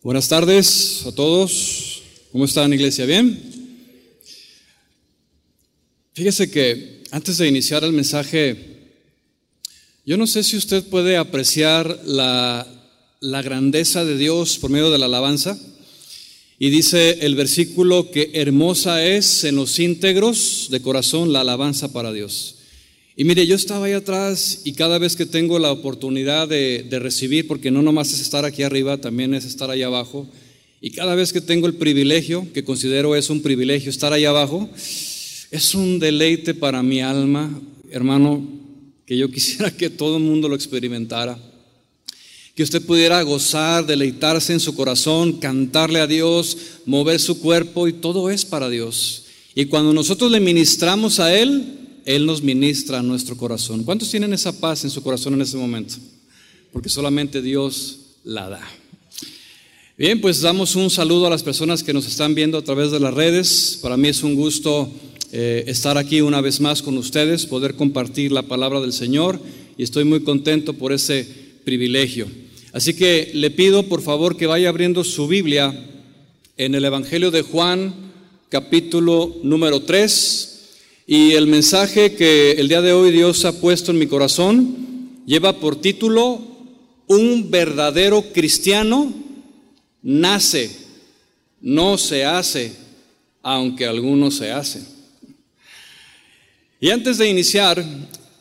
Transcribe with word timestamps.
Buenas 0.00 0.28
tardes 0.28 1.02
a 1.06 1.12
todos. 1.12 2.02
¿Cómo 2.30 2.44
están, 2.44 2.72
iglesia? 2.72 3.04
¿Bien? 3.04 3.36
Fíjese 6.12 6.48
que 6.52 7.02
antes 7.10 7.36
de 7.36 7.48
iniciar 7.48 7.82
el 7.82 7.92
mensaje, 7.92 8.92
yo 10.06 10.16
no 10.16 10.28
sé 10.28 10.44
si 10.44 10.56
usted 10.56 10.84
puede 10.84 11.16
apreciar 11.16 12.00
la, 12.04 12.64
la 13.18 13.42
grandeza 13.42 14.04
de 14.04 14.16
Dios 14.16 14.58
por 14.58 14.70
medio 14.70 14.92
de 14.92 14.98
la 14.98 15.06
alabanza. 15.06 15.58
Y 16.60 16.70
dice 16.70 17.18
el 17.22 17.34
versículo 17.34 18.12
que 18.12 18.30
hermosa 18.34 19.04
es 19.04 19.42
en 19.42 19.56
los 19.56 19.80
íntegros 19.80 20.68
de 20.70 20.80
corazón 20.80 21.32
la 21.32 21.40
alabanza 21.40 21.92
para 21.92 22.12
Dios. 22.12 22.57
Y 23.20 23.24
mire, 23.24 23.44
yo 23.48 23.56
estaba 23.56 23.86
ahí 23.86 23.94
atrás 23.94 24.60
y 24.62 24.74
cada 24.74 24.96
vez 24.96 25.16
que 25.16 25.26
tengo 25.26 25.58
la 25.58 25.72
oportunidad 25.72 26.46
de, 26.46 26.86
recibir, 27.00 27.48
porque 27.48 27.72
no 27.72 27.82
nomás 27.82 28.12
es 28.12 28.20
estar 28.20 28.44
aquí 28.44 28.62
arriba, 28.62 28.98
también 28.98 29.34
es 29.34 29.44
estar 29.44 29.72
ahí 29.72 29.82
abajo, 29.82 30.28
y 30.80 30.92
cada 30.92 31.16
vez 31.16 31.32
que 31.32 31.40
tengo 31.40 31.66
el 31.66 31.74
privilegio, 31.74 32.46
que 32.54 32.62
considero 32.62 33.16
es 33.16 33.28
un 33.28 33.42
privilegio 33.42 33.90
estar 33.90 34.12
ahí 34.12 34.24
abajo, 34.24 34.70
es 35.50 35.74
un 35.74 35.98
deleite 35.98 36.54
para 36.54 36.80
mi 36.84 37.00
alma, 37.00 37.60
hermano, 37.90 38.46
que 39.04 39.16
yo 39.16 39.28
quisiera 39.32 39.72
que 39.72 39.90
todo 39.90 40.18
el 40.18 40.22
mundo 40.22 40.48
lo 40.48 40.54
experimentara. 40.54 41.36
Que 42.54 42.62
usted 42.62 42.82
pudiera 42.82 43.20
gozar, 43.22 43.84
deleitarse 43.84 44.52
en 44.52 44.60
su 44.60 44.76
corazón, 44.76 45.40
cantarle 45.40 45.98
a 45.98 46.06
Dios, 46.06 46.56
mover 46.86 47.18
su 47.18 47.40
cuerpo 47.40 47.88
y 47.88 47.94
todo 47.94 48.30
es 48.30 48.44
para 48.44 48.68
Dios. 48.68 49.24
Y 49.56 49.64
cuando 49.64 49.92
nosotros 49.92 50.30
le 50.30 50.38
ministramos 50.38 51.18
a 51.18 51.36
Él, 51.36 51.77
él 52.08 52.24
nos 52.24 52.42
ministra 52.42 53.00
a 53.00 53.02
nuestro 53.02 53.36
corazón. 53.36 53.84
¿Cuántos 53.84 54.10
tienen 54.10 54.32
esa 54.32 54.58
paz 54.58 54.82
en 54.82 54.88
su 54.88 55.02
corazón 55.02 55.34
en 55.34 55.42
ese 55.42 55.58
momento? 55.58 55.96
Porque 56.72 56.88
solamente 56.88 57.42
Dios 57.42 57.98
la 58.24 58.48
da. 58.48 58.66
Bien, 59.98 60.18
pues 60.18 60.40
damos 60.40 60.74
un 60.74 60.88
saludo 60.88 61.26
a 61.26 61.30
las 61.30 61.42
personas 61.42 61.82
que 61.82 61.92
nos 61.92 62.06
están 62.06 62.34
viendo 62.34 62.56
a 62.56 62.64
través 62.64 62.92
de 62.92 62.98
las 62.98 63.12
redes. 63.12 63.78
Para 63.82 63.98
mí 63.98 64.08
es 64.08 64.22
un 64.22 64.36
gusto 64.36 64.90
eh, 65.32 65.64
estar 65.66 65.98
aquí 65.98 66.22
una 66.22 66.40
vez 66.40 66.62
más 66.62 66.80
con 66.80 66.96
ustedes, 66.96 67.44
poder 67.44 67.74
compartir 67.74 68.32
la 68.32 68.44
palabra 68.44 68.80
del 68.80 68.94
Señor 68.94 69.38
y 69.76 69.82
estoy 69.82 70.04
muy 70.04 70.20
contento 70.20 70.72
por 70.72 70.94
ese 70.94 71.28
privilegio. 71.64 72.26
Así 72.72 72.94
que 72.94 73.32
le 73.34 73.50
pido 73.50 73.82
por 73.82 74.00
favor 74.00 74.38
que 74.38 74.46
vaya 74.46 74.70
abriendo 74.70 75.04
su 75.04 75.28
Biblia 75.28 75.78
en 76.56 76.74
el 76.74 76.86
Evangelio 76.86 77.30
de 77.30 77.42
Juan, 77.42 77.94
capítulo 78.48 79.36
número 79.42 79.82
3. 79.82 80.57
Y 81.10 81.32
el 81.32 81.46
mensaje 81.46 82.14
que 82.16 82.50
el 82.50 82.68
día 82.68 82.82
de 82.82 82.92
hoy 82.92 83.10
Dios 83.10 83.46
ha 83.46 83.58
puesto 83.58 83.92
en 83.92 83.98
mi 83.98 84.06
corazón 84.06 85.22
lleva 85.24 85.58
por 85.58 85.80
título 85.80 86.38
Un 87.06 87.50
verdadero 87.50 88.30
cristiano 88.34 89.10
nace, 90.02 90.70
no 91.62 91.96
se 91.96 92.26
hace, 92.26 92.76
aunque 93.42 93.86
algunos 93.86 94.34
se 94.34 94.52
hacen. 94.52 94.86
Y 96.78 96.90
antes 96.90 97.16
de 97.16 97.30
iniciar, 97.30 97.82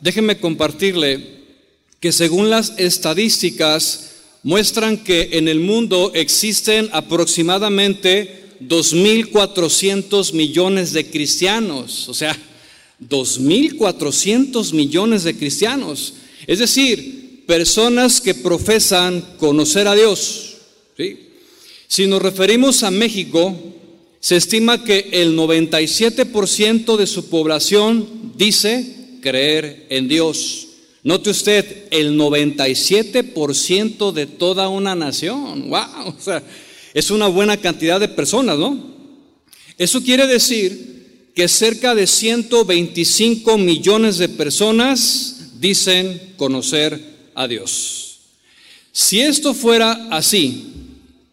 déjenme 0.02 0.38
compartirle 0.38 1.26
que 2.02 2.12
según 2.12 2.50
las 2.50 2.74
estadísticas 2.78 4.12
muestran 4.44 4.98
que 4.98 5.30
en 5.32 5.48
el 5.48 5.62
mundo 5.62 6.12
existen 6.14 6.90
aproximadamente 6.92 8.58
2.400 8.60 10.34
millones 10.34 10.92
de 10.92 11.10
cristianos, 11.10 12.10
o 12.10 12.14
sea, 12.14 12.38
2.400 13.02 14.74
millones 14.74 15.24
de 15.24 15.36
cristianos, 15.36 16.14
es 16.48 16.60
decir, 16.60 17.44
personas 17.46 18.20
que 18.22 18.34
profesan 18.34 19.22
conocer 19.38 19.88
a 19.88 19.96
Dios. 19.96 20.58
Si 21.88 22.06
nos 22.08 22.22
referimos 22.22 22.84
a 22.84 22.92
México, 22.92 23.56
se 24.20 24.36
estima 24.36 24.84
que 24.84 25.10
el 25.12 25.38
97% 25.38 26.98
de 26.98 27.08
su 27.08 27.30
población 27.30 28.34
dice 28.36 29.20
creer 29.22 29.86
en 29.90 30.08
Dios. 30.08 30.68
Note 31.04 31.30
usted, 31.30 31.86
el 31.92 32.18
97% 32.20 34.12
de 34.12 34.26
toda 34.26 34.68
una 34.68 34.96
nación. 34.96 35.70
¡Wow! 35.70 36.16
O 36.18 36.22
sea, 36.22 36.44
es 36.94 37.12
una 37.12 37.28
buena 37.28 37.56
cantidad 37.58 38.00
de 38.00 38.10
personas, 38.10 38.58
¿no? 38.58 38.98
Eso 39.78 40.02
quiere 40.02 40.28
decir 40.28 40.97
que 41.38 41.48
cerca 41.48 41.94
de 41.94 42.08
125 42.08 43.60
millones 43.60 44.18
de 44.18 44.28
personas 44.28 45.52
dicen 45.60 46.34
conocer 46.36 47.00
a 47.36 47.48
Dios. 47.48 48.22
Si 48.92 49.20
esto 49.20 49.54
fuera 49.54 50.08
así 50.10 50.66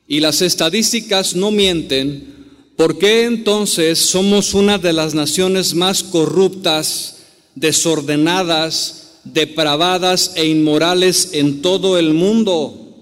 y 0.07 0.21
las 0.21 0.43
estadísticas 0.43 1.35
no 1.35 1.51
mienten, 1.51 2.35
¿por 2.77 2.99
qué 2.99 3.25
entonces 3.25 3.99
somos 3.99 4.53
una 4.53 4.77
de 4.77 4.93
las 4.93 5.15
naciones 5.15 5.73
más 5.73 6.03
corruptas, 6.03 7.21
desordenadas, 7.55 9.21
depravadas 9.25 10.33
e 10.37 10.47
inmorales 10.47 11.31
en 11.33 11.63
todo 11.63 11.99
el 11.99 12.13
mundo? 12.13 12.95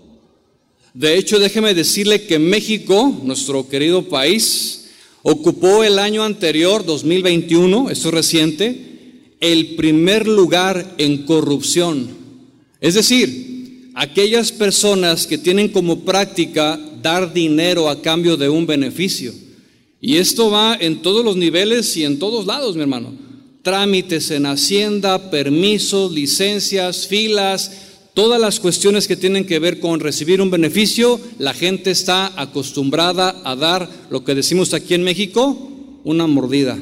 De 0.94 1.18
hecho, 1.18 1.40
déjeme 1.40 1.74
decirle 1.74 2.28
que 2.28 2.38
México, 2.38 3.12
nuestro 3.24 3.68
querido 3.68 4.08
país, 4.08 4.81
Ocupó 5.22 5.84
el 5.84 5.98
año 5.98 6.24
anterior, 6.24 6.84
2021, 6.84 7.90
esto 7.90 8.08
es 8.08 8.14
reciente, 8.14 8.92
el 9.40 9.76
primer 9.76 10.26
lugar 10.26 10.94
en 10.98 11.24
corrupción. 11.24 12.08
Es 12.80 12.94
decir, 12.94 13.90
aquellas 13.94 14.50
personas 14.50 15.26
que 15.28 15.38
tienen 15.38 15.68
como 15.68 16.00
práctica 16.00 16.80
dar 17.02 17.32
dinero 17.32 17.88
a 17.88 18.02
cambio 18.02 18.36
de 18.36 18.48
un 18.48 18.66
beneficio. 18.66 19.32
Y 20.00 20.16
esto 20.16 20.50
va 20.50 20.76
en 20.80 21.02
todos 21.02 21.24
los 21.24 21.36
niveles 21.36 21.96
y 21.96 22.04
en 22.04 22.18
todos 22.18 22.46
lados, 22.46 22.74
mi 22.74 22.82
hermano. 22.82 23.14
Trámites 23.62 24.32
en 24.32 24.46
Hacienda, 24.46 25.30
permisos, 25.30 26.10
licencias, 26.10 27.06
filas, 27.06 27.70
Todas 28.14 28.38
las 28.38 28.60
cuestiones 28.60 29.08
que 29.08 29.16
tienen 29.16 29.46
que 29.46 29.58
ver 29.58 29.80
con 29.80 30.00
recibir 30.00 30.42
un 30.42 30.50
beneficio, 30.50 31.18
la 31.38 31.54
gente 31.54 31.90
está 31.90 32.32
acostumbrada 32.40 33.40
a 33.44 33.56
dar 33.56 33.88
lo 34.10 34.22
que 34.22 34.34
decimos 34.34 34.74
aquí 34.74 34.92
en 34.92 35.02
México, 35.02 35.56
una 36.04 36.26
mordida. 36.26 36.78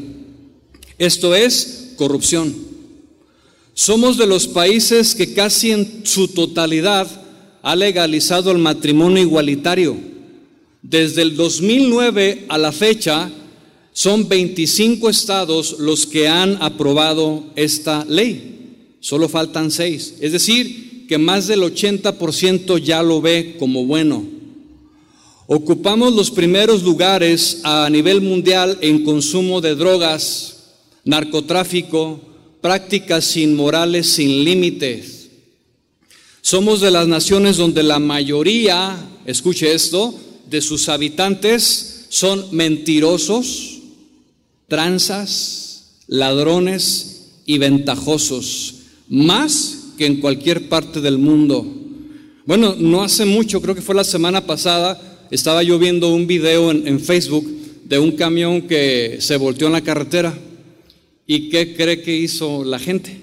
Esto 0.99 1.37
es 1.37 1.93
corrupción. 1.97 2.53
Somos 3.75 4.19
de 4.19 4.27
los 4.27 4.49
países 4.49 5.15
que 5.15 5.33
casi 5.33 5.71
en 5.71 6.03
su 6.05 6.29
totalidad 6.29 7.07
ha 7.63 7.77
legalizado 7.77 8.51
el 8.51 8.59
matrimonio 8.59 9.23
igualitario. 9.23 9.97
Desde 10.83 11.23
el 11.23 11.37
2009 11.37 12.47
a 12.49 12.59
la 12.59 12.73
fecha, 12.73 13.31
son 13.93 14.29
25 14.29 15.09
estados 15.09 15.77
los 15.79 16.07
que 16.07 16.27
han 16.27 16.59
aprobado 16.61 17.45
esta 17.55 18.05
ley. 18.07 18.97
Solo 18.99 19.29
faltan 19.29 19.71
seis. 19.71 20.15
Es 20.21 20.33
decir, 20.33 20.90
que 21.11 21.19
más 21.19 21.49
del 21.49 21.63
80% 21.63 22.81
ya 22.81 23.03
lo 23.03 23.21
ve 23.21 23.57
como 23.59 23.85
bueno. 23.85 24.25
Ocupamos 25.49 26.15
los 26.15 26.31
primeros 26.31 26.85
lugares 26.85 27.63
a 27.65 27.91
nivel 27.91 28.21
mundial 28.21 28.79
en 28.81 29.03
consumo 29.03 29.61
de 29.61 29.75
drogas, 29.75 30.59
narcotráfico, 31.03 32.21
prácticas 32.61 33.37
inmorales 33.37 34.13
sin 34.13 34.45
límites. 34.45 35.31
Somos 36.43 36.81
de 36.81 36.93
las 36.93 37.09
naciones 37.09 37.57
donde 37.57 37.83
la 37.83 37.99
mayoría, 37.99 38.97
escuche 39.27 39.75
esto, 39.75 40.15
de 40.49 40.61
sus 40.61 40.89
habitantes 40.89 42.07
son 42.09 42.47
mentirosos, 42.53 43.81
tranzas, 44.69 45.97
ladrones 46.07 47.33
y 47.47 47.59
ventajosos, 47.59 48.75
más 49.09 49.80
que 50.01 50.07
en 50.07 50.17
cualquier 50.17 50.67
parte 50.71 51.03
del 51.03 51.19
mundo. 51.19 51.63
Bueno, 52.47 52.75
no 52.79 53.03
hace 53.03 53.27
mucho, 53.27 53.61
creo 53.61 53.75
que 53.75 53.83
fue 53.83 53.95
la 53.95 54.03
semana 54.03 54.47
pasada, 54.47 54.99
estaba 55.31 55.63
yo 55.63 55.79
viendo 55.79 56.09
un 56.15 56.27
video 56.27 56.71
en, 56.71 56.99
Facebook 57.01 57.47
de 57.85 57.99
un 57.99 58.13
camión 58.13 58.63
que 58.63 59.19
se 59.21 59.37
volteó 59.37 59.67
en 59.67 59.75
la 59.75 59.83
carretera. 59.83 60.33
¿Y 61.27 61.51
qué 61.51 61.75
cree 61.75 62.01
que 62.01 62.17
hizo 62.17 62.65
la 62.65 62.79
gente? 62.79 63.21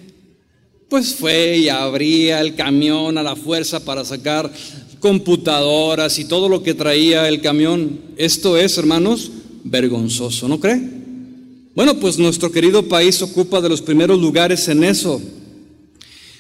Pues 0.88 1.15
fue 1.15 1.57
y 1.57 1.69
abría 1.69 2.41
el 2.41 2.53
camión 2.53 3.18
a 3.18 3.23
la 3.23 3.35
fuerza 3.35 3.83
para 3.83 4.06
sacar 4.06 4.53
computadoras 5.00 6.19
y 6.19 6.25
todo 6.25 6.47
lo 6.47 6.62
que 6.62 6.75
traía 6.75 7.27
el 7.27 7.41
camión. 7.41 8.01
Esto 8.18 8.56
es, 8.56 8.77
hermanos, 8.77 9.31
vergonzoso, 9.63 10.47
¿no 10.47 10.59
cree? 10.59 10.80
Bueno, 11.73 11.95
pues 12.00 12.19
nuestro 12.19 12.51
querido 12.51 12.88
país 12.88 13.19
ocupa 13.23 13.62
de 13.62 13.69
los 13.69 13.81
primeros 13.81 14.21
lugares 14.21 14.68
en 14.68 14.83
eso. 14.83 15.19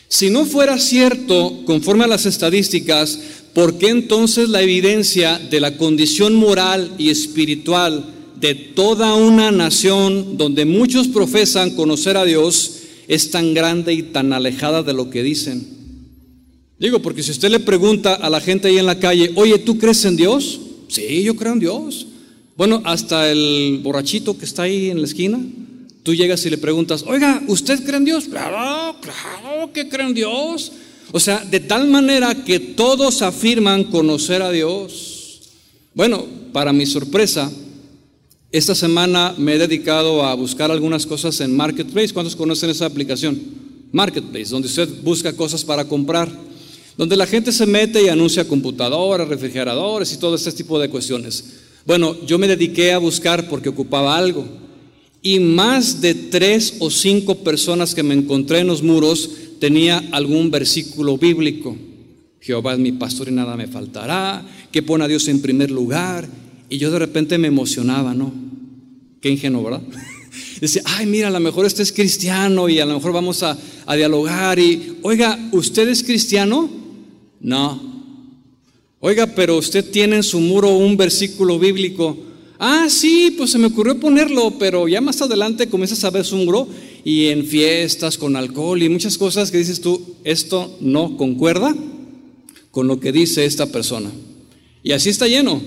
Si 0.09 0.29
no 0.29 0.45
fuera 0.45 0.79
cierto, 0.79 1.63
conforme 1.65 2.05
a 2.05 2.07
las 2.07 2.25
estadísticas, 2.25 3.19
¿por 3.53 3.77
qué 3.77 3.89
entonces 3.89 4.49
la 4.49 4.61
evidencia 4.61 5.37
de 5.37 5.59
la 5.59 5.77
condición 5.77 6.35
moral 6.35 6.93
y 6.97 7.09
espiritual 7.09 8.05
de 8.39 8.55
toda 8.55 9.15
una 9.15 9.51
nación 9.51 10.37
donde 10.37 10.65
muchos 10.65 11.07
profesan 11.07 11.71
conocer 11.71 12.15
a 12.15 12.25
Dios 12.25 12.73
es 13.07 13.31
tan 13.31 13.53
grande 13.53 13.93
y 13.93 14.03
tan 14.03 14.31
alejada 14.31 14.81
de 14.81 14.93
lo 14.93 15.09
que 15.09 15.23
dicen? 15.23 15.67
Digo, 16.79 17.01
porque 17.01 17.23
si 17.23 17.31
usted 17.31 17.49
le 17.49 17.59
pregunta 17.59 18.13
a 18.13 18.29
la 18.29 18.39
gente 18.39 18.69
ahí 18.69 18.77
en 18.77 18.85
la 18.85 18.99
calle, 18.99 19.31
oye, 19.35 19.57
¿tú 19.59 19.77
crees 19.77 20.05
en 20.05 20.15
Dios? 20.15 20.61
Sí, 20.87 21.23
yo 21.23 21.35
creo 21.35 21.53
en 21.53 21.59
Dios. 21.59 22.07
Bueno, 22.55 22.81
hasta 22.85 23.29
el 23.29 23.81
borrachito 23.83 24.37
que 24.37 24.45
está 24.45 24.63
ahí 24.63 24.89
en 24.89 25.01
la 25.01 25.07
esquina, 25.07 25.39
tú 26.03 26.15
llegas 26.15 26.45
y 26.45 26.49
le 26.49 26.57
preguntas, 26.57 27.03
oiga, 27.05 27.43
¿usted 27.47 27.83
cree 27.83 27.97
en 27.97 28.05
Dios? 28.05 28.25
Claro, 28.25 28.95
claro 29.01 29.46
que 29.71 29.89
cree 29.89 30.07
en 30.07 30.13
Dios. 30.13 30.71
O 31.11 31.19
sea, 31.19 31.39
de 31.39 31.59
tal 31.59 31.87
manera 31.87 32.43
que 32.43 32.59
todos 32.59 33.21
afirman 33.21 33.85
conocer 33.85 34.41
a 34.41 34.51
Dios. 34.51 35.41
Bueno, 35.93 36.25
para 36.51 36.73
mi 36.73 36.85
sorpresa, 36.85 37.51
esta 38.51 38.75
semana 38.75 39.33
me 39.37 39.55
he 39.55 39.57
dedicado 39.57 40.23
a 40.23 40.33
buscar 40.33 40.71
algunas 40.71 41.05
cosas 41.05 41.39
en 41.41 41.55
Marketplace. 41.55 42.13
¿Cuántos 42.13 42.35
conocen 42.35 42.69
esa 42.69 42.85
aplicación? 42.85 43.39
Marketplace, 43.91 44.49
donde 44.49 44.67
usted 44.67 44.89
busca 45.01 45.33
cosas 45.33 45.63
para 45.63 45.85
comprar, 45.85 46.29
donde 46.97 47.15
la 47.15 47.25
gente 47.25 47.51
se 47.51 47.65
mete 47.65 48.03
y 48.03 48.09
anuncia 48.09 48.47
computadoras, 48.47 49.27
refrigeradores 49.27 50.11
y 50.13 50.17
todo 50.17 50.35
este 50.35 50.51
tipo 50.51 50.79
de 50.79 50.89
cuestiones. 50.89 51.43
Bueno, 51.85 52.17
yo 52.25 52.37
me 52.37 52.47
dediqué 52.47 52.91
a 52.91 52.97
buscar 52.97 53.47
porque 53.47 53.69
ocupaba 53.69 54.17
algo. 54.17 54.45
Y 55.21 55.39
más 55.39 56.01
de 56.01 56.13
tres 56.13 56.75
o 56.79 56.89
cinco 56.89 57.35
personas 57.43 57.95
que 57.95 58.03
me 58.03 58.13
encontré 58.13 58.59
en 58.59 58.67
los 58.67 58.83
muros 58.83 59.29
tenía 59.59 60.03
algún 60.11 60.51
versículo 60.51 61.17
bíblico. 61.17 61.75
Jehová 62.39 62.73
es 62.73 62.79
mi 62.79 62.91
pastor 62.93 63.27
y 63.27 63.31
nada 63.31 63.57
me 63.57 63.67
faltará, 63.67 64.45
que 64.71 64.83
pone 64.83 65.03
a 65.03 65.07
Dios 65.07 65.27
en 65.27 65.41
primer 65.41 65.71
lugar. 65.71 66.27
Y 66.69 66.77
yo 66.77 66.91
de 66.91 66.99
repente 66.99 67.37
me 67.37 67.47
emocionaba, 67.47 68.13
¿no? 68.13 68.33
Qué 69.21 69.29
ingenuo, 69.29 69.63
¿verdad? 69.63 69.81
Decía, 70.61 70.81
ay, 70.85 71.05
mira, 71.05 71.27
a 71.27 71.31
lo 71.31 71.39
mejor 71.39 71.65
este 71.65 71.83
es 71.83 71.91
cristiano 71.91 72.69
y 72.69 72.79
a 72.79 72.85
lo 72.85 72.95
mejor 72.95 73.11
vamos 73.11 73.43
a, 73.43 73.57
a 73.85 73.95
dialogar. 73.95 74.59
Y, 74.59 74.97
oiga, 75.01 75.37
¿usted 75.51 75.87
es 75.89 76.03
cristiano? 76.03 76.69
No. 77.39 77.81
Oiga, 78.99 79.27
pero 79.27 79.57
usted 79.57 79.89
tiene 79.91 80.17
en 80.17 80.23
su 80.23 80.39
muro 80.39 80.75
un 80.75 80.97
versículo 80.97 81.59
bíblico. 81.59 82.17
Ah, 82.59 82.87
sí, 82.89 83.35
pues 83.37 83.51
se 83.51 83.59
me 83.59 83.67
ocurrió 83.67 83.99
ponerlo, 83.99 84.57
pero 84.57 84.87
ya 84.87 84.99
más 85.01 85.21
adelante 85.21 85.69
comienzas 85.69 86.03
a 86.03 86.09
ver 86.09 86.25
su 86.25 86.35
muro 86.37 86.67
y 87.07 87.27
en 87.27 87.45
fiestas 87.45 88.17
con 88.17 88.35
alcohol 88.35 88.83
y 88.83 88.89
muchas 88.89 89.17
cosas 89.17 89.49
que 89.49 89.59
dices 89.59 89.79
tú, 89.79 90.17
esto 90.25 90.77
no 90.81 91.15
concuerda 91.15 91.73
con 92.69 92.87
lo 92.87 92.99
que 92.99 93.13
dice 93.13 93.45
esta 93.45 93.67
persona. 93.67 94.11
Y 94.83 94.91
así 94.91 95.07
está 95.07 95.25
lleno. 95.25 95.61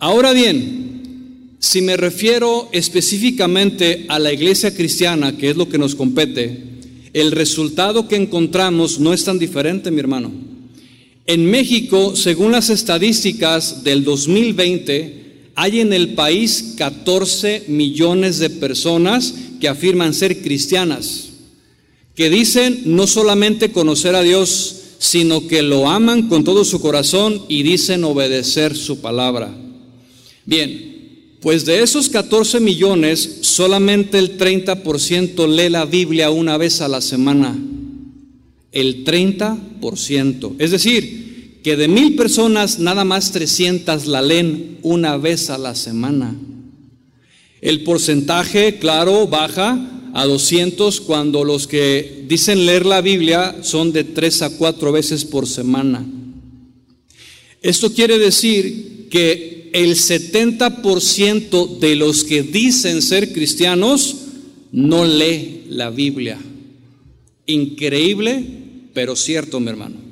Ahora 0.00 0.32
bien, 0.32 1.52
si 1.60 1.82
me 1.82 1.96
refiero 1.96 2.68
específicamente 2.72 4.06
a 4.08 4.18
la 4.18 4.32
iglesia 4.32 4.74
cristiana, 4.74 5.36
que 5.36 5.50
es 5.50 5.56
lo 5.56 5.68
que 5.68 5.78
nos 5.78 5.94
compete, 5.94 6.60
el 7.12 7.30
resultado 7.30 8.08
que 8.08 8.16
encontramos 8.16 8.98
no 8.98 9.12
es 9.12 9.22
tan 9.22 9.38
diferente, 9.38 9.92
mi 9.92 10.00
hermano. 10.00 10.32
En 11.26 11.48
México, 11.48 12.16
según 12.16 12.50
las 12.50 12.70
estadísticas 12.70 13.84
del 13.84 14.02
2020, 14.02 15.21
hay 15.54 15.80
en 15.80 15.92
el 15.92 16.14
país 16.14 16.74
14 16.76 17.64
millones 17.68 18.38
de 18.38 18.50
personas 18.50 19.34
que 19.60 19.68
afirman 19.68 20.14
ser 20.14 20.42
cristianas, 20.42 21.28
que 22.14 22.30
dicen 22.30 22.82
no 22.86 23.06
solamente 23.06 23.72
conocer 23.72 24.14
a 24.14 24.22
Dios, 24.22 24.76
sino 24.98 25.46
que 25.46 25.62
lo 25.62 25.88
aman 25.88 26.28
con 26.28 26.44
todo 26.44 26.64
su 26.64 26.80
corazón 26.80 27.42
y 27.48 27.62
dicen 27.62 28.04
obedecer 28.04 28.76
su 28.76 29.00
palabra. 29.00 29.54
Bien, 30.44 30.92
pues 31.40 31.64
de 31.64 31.82
esos 31.82 32.08
14 32.08 32.60
millones, 32.60 33.38
solamente 33.42 34.18
el 34.18 34.38
30% 34.38 35.48
lee 35.48 35.68
la 35.68 35.84
Biblia 35.84 36.30
una 36.30 36.56
vez 36.56 36.80
a 36.80 36.88
la 36.88 37.00
semana. 37.00 37.58
El 38.70 39.04
30%. 39.04 40.54
Es 40.58 40.70
decir, 40.70 41.21
que 41.62 41.76
de 41.76 41.88
mil 41.88 42.16
personas, 42.16 42.78
nada 42.78 43.04
más 43.04 43.32
300 43.32 44.06
la 44.06 44.20
leen 44.20 44.78
una 44.82 45.16
vez 45.16 45.50
a 45.50 45.58
la 45.58 45.74
semana. 45.74 46.36
El 47.60 47.84
porcentaje, 47.84 48.78
claro, 48.78 49.28
baja 49.28 50.10
a 50.14 50.26
200 50.26 51.00
cuando 51.00 51.44
los 51.44 51.66
que 51.66 52.24
dicen 52.28 52.66
leer 52.66 52.84
la 52.84 53.00
Biblia 53.00 53.56
son 53.62 53.92
de 53.92 54.04
3 54.04 54.42
a 54.42 54.50
4 54.56 54.92
veces 54.92 55.24
por 55.24 55.46
semana. 55.46 56.04
Esto 57.62 57.92
quiere 57.92 58.18
decir 58.18 59.06
que 59.10 59.70
el 59.72 59.94
70% 59.94 61.78
de 61.78 61.96
los 61.96 62.24
que 62.24 62.42
dicen 62.42 63.00
ser 63.00 63.32
cristianos 63.32 64.16
no 64.72 65.04
lee 65.04 65.66
la 65.68 65.90
Biblia. 65.90 66.38
Increíble, 67.46 68.44
pero 68.92 69.14
cierto, 69.14 69.60
mi 69.60 69.68
hermano. 69.68 70.11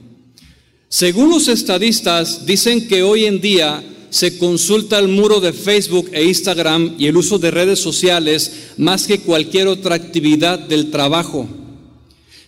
Según 0.93 1.31
los 1.31 1.47
estadistas, 1.47 2.47
dicen 2.47 2.89
que 2.89 3.05
hoy 3.05 3.25
en 3.25 3.41
día 3.41 3.81
se 4.11 4.39
consulta 4.39 4.99
el 4.99 5.07
muro 5.07 5.39
de 5.39 5.53
Facebook 5.53 6.11
e 6.13 6.25
Instagram 6.25 6.97
y 6.99 7.07
el 7.07 7.17
uso 7.17 7.39
de 7.39 7.53
redes 7.53 7.79
sociales 7.79 8.73
más 8.77 9.07
que 9.07 9.21
cualquier 9.21 9.69
otra 9.69 9.95
actividad 9.95 10.59
del 10.59 10.91
trabajo. 10.91 11.49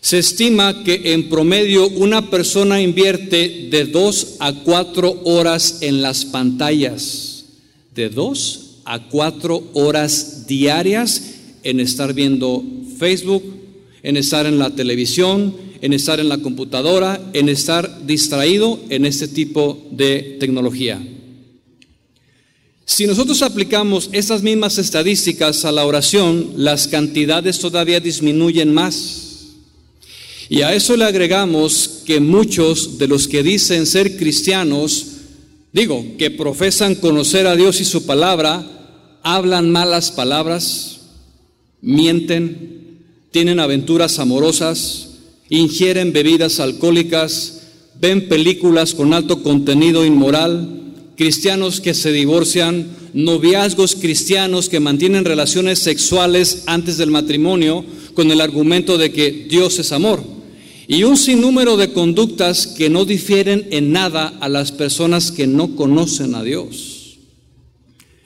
Se 0.00 0.18
estima 0.18 0.82
que 0.82 1.12
en 1.12 1.28
promedio 1.28 1.88
una 1.90 2.30
persona 2.30 2.82
invierte 2.82 3.68
de 3.70 3.84
dos 3.84 4.34
a 4.40 4.52
cuatro 4.52 5.20
horas 5.22 5.78
en 5.80 6.02
las 6.02 6.24
pantallas, 6.24 7.44
de 7.94 8.08
dos 8.08 8.78
a 8.84 9.08
cuatro 9.08 9.62
horas 9.74 10.48
diarias 10.48 11.36
en 11.62 11.78
estar 11.78 12.12
viendo 12.12 12.64
Facebook, 12.98 13.44
en 14.02 14.16
estar 14.16 14.46
en 14.46 14.58
la 14.58 14.70
televisión, 14.70 15.54
en 15.82 15.92
estar 15.92 16.20
en 16.20 16.28
la 16.28 16.38
computadora, 16.38 17.20
en 17.32 17.48
estar 17.48 18.06
distraído 18.06 18.80
en 18.88 19.04
este 19.04 19.26
tipo 19.26 19.84
de 19.90 20.36
tecnología. 20.38 21.02
Si 22.84 23.06
nosotros 23.06 23.42
aplicamos 23.42 24.08
estas 24.12 24.42
mismas 24.42 24.78
estadísticas 24.78 25.64
a 25.64 25.72
la 25.72 25.84
oración, 25.84 26.52
las 26.56 26.86
cantidades 26.86 27.58
todavía 27.58 27.98
disminuyen 27.98 28.72
más. 28.72 29.22
Y 30.48 30.62
a 30.62 30.72
eso 30.72 30.96
le 30.96 31.04
agregamos 31.04 32.02
que 32.06 32.20
muchos 32.20 32.98
de 32.98 33.08
los 33.08 33.26
que 33.26 33.42
dicen 33.42 33.86
ser 33.86 34.16
cristianos, 34.16 35.06
digo, 35.72 36.04
que 36.16 36.30
profesan 36.30 36.94
conocer 36.94 37.48
a 37.48 37.56
Dios 37.56 37.80
y 37.80 37.84
su 37.84 38.06
palabra, 38.06 38.64
hablan 39.24 39.70
malas 39.70 40.12
palabras, 40.12 41.00
mienten, 41.80 43.00
tienen 43.32 43.58
aventuras 43.58 44.18
amorosas, 44.18 45.11
ingieren 45.58 46.14
bebidas 46.14 46.60
alcohólicas, 46.60 47.60
ven 48.00 48.26
películas 48.26 48.94
con 48.94 49.12
alto 49.12 49.42
contenido 49.42 50.06
inmoral, 50.06 51.12
cristianos 51.14 51.82
que 51.82 51.92
se 51.92 52.10
divorcian, 52.10 52.86
noviazgos 53.12 53.94
cristianos 53.94 54.70
que 54.70 54.80
mantienen 54.80 55.26
relaciones 55.26 55.78
sexuales 55.78 56.62
antes 56.64 56.96
del 56.96 57.10
matrimonio 57.10 57.84
con 58.14 58.30
el 58.30 58.40
argumento 58.40 58.96
de 58.96 59.12
que 59.12 59.46
Dios 59.50 59.78
es 59.78 59.92
amor. 59.92 60.24
Y 60.88 61.04
un 61.04 61.18
sinnúmero 61.18 61.76
de 61.76 61.92
conductas 61.92 62.66
que 62.66 62.88
no 62.88 63.04
difieren 63.04 63.68
en 63.70 63.92
nada 63.92 64.28
a 64.40 64.48
las 64.48 64.72
personas 64.72 65.30
que 65.30 65.46
no 65.46 65.76
conocen 65.76 66.34
a 66.34 66.42
Dios. 66.42 67.18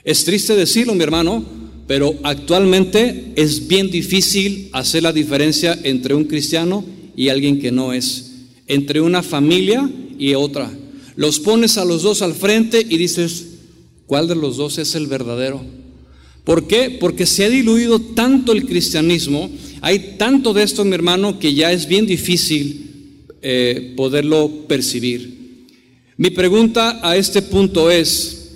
Es 0.04 0.24
triste 0.24 0.54
decirlo, 0.54 0.94
mi 0.94 1.02
hermano, 1.02 1.44
pero 1.88 2.14
actualmente 2.22 3.32
es 3.34 3.66
bien 3.66 3.90
difícil 3.90 4.68
hacer 4.72 5.02
la 5.02 5.12
diferencia 5.12 5.76
entre 5.82 6.14
un 6.14 6.24
cristiano 6.24 6.84
y 7.16 7.30
alguien 7.30 7.58
que 7.58 7.72
no 7.72 7.92
es, 7.92 8.32
entre 8.66 9.00
una 9.00 9.22
familia 9.22 9.90
y 10.18 10.34
otra 10.34 10.70
los 11.16 11.40
pones 11.40 11.78
a 11.78 11.84
los 11.84 12.02
dos 12.02 12.22
al 12.22 12.34
frente 12.34 12.86
y 12.88 12.98
dices, 12.98 13.46
¿cuál 14.06 14.28
de 14.28 14.36
los 14.36 14.58
dos 14.58 14.78
es 14.78 14.94
el 14.94 15.06
verdadero? 15.06 15.64
¿Por 16.44 16.68
qué? 16.68 16.96
Porque 17.00 17.26
se 17.26 17.44
ha 17.44 17.50
diluido 17.50 17.98
tanto 17.98 18.52
el 18.52 18.66
cristianismo, 18.66 19.50
hay 19.80 20.16
tanto 20.18 20.52
de 20.52 20.62
esto, 20.62 20.84
mi 20.84 20.94
hermano, 20.94 21.38
que 21.38 21.54
ya 21.54 21.72
es 21.72 21.88
bien 21.88 22.06
difícil 22.06 23.24
eh, 23.42 23.94
poderlo 23.96 24.66
percibir. 24.68 25.66
Mi 26.18 26.30
pregunta 26.30 27.00
a 27.02 27.16
este 27.16 27.42
punto 27.42 27.90
es, 27.90 28.50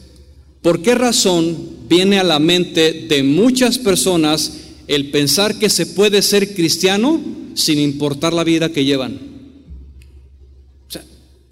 ¿por 0.62 0.82
qué 0.82 0.94
razón 0.94 1.56
viene 1.88 2.18
a 2.18 2.24
la 2.24 2.38
mente 2.38 3.06
de 3.08 3.22
muchas 3.22 3.78
personas 3.78 4.52
el 4.86 5.10
pensar 5.10 5.58
que 5.58 5.70
se 5.70 5.86
puede 5.86 6.22
ser 6.22 6.54
cristiano 6.54 7.20
sin 7.60 7.78
importar 7.78 8.32
la 8.32 8.44
vida 8.44 8.70
que 8.70 8.84
llevan? 8.84 9.18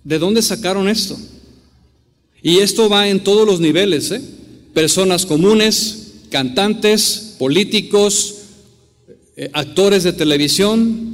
¿De 0.04 0.18
dónde 0.18 0.42
sacaron 0.42 0.88
esto? 0.88 1.18
Y 2.42 2.58
esto 2.58 2.88
va 2.88 3.08
en 3.08 3.22
todos 3.22 3.46
los 3.46 3.60
niveles, 3.60 4.10
¿eh? 4.10 4.22
Personas 4.72 5.26
comunes, 5.26 6.12
cantantes, 6.30 7.34
políticos, 7.38 8.34
eh, 9.36 9.50
actores 9.52 10.04
de 10.04 10.12
televisión, 10.12 11.08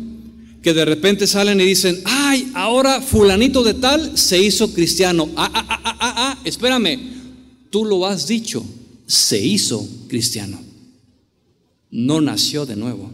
que 0.62 0.74
de 0.74 0.84
repente 0.84 1.26
salen 1.26 1.60
y 1.60 1.64
dicen, 1.64 2.00
ay, 2.04 2.50
ahora 2.54 3.00
fulanito 3.00 3.62
de 3.62 3.74
tal 3.74 4.16
se 4.16 4.40
hizo 4.42 4.72
cristiano. 4.72 5.28
Ah, 5.36 5.50
ah, 5.52 5.66
ah, 5.68 5.80
ah, 5.84 5.96
ah, 6.00 6.14
ah, 6.16 6.38
espérame, 6.44 6.98
tú 7.70 7.84
lo 7.84 8.06
has 8.06 8.26
dicho, 8.26 8.64
se 9.06 9.44
hizo 9.44 9.86
cristiano. 10.08 10.58
No 11.90 12.20
nació 12.20 12.64
de 12.64 12.76
nuevo. 12.76 13.10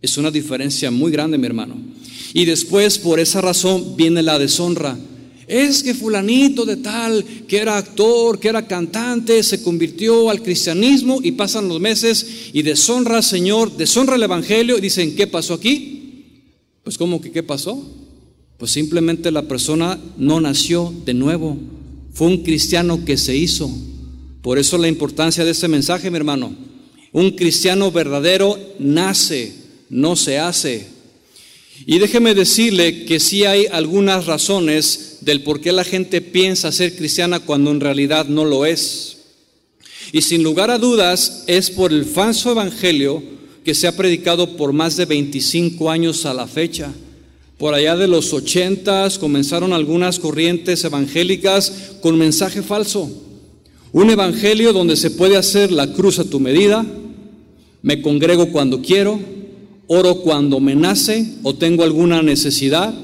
Es 0.00 0.16
una 0.16 0.30
diferencia 0.30 0.90
muy 0.90 1.10
grande, 1.10 1.38
mi 1.38 1.46
hermano. 1.46 1.76
Y 2.34 2.44
después, 2.44 2.98
por 2.98 3.20
esa 3.20 3.40
razón, 3.40 3.96
viene 3.96 4.22
la 4.22 4.38
deshonra. 4.38 4.98
Es 5.48 5.82
que 5.82 5.94
fulanito 5.94 6.66
de 6.66 6.76
tal, 6.76 7.24
que 7.46 7.56
era 7.56 7.78
actor, 7.78 8.38
que 8.38 8.48
era 8.48 8.66
cantante, 8.66 9.42
se 9.42 9.62
convirtió 9.62 10.28
al 10.28 10.42
cristianismo 10.42 11.20
y 11.22 11.32
pasan 11.32 11.68
los 11.68 11.80
meses 11.80 12.50
y 12.52 12.62
deshonra 12.62 13.16
al 13.16 13.24
Señor, 13.24 13.74
deshonra 13.74 14.16
el 14.16 14.22
Evangelio 14.22 14.76
y 14.76 14.82
dicen, 14.82 15.16
¿qué 15.16 15.26
pasó 15.26 15.54
aquí? 15.54 16.42
Pues 16.84 16.98
¿cómo 16.98 17.22
que 17.22 17.30
qué 17.30 17.42
pasó? 17.42 17.82
Pues 18.58 18.72
simplemente 18.72 19.30
la 19.30 19.48
persona 19.48 19.98
no 20.18 20.38
nació 20.40 20.92
de 21.06 21.14
nuevo, 21.14 21.56
fue 22.12 22.26
un 22.26 22.42
cristiano 22.42 23.04
que 23.06 23.16
se 23.16 23.34
hizo. 23.34 23.70
Por 24.42 24.58
eso 24.58 24.76
la 24.76 24.88
importancia 24.88 25.44
de 25.46 25.52
este 25.52 25.68
mensaje, 25.68 26.10
mi 26.10 26.16
hermano. 26.16 26.54
Un 27.12 27.30
cristiano 27.30 27.90
verdadero 27.90 28.58
nace, 28.78 29.54
no 29.90 30.16
se 30.16 30.38
hace. 30.38 30.86
Y 31.86 31.98
déjeme 31.98 32.34
decirle 32.34 33.04
que 33.04 33.20
sí 33.20 33.44
hay 33.44 33.66
algunas 33.66 34.26
razones 34.26 35.18
del 35.20 35.42
por 35.42 35.60
qué 35.60 35.72
la 35.72 35.84
gente 35.84 36.20
piensa 36.20 36.72
ser 36.72 36.96
cristiana 36.96 37.40
cuando 37.40 37.70
en 37.70 37.80
realidad 37.80 38.26
no 38.26 38.44
lo 38.44 38.66
es. 38.66 39.18
Y 40.12 40.22
sin 40.22 40.42
lugar 40.42 40.70
a 40.70 40.78
dudas 40.78 41.44
es 41.46 41.70
por 41.70 41.92
el 41.92 42.04
falso 42.04 42.50
evangelio 42.50 43.22
que 43.64 43.74
se 43.74 43.86
ha 43.86 43.96
predicado 43.96 44.56
por 44.56 44.72
más 44.72 44.96
de 44.96 45.04
25 45.04 45.90
años 45.90 46.24
a 46.24 46.34
la 46.34 46.46
fecha. 46.46 46.92
Por 47.58 47.74
allá 47.74 47.96
de 47.96 48.08
los 48.08 48.32
80 48.32 49.08
comenzaron 49.20 49.72
algunas 49.72 50.18
corrientes 50.18 50.84
evangélicas 50.84 51.72
con 52.00 52.16
mensaje 52.16 52.62
falso. 52.62 53.10
Un 53.92 54.10
evangelio 54.10 54.72
donde 54.72 54.96
se 54.96 55.10
puede 55.10 55.36
hacer 55.36 55.72
la 55.72 55.92
cruz 55.92 56.18
a 56.18 56.24
tu 56.24 56.40
medida, 56.40 56.86
me 57.82 58.00
congrego 58.00 58.50
cuando 58.52 58.80
quiero, 58.80 59.20
oro 59.88 60.20
cuando 60.20 60.60
me 60.60 60.76
nace 60.76 61.34
o 61.42 61.54
tengo 61.54 61.82
alguna 61.82 62.22
necesidad, 62.22 62.94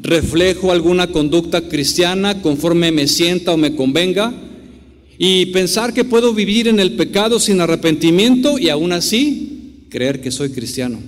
reflejo 0.00 0.72
alguna 0.72 1.06
conducta 1.12 1.68
cristiana 1.68 2.42
conforme 2.42 2.90
me 2.90 3.06
sienta 3.06 3.52
o 3.52 3.56
me 3.56 3.76
convenga, 3.76 4.34
y 5.18 5.46
pensar 5.46 5.94
que 5.94 6.04
puedo 6.04 6.34
vivir 6.34 6.68
en 6.68 6.80
el 6.80 6.94
pecado 6.96 7.38
sin 7.38 7.60
arrepentimiento 7.60 8.58
y 8.58 8.68
aún 8.68 8.92
así 8.92 9.86
creer 9.88 10.20
que 10.20 10.30
soy 10.30 10.50
cristiano. 10.50 10.98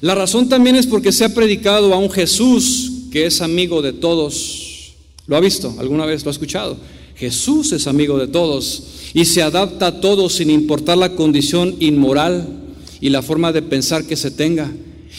La 0.00 0.14
razón 0.14 0.48
también 0.48 0.76
es 0.76 0.86
porque 0.86 1.12
se 1.12 1.24
ha 1.24 1.34
predicado 1.34 1.92
a 1.92 1.98
un 1.98 2.10
Jesús 2.10 3.08
que 3.10 3.26
es 3.26 3.42
amigo 3.42 3.82
de 3.82 3.92
todos. 3.92 4.94
¿Lo 5.26 5.36
ha 5.36 5.40
visto? 5.40 5.74
¿Alguna 5.78 6.06
vez 6.06 6.24
lo 6.24 6.30
ha 6.30 6.32
escuchado? 6.32 6.78
Jesús 7.14 7.72
es 7.72 7.86
amigo 7.86 8.18
de 8.18 8.26
todos 8.26 8.84
y 9.14 9.26
se 9.26 9.42
adapta 9.42 9.88
a 9.88 10.00
todos 10.00 10.34
sin 10.34 10.50
importar 10.50 10.96
la 10.96 11.14
condición 11.14 11.76
inmoral 11.78 12.61
y 13.02 13.10
la 13.10 13.20
forma 13.20 13.52
de 13.52 13.60
pensar 13.60 14.04
que 14.04 14.16
se 14.16 14.30
tenga. 14.30 14.72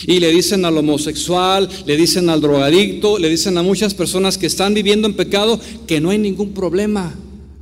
Y 0.08 0.20
le 0.22 0.32
dicen 0.32 0.64
al 0.66 0.78
homosexual, 0.78 1.70
le 1.86 1.98
dicen 1.98 2.30
al 2.30 2.42
drogadicto, 2.42 3.20
le 3.20 3.30
dicen 3.30 3.58
a 3.58 3.62
muchas 3.62 3.94
personas 3.94 4.38
que 4.38 4.48
están 4.48 4.74
viviendo 4.74 5.06
en 5.06 5.14
pecado 5.14 5.60
que 5.86 6.00
no 6.00 6.10
hay 6.10 6.18
ningún 6.18 6.54
problema, 6.54 7.14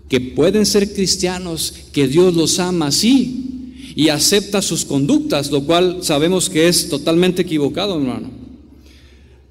que 0.08 0.22
pueden 0.22 0.66
ser 0.68 0.94
cristianos, 0.94 1.74
que 1.92 2.08
Dios 2.08 2.36
los 2.36 2.60
ama 2.60 2.88
así 2.88 3.74
y 3.96 4.10
acepta 4.10 4.62
sus 4.62 4.86
conductas, 4.86 5.52
lo 5.52 5.64
cual 5.64 5.98
sabemos 6.04 6.50
que 6.50 6.68
es 6.68 6.88
totalmente 6.88 7.42
equivocado, 7.42 7.96
hermano. 7.96 8.30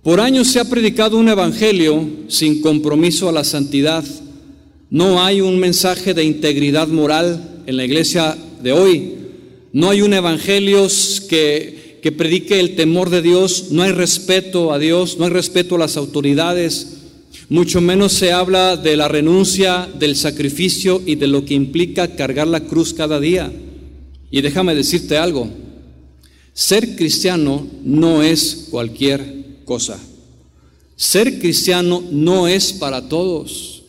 Por 0.04 0.20
años 0.20 0.48
se 0.48 0.60
ha 0.60 0.64
predicado 0.64 1.18
un 1.18 1.28
evangelio 1.28 2.08
sin 2.28 2.62
compromiso 2.62 3.28
a 3.28 3.32
la 3.32 3.44
santidad. 3.44 4.04
No 4.88 5.22
hay 5.22 5.40
un 5.40 5.58
mensaje 5.58 6.14
de 6.14 6.24
integridad 6.24 6.86
moral 6.88 7.62
en 7.66 7.76
la 7.76 7.84
iglesia 7.84 8.38
de 8.62 8.72
hoy. 8.72 9.19
No 9.72 9.90
hay 9.90 10.02
un 10.02 10.14
evangelio 10.14 10.88
que, 11.28 11.98
que 12.02 12.12
predique 12.12 12.58
el 12.58 12.76
temor 12.76 13.10
de 13.10 13.22
Dios. 13.22 13.66
No 13.70 13.82
hay 13.82 13.92
respeto 13.92 14.72
a 14.72 14.78
Dios, 14.78 15.18
no 15.18 15.24
hay 15.24 15.30
respeto 15.30 15.76
a 15.76 15.78
las 15.78 15.96
autoridades. 15.96 16.98
Mucho 17.48 17.80
menos 17.80 18.12
se 18.12 18.32
habla 18.32 18.76
de 18.76 18.96
la 18.96 19.08
renuncia, 19.08 19.88
del 19.98 20.16
sacrificio 20.16 21.02
y 21.04 21.16
de 21.16 21.26
lo 21.26 21.44
que 21.44 21.54
implica 21.54 22.14
cargar 22.14 22.46
la 22.46 22.60
cruz 22.60 22.94
cada 22.94 23.18
día. 23.18 23.52
Y 24.30 24.40
déjame 24.40 24.74
decirte 24.74 25.16
algo, 25.16 25.50
ser 26.52 26.94
cristiano 26.94 27.66
no 27.84 28.22
es 28.22 28.68
cualquier 28.70 29.62
cosa. 29.64 29.98
Ser 30.94 31.38
cristiano 31.38 32.04
no 32.10 32.46
es 32.46 32.72
para 32.72 33.08
todos. 33.08 33.82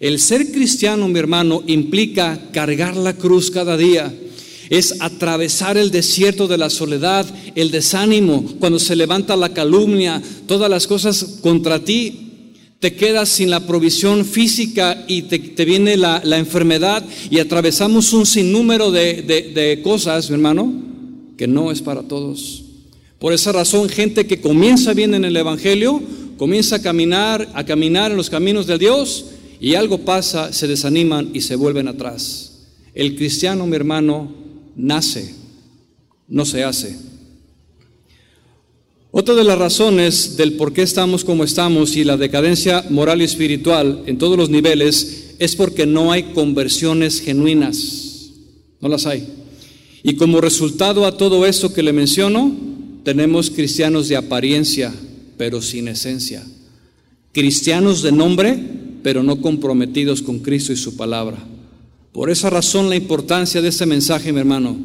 El 0.00 0.20
ser 0.20 0.52
cristiano, 0.52 1.08
mi 1.08 1.18
hermano, 1.18 1.64
implica 1.66 2.50
cargar 2.52 2.96
la 2.96 3.14
cruz 3.14 3.50
cada 3.50 3.76
día. 3.76 4.14
Es 4.70 5.00
atravesar 5.00 5.76
el 5.76 5.90
desierto 5.90 6.46
de 6.46 6.58
la 6.58 6.70
soledad, 6.70 7.26
el 7.54 7.70
desánimo, 7.70 8.44
cuando 8.58 8.78
se 8.78 8.96
levanta 8.96 9.36
la 9.36 9.54
calumnia, 9.54 10.22
todas 10.46 10.70
las 10.70 10.86
cosas 10.86 11.38
contra 11.40 11.78
ti, 11.84 12.24
te 12.80 12.94
quedas 12.94 13.28
sin 13.28 13.50
la 13.50 13.66
provisión 13.66 14.24
física 14.24 15.04
y 15.08 15.22
te, 15.22 15.64
viene 15.64 15.96
la, 15.96 16.22
enfermedad 16.38 17.04
y 17.28 17.40
atravesamos 17.40 18.12
un 18.12 18.24
sinnúmero 18.24 18.92
de, 18.92 19.22
de 19.22 19.80
cosas, 19.82 20.30
mi 20.30 20.34
hermano, 20.34 20.72
que 21.36 21.48
no 21.48 21.72
es 21.72 21.82
para 21.82 22.02
todos. 22.02 22.64
Por 23.18 23.32
esa 23.32 23.50
razón, 23.50 23.88
gente 23.88 24.26
que 24.26 24.40
comienza 24.40 24.94
bien 24.94 25.14
en 25.14 25.24
el 25.24 25.36
Evangelio, 25.36 26.00
comienza 26.36 26.76
a 26.76 26.82
caminar, 26.82 27.48
a 27.52 27.64
caminar 27.64 28.12
en 28.12 28.16
los 28.16 28.30
caminos 28.30 28.66
de 28.68 28.78
Dios 28.78 29.26
y 29.60 29.74
algo 29.74 29.98
pasa, 29.98 30.52
se 30.52 30.68
desaniman 30.68 31.30
y 31.34 31.40
se 31.40 31.56
vuelven 31.56 31.88
atrás. 31.88 32.52
El 32.94 33.16
cristiano, 33.16 33.66
mi 33.66 33.74
hermano, 33.74 34.32
nace, 34.78 35.34
no 36.28 36.46
se 36.46 36.64
hace. 36.64 36.96
Otra 39.10 39.34
de 39.34 39.44
las 39.44 39.58
razones 39.58 40.36
del 40.36 40.54
por 40.54 40.72
qué 40.72 40.82
estamos 40.82 41.24
como 41.24 41.42
estamos 41.42 41.96
y 41.96 42.04
la 42.04 42.16
decadencia 42.16 42.84
moral 42.88 43.20
y 43.20 43.24
espiritual 43.24 44.02
en 44.06 44.18
todos 44.18 44.36
los 44.36 44.48
niveles 44.48 45.34
es 45.38 45.56
porque 45.56 45.86
no 45.86 46.12
hay 46.12 46.24
conversiones 46.34 47.20
genuinas. 47.20 48.30
No 48.80 48.88
las 48.88 49.06
hay. 49.06 49.26
Y 50.02 50.14
como 50.14 50.40
resultado 50.40 51.04
a 51.04 51.16
todo 51.16 51.46
eso 51.46 51.72
que 51.72 51.82
le 51.82 51.92
menciono, 51.92 52.54
tenemos 53.02 53.50
cristianos 53.50 54.08
de 54.08 54.16
apariencia, 54.16 54.94
pero 55.36 55.62
sin 55.62 55.88
esencia. 55.88 56.44
Cristianos 57.32 58.02
de 58.02 58.12
nombre, 58.12 58.58
pero 59.02 59.22
no 59.22 59.40
comprometidos 59.40 60.22
con 60.22 60.40
Cristo 60.40 60.72
y 60.72 60.76
su 60.76 60.96
palabra. 60.96 61.38
Por 62.12 62.30
esa 62.30 62.50
razón 62.50 62.88
la 62.88 62.96
importancia 62.96 63.60
de 63.60 63.68
este 63.68 63.86
mensaje, 63.86 64.32
mi 64.32 64.40
hermano. 64.40 64.76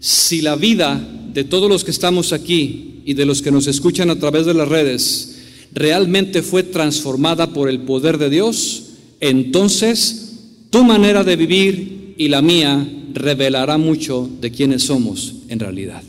Si 0.00 0.42
la 0.42 0.56
vida 0.56 1.00
de 1.32 1.44
todos 1.44 1.68
los 1.68 1.84
que 1.84 1.90
estamos 1.90 2.32
aquí 2.32 3.02
y 3.04 3.14
de 3.14 3.26
los 3.26 3.42
que 3.42 3.50
nos 3.50 3.66
escuchan 3.66 4.10
a 4.10 4.18
través 4.18 4.46
de 4.46 4.54
las 4.54 4.68
redes 4.68 5.36
realmente 5.72 6.42
fue 6.42 6.62
transformada 6.62 7.52
por 7.52 7.68
el 7.68 7.80
poder 7.80 8.18
de 8.18 8.30
Dios, 8.30 8.84
entonces 9.20 10.34
tu 10.70 10.84
manera 10.84 11.24
de 11.24 11.36
vivir 11.36 12.14
y 12.16 12.28
la 12.28 12.42
mía 12.42 12.86
revelará 13.12 13.78
mucho 13.78 14.28
de 14.40 14.50
quiénes 14.50 14.84
somos 14.84 15.34
en 15.48 15.58
realidad. 15.58 16.02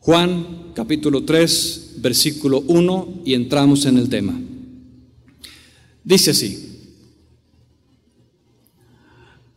Juan 0.00 0.72
capítulo 0.74 1.24
3, 1.24 1.96
versículo 1.98 2.64
1 2.66 3.22
y 3.24 3.34
entramos 3.34 3.84
en 3.84 3.98
el 3.98 4.08
tema. 4.08 4.40
Dice 6.02 6.30
así, 6.30 6.69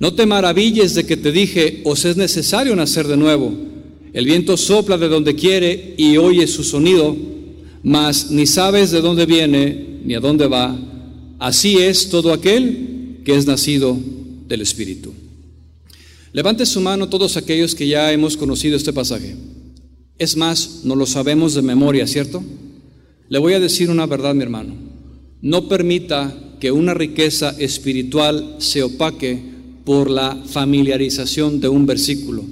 No 0.00 0.14
te 0.14 0.24
maravilles 0.24 0.94
de 0.94 1.04
que 1.04 1.18
te 1.18 1.30
dije, 1.30 1.82
os 1.84 2.06
es 2.06 2.16
necesario 2.16 2.74
nacer 2.74 3.06
de 3.06 3.18
nuevo. 3.18 3.52
El 4.14 4.24
viento 4.24 4.56
sopla 4.56 4.96
de 4.96 5.08
donde 5.08 5.34
quiere 5.34 5.94
y 5.98 6.16
oye 6.16 6.46
su 6.46 6.64
sonido, 6.64 7.14
mas 7.82 8.30
ni 8.30 8.46
sabes 8.46 8.90
de 8.90 9.02
dónde 9.02 9.26
viene 9.26 10.00
ni 10.02 10.14
a 10.14 10.20
dónde 10.20 10.46
va. 10.46 10.76
Así 11.38 11.76
es 11.76 12.08
todo 12.08 12.32
aquel 12.32 13.20
que 13.26 13.36
es 13.36 13.46
nacido 13.46 13.96
del 14.48 14.62
Espíritu. 14.62 15.12
Levante 16.32 16.64
su 16.64 16.80
mano 16.80 17.10
todos 17.10 17.36
aquellos 17.36 17.74
que 17.74 17.86
ya 17.86 18.10
hemos 18.10 18.38
conocido 18.38 18.78
este 18.78 18.94
pasaje. 18.94 19.36
Es 20.18 20.34
más, 20.34 20.80
no 20.84 20.96
lo 20.96 21.04
sabemos 21.04 21.54
de 21.54 21.62
memoria, 21.62 22.06
¿cierto? 22.06 22.42
Le 23.28 23.38
voy 23.38 23.52
a 23.52 23.60
decir 23.60 23.90
una 23.90 24.06
verdad, 24.06 24.34
mi 24.34 24.42
hermano. 24.42 24.74
No 25.42 25.68
permita 25.68 26.56
que 26.58 26.72
una 26.72 26.94
riqueza 26.94 27.54
espiritual 27.58 28.56
se 28.58 28.82
opaque 28.82 29.59
por 29.90 30.08
la 30.08 30.36
familiarización 30.46 31.58
de 31.60 31.68
un 31.68 31.84
versículo. 31.84 32.44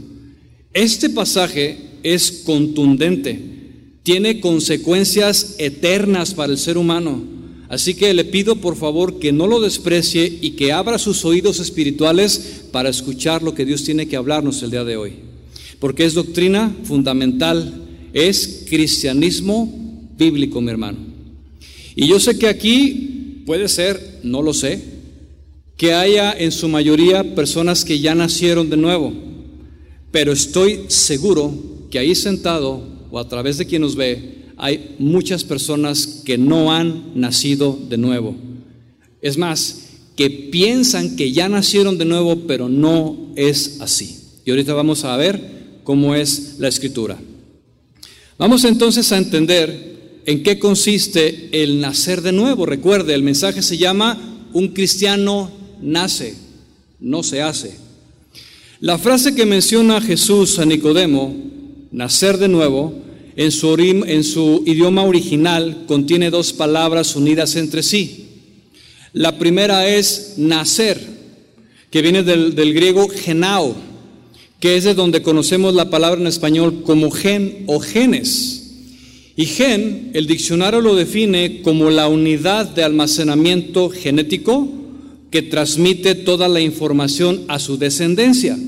Este 0.75 1.09
pasaje 1.09 1.79
es 2.03 2.43
contundente, 2.45 3.41
tiene 4.03 4.41
consecuencias 4.41 5.55
eternas 5.59 6.35
para 6.35 6.53
el 6.53 6.59
ser 6.59 6.77
humano. 6.77 7.23
Así 7.69 7.95
que 7.95 8.13
le 8.13 8.25
pido 8.25 8.57
por 8.57 8.75
favor 8.75 9.21
que 9.21 9.31
no 9.31 9.47
lo 9.47 9.61
desprecie 9.61 10.37
y 10.43 10.57
que 10.57 10.73
abra 10.73 10.99
sus 10.99 11.25
oídos 11.25 11.61
espirituales 11.61 12.65
para 12.73 12.89
escuchar 12.89 13.45
lo 13.45 13.55
que 13.55 13.65
Dios 13.65 13.85
tiene 13.85 14.09
que 14.09 14.17
hablarnos 14.17 14.61
el 14.65 14.73
día 14.73 14.83
de 14.83 14.97
hoy. 14.97 15.13
Porque 15.79 16.07
es 16.07 16.15
doctrina 16.15 16.75
fundamental, 16.83 17.85
es 18.15 18.65
cristianismo 18.69 20.11
bíblico, 20.19 20.61
mi 20.61 20.73
hermano. 20.73 20.99
Y 21.95 22.09
yo 22.09 22.19
sé 22.19 22.37
que 22.37 22.49
aquí 22.49 23.45
puede 23.47 23.69
ser, 23.69 24.19
no 24.25 24.43
lo 24.43 24.53
sé, 24.53 24.98
que 25.79 25.95
haya 25.95 26.33
en 26.33 26.51
su 26.53 26.69
mayoría 26.69 27.37
personas 27.37 27.85
que 27.85 28.01
ya 28.01 28.15
nacieron 28.15 28.69
de 28.69 28.77
nuevo, 28.77 29.13
pero 30.11 30.33
estoy 30.33 30.81
seguro 30.89 31.55
que 31.91 32.01
ahí 32.01 32.15
sentado 32.15 32.83
o 33.11 33.19
a 33.19 33.29
través 33.29 33.59
de 33.59 33.67
quien 33.67 33.83
nos 33.83 33.95
ve, 33.95 34.49
hay 34.57 34.97
muchas 34.99 35.45
personas 35.45 36.23
que 36.25 36.37
no 36.37 36.73
han 36.73 37.13
nacido 37.15 37.79
de 37.89 37.97
nuevo. 37.97 38.35
Es 39.23 39.39
más, 39.39 39.85
que 40.17 40.29
piensan 40.31 41.15
que 41.15 41.31
ya 41.31 41.49
nacieron 41.49 41.97
de 41.97 42.05
nuevo, 42.05 42.41
pero 42.49 42.69
no 42.69 43.33
es 43.37 43.81
así. 43.81 44.19
Y 44.45 44.51
ahorita 44.51 44.75
vamos 44.75 45.05
a 45.05 45.17
ver 45.17 45.79
cómo 45.85 46.17
es 46.17 46.57
la 46.59 46.67
escritura. 46.67 47.17
Vamos 48.37 48.65
entonces 48.65 49.13
a 49.13 49.19
entender 49.19 50.23
en 50.27 50.43
qué 50.43 50.59
consiste 50.59 51.51
el 51.53 51.81
nacer 51.81 52.21
de 52.23 52.33
nuevo. 52.33 52.67
Recuerde, 52.67 53.15
el 53.15 53.23
mensaje 53.23 53.63
se 53.63 53.79
llama 53.79 54.49
un 54.53 54.69
cristiano 54.69 55.58
nace, 55.81 56.35
no 57.01 57.23
se 57.23 57.43
hace. 57.43 57.77
La 58.81 58.97
frase 58.97 59.35
que 59.35 59.45
menciona 59.45 60.01
Jesús 60.01 60.59
a 60.59 60.65
Nicodemo, 60.65 61.35
nacer 61.91 62.39
de 62.39 62.49
nuevo, 62.49 62.95
en 63.35 63.51
su, 63.51 63.75
en 64.07 64.25
su 64.25 64.63
idioma 64.67 65.03
original 65.03 65.85
contiene 65.87 66.31
dos 66.31 66.53
palabras 66.53 67.17
unidas 67.17 67.57
entre 67.57 67.83
sí. 67.83 68.27
La 69.13 69.39
primera 69.39 69.89
es 69.89 70.35
nacer, 70.37 71.01
que 71.91 72.03
viene 72.03 72.23
del, 72.23 72.55
del 72.55 72.75
griego 72.75 73.09
genao, 73.09 73.75
que 74.61 74.77
es 74.77 74.85
de 74.85 74.95
donde 74.95 75.23
conocemos 75.23 75.75
la 75.75 75.91
palabra 75.91 76.21
en 76.21 76.27
español 76.27 76.83
como 76.85 77.11
gen 77.11 77.65
o 77.67 77.81
genes. 77.81 78.59
Y 79.35 79.47
gen, 79.47 80.11
el 80.15 80.27
diccionario 80.27 80.81
lo 80.81 80.95
define 80.97 81.63
como 81.63 81.91
la 81.91 82.09
unidad 82.09 82.67
de 82.67 82.83
almacenamiento 82.83 83.89
genético 83.89 84.78
que 85.31 85.43
transmite 85.43 86.15
toda 86.15 86.49
la 86.49 86.61
información 86.61 87.43
a 87.49 87.59
su 87.59 87.77
descendencia. 87.77 88.59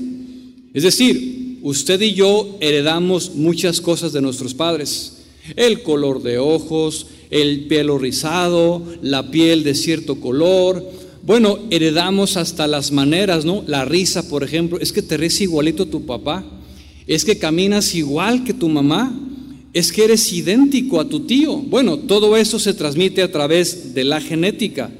Es 0.73 0.83
decir, 0.83 1.59
usted 1.61 1.99
y 2.01 2.13
yo 2.13 2.57
heredamos 2.59 3.35
muchas 3.35 3.81
cosas 3.81 4.13
de 4.13 4.21
nuestros 4.21 4.53
padres. 4.53 5.17
El 5.55 5.81
color 5.81 6.21
de 6.21 6.37
ojos, 6.37 7.07
el 7.29 7.65
pelo 7.67 7.97
rizado, 7.97 8.83
la 9.01 9.31
piel 9.31 9.63
de 9.63 9.73
cierto 9.73 10.19
color. 10.19 10.87
Bueno, 11.23 11.59
heredamos 11.71 12.37
hasta 12.37 12.67
las 12.67 12.91
maneras, 12.91 13.43
¿no? 13.43 13.63
La 13.67 13.85
risa, 13.85 14.29
por 14.29 14.43
ejemplo, 14.43 14.79
es 14.79 14.91
que 14.91 15.01
te 15.01 15.17
ríes 15.17 15.41
igualito 15.41 15.87
tu 15.87 16.05
papá, 16.05 16.45
es 17.07 17.25
que 17.25 17.37
caminas 17.37 17.95
igual 17.95 18.43
que 18.43 18.53
tu 18.53 18.69
mamá, 18.69 19.17
es 19.73 19.91
que 19.91 20.03
eres 20.03 20.31
idéntico 20.31 20.99
a 20.99 21.07
tu 21.07 21.21
tío. 21.21 21.57
Bueno, 21.57 21.97
todo 21.97 22.35
eso 22.37 22.59
se 22.59 22.73
transmite 22.73 23.21
a 23.21 23.31
través 23.31 23.93
de 23.93 24.03
la 24.03 24.19
genética. 24.19 24.91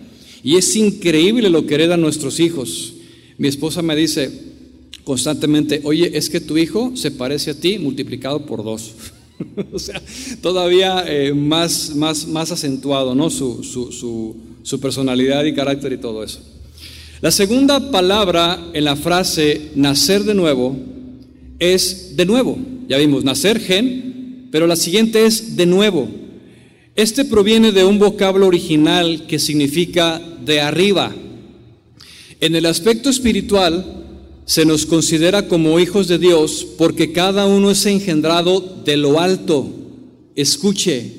Y 0.43 0.57
es 0.57 0.75
increíble 0.75 1.49
lo 1.49 1.65
que 1.65 1.75
heredan 1.75 2.01
nuestros 2.01 2.39
hijos. 2.39 2.93
Mi 3.37 3.47
esposa 3.47 3.81
me 3.81 3.95
dice 3.95 4.31
constantemente, 5.03 5.81
oye, 5.83 6.17
es 6.17 6.29
que 6.29 6.39
tu 6.39 6.57
hijo 6.57 6.93
se 6.95 7.11
parece 7.11 7.51
a 7.51 7.59
ti 7.59 7.79
multiplicado 7.79 8.45
por 8.45 8.63
dos. 8.63 8.93
o 9.71 9.79
sea, 9.79 10.01
todavía 10.41 11.05
eh, 11.07 11.33
más, 11.33 11.95
más, 11.95 12.27
más 12.27 12.51
acentuado, 12.51 13.15
¿no? 13.15 13.29
Su, 13.29 13.63
su, 13.63 14.35
su 14.63 14.79
personalidad 14.79 15.43
y 15.45 15.53
carácter 15.53 15.93
y 15.93 15.97
todo 15.97 16.23
eso. 16.23 16.39
La 17.21 17.31
segunda 17.31 17.91
palabra 17.91 18.71
en 18.73 18.83
la 18.83 18.95
frase 18.95 19.69
nacer 19.75 20.23
de 20.23 20.33
nuevo 20.33 20.75
es 21.59 22.17
de 22.17 22.25
nuevo. 22.25 22.57
Ya 22.87 22.97
vimos, 22.97 23.23
nacer 23.23 23.59
gen, 23.59 24.47
pero 24.51 24.65
la 24.65 24.75
siguiente 24.75 25.25
es 25.25 25.55
de 25.55 25.65
nuevo. 25.67 26.09
Este 27.01 27.25
proviene 27.25 27.71
de 27.71 27.83
un 27.83 27.97
vocablo 27.97 28.45
original 28.45 29.25
que 29.27 29.39
significa 29.39 30.21
de 30.45 30.61
arriba. 30.61 31.11
En 32.39 32.55
el 32.55 32.67
aspecto 32.67 33.09
espiritual 33.09 34.03
se 34.45 34.65
nos 34.65 34.85
considera 34.85 35.47
como 35.47 35.79
hijos 35.79 36.07
de 36.07 36.19
Dios 36.19 36.63
porque 36.77 37.11
cada 37.11 37.47
uno 37.47 37.71
es 37.71 37.87
engendrado 37.87 38.83
de 38.85 38.97
lo 38.97 39.19
alto. 39.19 39.67
Escuche, 40.35 41.11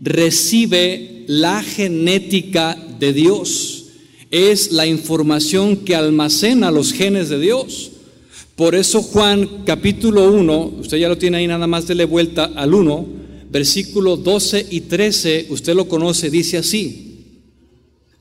recibe 0.00 1.22
la 1.28 1.62
genética 1.62 2.76
de 2.98 3.12
Dios. 3.12 3.84
Es 4.32 4.72
la 4.72 4.86
información 4.88 5.76
que 5.76 5.94
almacena 5.94 6.72
los 6.72 6.92
genes 6.92 7.28
de 7.28 7.38
Dios. 7.38 7.92
Por 8.56 8.74
eso 8.74 9.02
Juan 9.02 9.62
capítulo 9.64 10.32
1, 10.32 10.78
usted 10.80 10.96
ya 10.96 11.08
lo 11.08 11.16
tiene 11.16 11.36
ahí 11.36 11.46
nada 11.46 11.68
más 11.68 11.86
dele 11.86 12.06
vuelta 12.06 12.50
al 12.56 12.74
1, 12.74 13.27
versículo 13.50 14.16
12 14.16 14.66
y 14.70 14.82
13, 14.82 15.46
usted 15.50 15.74
lo 15.74 15.88
conoce, 15.88 16.30
dice 16.30 16.58
así, 16.58 17.08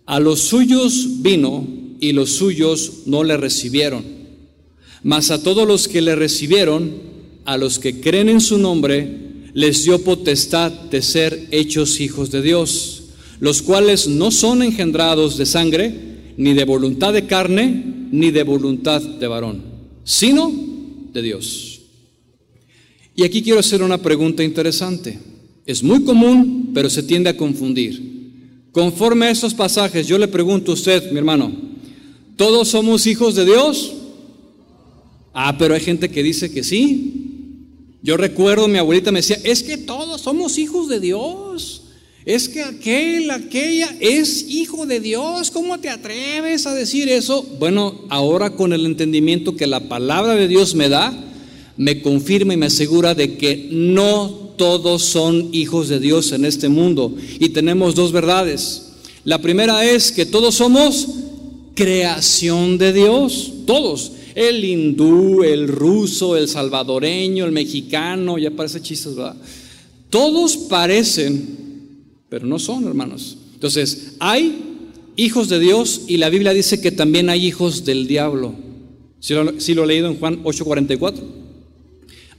a 0.05 0.19
los 0.19 0.39
suyos 0.39 1.21
vino 1.21 1.67
y 1.99 2.13
los 2.13 2.31
suyos 2.31 3.03
no 3.05 3.23
le 3.23 3.37
recibieron, 3.37 4.03
mas 5.03 5.31
a 5.31 5.43
todos 5.43 5.67
los 5.67 5.87
que 5.87 6.01
le 6.01 6.15
recibieron, 6.15 6.91
a 7.45 7.57
los 7.57 7.79
que 7.79 7.99
creen 7.99 8.29
en 8.29 8.41
su 8.41 8.57
nombre, 8.57 9.27
les 9.53 9.83
dio 9.83 10.03
potestad 10.03 10.71
de 10.71 11.01
ser 11.01 11.47
hechos 11.51 11.99
hijos 11.99 12.31
de 12.31 12.41
Dios, 12.41 13.03
los 13.39 13.61
cuales 13.61 14.07
no 14.07 14.31
son 14.31 14.61
engendrados 14.61 15.37
de 15.37 15.45
sangre, 15.45 15.93
ni 16.37 16.53
de 16.53 16.63
voluntad 16.63 17.13
de 17.13 17.25
carne, 17.25 18.07
ni 18.11 18.31
de 18.31 18.43
voluntad 18.43 19.01
de 19.01 19.27
varón, 19.27 19.63
sino 20.03 20.51
de 21.13 21.21
Dios. 21.21 21.66
Y 23.17 23.23
aquí 23.23 23.41
quiero 23.41 23.59
hacer 23.59 23.81
una 23.81 23.97
pregunta 23.97 24.43
interesante. 24.43 25.17
Es 25.65 25.81
muy 25.81 26.03
común, 26.03 26.69
pero 26.71 26.87
se 26.87 27.01
tiende 27.01 27.31
a 27.31 27.35
confundir. 27.35 27.99
Conforme 28.71 29.25
a 29.25 29.31
estos 29.31 29.55
pasajes, 29.55 30.05
yo 30.07 30.19
le 30.19 30.27
pregunto 30.27 30.69
a 30.69 30.75
usted, 30.75 31.11
mi 31.11 31.17
hermano, 31.17 31.51
¿todos 32.35 32.67
somos 32.67 33.07
hijos 33.07 33.33
de 33.33 33.45
Dios? 33.45 33.91
Ah, 35.33 35.57
pero 35.57 35.73
hay 35.73 35.81
gente 35.81 36.09
que 36.09 36.21
dice 36.21 36.51
que 36.51 36.63
sí. 36.63 37.13
Yo 38.03 38.17
recuerdo, 38.17 38.67
mi 38.67 38.77
abuelita 38.77 39.11
me 39.11 39.21
decía, 39.21 39.39
es 39.43 39.63
que 39.63 39.77
todos 39.77 40.21
somos 40.21 40.59
hijos 40.59 40.87
de 40.87 40.99
Dios. 40.99 41.85
Es 42.23 42.47
que 42.47 42.61
aquel, 42.61 43.31
aquella 43.31 43.97
es 43.99 44.45
hijo 44.47 44.85
de 44.85 44.99
Dios. 44.99 45.49
¿Cómo 45.49 45.79
te 45.79 45.89
atreves 45.89 46.67
a 46.67 46.75
decir 46.75 47.09
eso? 47.09 47.41
Bueno, 47.57 47.99
ahora 48.09 48.51
con 48.51 48.73
el 48.73 48.85
entendimiento 48.85 49.55
que 49.55 49.65
la 49.65 49.89
palabra 49.89 50.35
de 50.35 50.47
Dios 50.47 50.75
me 50.75 50.87
da, 50.87 51.26
me 51.77 52.01
confirma 52.01 52.53
y 52.53 52.57
me 52.57 52.65
asegura 52.65 53.13
de 53.13 53.37
que 53.37 53.69
no 53.71 54.47
todos 54.57 55.03
son 55.03 55.49
hijos 55.53 55.87
de 55.87 55.99
Dios 55.99 56.31
en 56.31 56.43
este 56.43 56.67
mundo. 56.67 57.15
Y 57.39 57.49
tenemos 57.49 57.95
dos 57.95 58.11
verdades. 58.11 58.93
La 59.23 59.41
primera 59.41 59.85
es 59.85 60.11
que 60.11 60.25
todos 60.25 60.55
somos 60.55 61.07
creación 61.75 62.77
de 62.77 62.91
Dios, 62.91 63.53
todos. 63.65 64.13
El 64.35 64.65
hindú, 64.65 65.43
el 65.43 65.67
ruso, 65.67 66.35
el 66.35 66.47
salvadoreño, 66.47 67.45
el 67.45 67.51
mexicano, 67.51 68.37
ya 68.37 68.51
parece 68.51 68.81
chistes, 68.81 69.15
¿verdad? 69.15 69.35
Todos 70.09 70.57
parecen, 70.57 71.57
pero 72.29 72.45
no 72.45 72.59
son, 72.59 72.85
hermanos. 72.85 73.37
Entonces, 73.53 74.13
hay 74.19 74.59
hijos 75.15 75.49
de 75.49 75.59
Dios 75.59 76.01
y 76.07 76.17
la 76.17 76.29
Biblia 76.29 76.53
dice 76.53 76.81
que 76.81 76.91
también 76.91 77.29
hay 77.29 77.45
hijos 77.45 77.85
del 77.85 78.07
diablo. 78.07 78.55
Si 79.19 79.33
lo, 79.33 79.43
lo 79.43 79.83
he 79.83 79.87
leído 79.87 80.07
en 80.07 80.19
Juan 80.19 80.43
8:44 80.43 81.46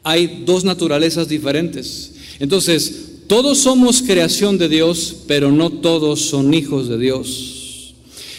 hay 0.08 0.42
dos 0.46 0.64
naturalezas 0.64 1.28
diferentes. 1.28 2.12
Entonces, 2.38 3.08
todos 3.26 3.58
somos 3.58 4.00
creación 4.00 4.56
de 4.56 4.70
Dios, 4.70 5.14
pero 5.26 5.52
no 5.52 5.68
todos 5.68 6.22
son 6.22 6.54
hijos 6.54 6.88
de 6.88 6.96
Dios. 6.96 7.94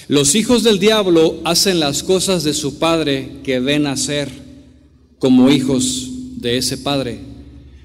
Los 0.07 0.33
hijos 0.33 0.63
del 0.63 0.79
diablo 0.79 1.39
hacen 1.43 1.79
las 1.79 2.01
cosas 2.01 2.43
de 2.43 2.55
su 2.55 2.79
padre 2.79 3.33
que 3.43 3.59
ven 3.59 3.85
hacer 3.85 4.31
como 5.19 5.51
hijos 5.51 6.07
de 6.37 6.57
ese 6.57 6.75
padre. 6.75 7.19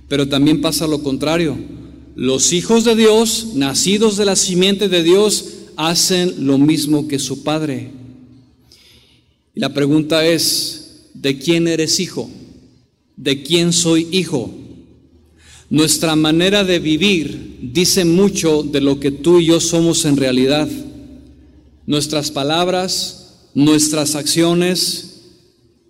Pero 0.09 0.29
también 0.29 0.63
pasa 0.63 0.87
lo 0.87 1.03
contrario. 1.03 1.55
Los 2.17 2.55
hijos 2.55 2.85
de 2.85 2.97
Dios, 2.97 3.49
nacidos 3.55 4.17
de 4.17 4.25
la 4.25 4.37
simiente 4.37 4.89
de 4.89 5.03
Dios, 5.03 5.45
hacen 5.77 6.47
lo 6.47 6.57
mismo 6.57 7.07
que 7.07 7.19
su 7.19 7.43
padre. 7.43 7.91
Y 9.55 9.61
la 9.61 9.75
pregunta 9.75 10.27
es, 10.27 11.11
¿de 11.13 11.37
quién 11.37 11.69
eres 11.69 12.01
hijo? 12.01 12.31
¿De 13.17 13.43
quién 13.43 13.73
soy 13.73 14.09
hijo? 14.11 14.53
Nuestra 15.71 16.15
manera 16.17 16.65
de 16.65 16.79
vivir 16.79 17.59
dice 17.61 18.05
mucho 18.05 18.63
de 18.63 18.81
lo 18.81 19.01
que 19.01 19.11
tú 19.11 19.41
y 19.41 19.47
yo 19.47 19.61
somos 19.61 20.05
en 20.05 20.17
realidad. 20.17 20.69
Nuestras 21.87 22.31
palabras, 22.31 23.49
nuestras 23.55 24.15
acciones, 24.15 25.23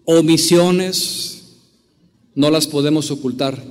omisiones, 0.04 1.42
no 2.34 2.50
las 2.50 2.66
podemos 2.66 3.10
ocultar. 3.10 3.62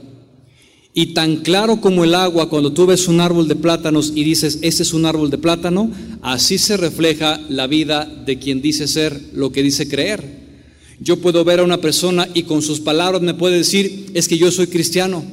Y 0.96 1.08
tan 1.08 1.38
claro 1.38 1.82
como 1.82 2.04
el 2.04 2.14
agua, 2.14 2.50
cuando 2.50 2.74
tú 2.74 2.86
ves 2.86 3.08
un 3.08 3.20
árbol 3.20 3.48
de 3.48 3.56
plátanos 3.56 4.12
y 4.16 4.24
dices, 4.24 4.60
ese 4.62 4.84
es 4.84 4.94
un 4.94 5.06
árbol 5.06 5.32
de 5.32 5.40
plátano, 5.40 5.92
así 6.22 6.60
se 6.60 6.78
refleja 6.78 7.42
la 7.50 7.66
vida 7.66 8.06
de 8.06 8.38
quien 8.38 8.62
dice 8.62 8.88
ser 8.88 9.20
lo 9.34 9.52
que 9.52 9.64
dice 9.64 9.88
creer. 9.88 10.43
Yo 11.04 11.18
puedo 11.18 11.44
ver 11.44 11.60
a 11.60 11.64
una 11.64 11.82
persona 11.82 12.30
y 12.34 12.44
con 12.44 12.62
sus 12.62 12.80
palabras 12.80 13.22
me 13.22 13.34
puede 13.34 13.58
decir, 13.58 14.12
es 14.14 14.30
que 14.30 14.38
yo 14.38 14.52
soy 14.52 14.68
cristiano. 14.68 15.24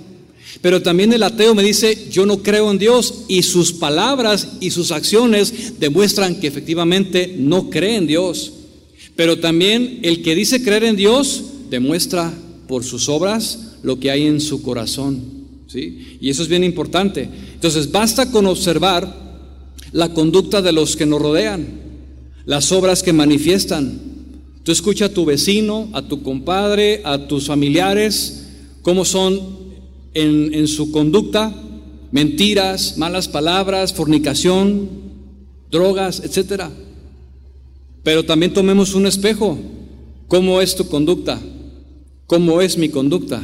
Pero 0.60 0.82
también 0.82 1.12
el 1.12 1.22
ateo 1.22 1.54
me 1.54 1.62
dice, 1.62 2.08
yo 2.10 2.26
no 2.26 2.42
creo 2.42 2.70
en 2.72 2.78
Dios 2.78 3.24
y 3.28 3.44
sus 3.44 3.72
palabras 3.72 4.48
y 4.60 4.72
sus 4.72 4.90
acciones 4.90 5.78
demuestran 5.78 6.40
que 6.40 6.48
efectivamente 6.48 7.36
no 7.38 7.70
cree 7.70 7.96
en 7.96 8.08
Dios. 8.08 8.52
Pero 9.14 9.38
también 9.38 10.00
el 10.02 10.22
que 10.22 10.34
dice 10.34 10.62
creer 10.62 10.82
en 10.84 10.96
Dios 10.96 11.44
demuestra 11.70 12.34
por 12.66 12.82
sus 12.82 13.08
obras 13.08 13.76
lo 13.84 14.00
que 14.00 14.10
hay 14.10 14.26
en 14.26 14.40
su 14.40 14.62
corazón. 14.62 15.22
Y 15.72 16.28
eso 16.28 16.42
es 16.42 16.48
bien 16.48 16.64
importante. 16.64 17.28
Entonces, 17.54 17.92
basta 17.92 18.32
con 18.32 18.46
observar 18.46 19.30
la 19.92 20.12
conducta 20.12 20.62
de 20.62 20.72
los 20.72 20.96
que 20.96 21.06
nos 21.06 21.22
rodean, 21.22 21.80
las 22.44 22.72
obras 22.72 23.04
que 23.04 23.12
manifiestan. 23.12 24.09
Tú 24.62 24.72
escucha 24.72 25.06
a 25.06 25.14
tu 25.14 25.24
vecino, 25.24 25.88
a 25.92 26.02
tu 26.02 26.22
compadre, 26.22 27.00
a 27.04 27.26
tus 27.26 27.46
familiares, 27.46 28.48
cómo 28.82 29.04
son 29.04 29.40
en, 30.14 30.52
en 30.52 30.68
su 30.68 30.90
conducta, 30.92 31.54
mentiras, 32.12 32.98
malas 32.98 33.28
palabras, 33.28 33.94
fornicación, 33.94 34.88
drogas, 35.70 36.20
etcétera. 36.20 36.70
Pero 38.02 38.24
también 38.24 38.52
tomemos 38.52 38.94
un 38.94 39.06
espejo. 39.06 39.58
¿Cómo 40.28 40.60
es 40.60 40.76
tu 40.76 40.88
conducta? 40.88 41.40
¿Cómo 42.26 42.60
es 42.60 42.78
mi 42.78 42.88
conducta? 42.88 43.42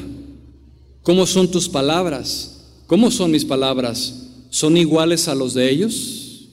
¿Cómo 1.02 1.26
son 1.26 1.50
tus 1.50 1.68
palabras? 1.68 2.64
¿Cómo 2.86 3.10
son 3.10 3.30
mis 3.30 3.44
palabras? 3.44 4.26
¿Son 4.50 4.76
iguales 4.76 5.28
a 5.28 5.34
los 5.34 5.54
de 5.54 5.70
ellos? 5.70 6.48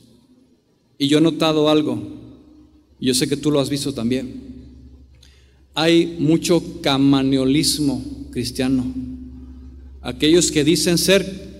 Y 0.97 1.08
yo 1.08 1.17
he 1.17 1.21
notado 1.21 1.69
algo, 1.69 2.02
y 2.99 3.08
yo 3.08 3.13
sé 3.13 3.28
que 3.28 3.38
tú 3.38 3.52
lo 3.52 3.60
has 3.60 3.69
visto 3.69 3.93
también. 3.93 4.52
Hay 5.75 6.17
mucho 6.19 6.81
camaneolismo 6.81 8.03
cristiano. 8.31 8.93
Aquellos 10.01 10.51
que 10.51 10.63
dicen 10.63 10.97
ser 10.97 11.53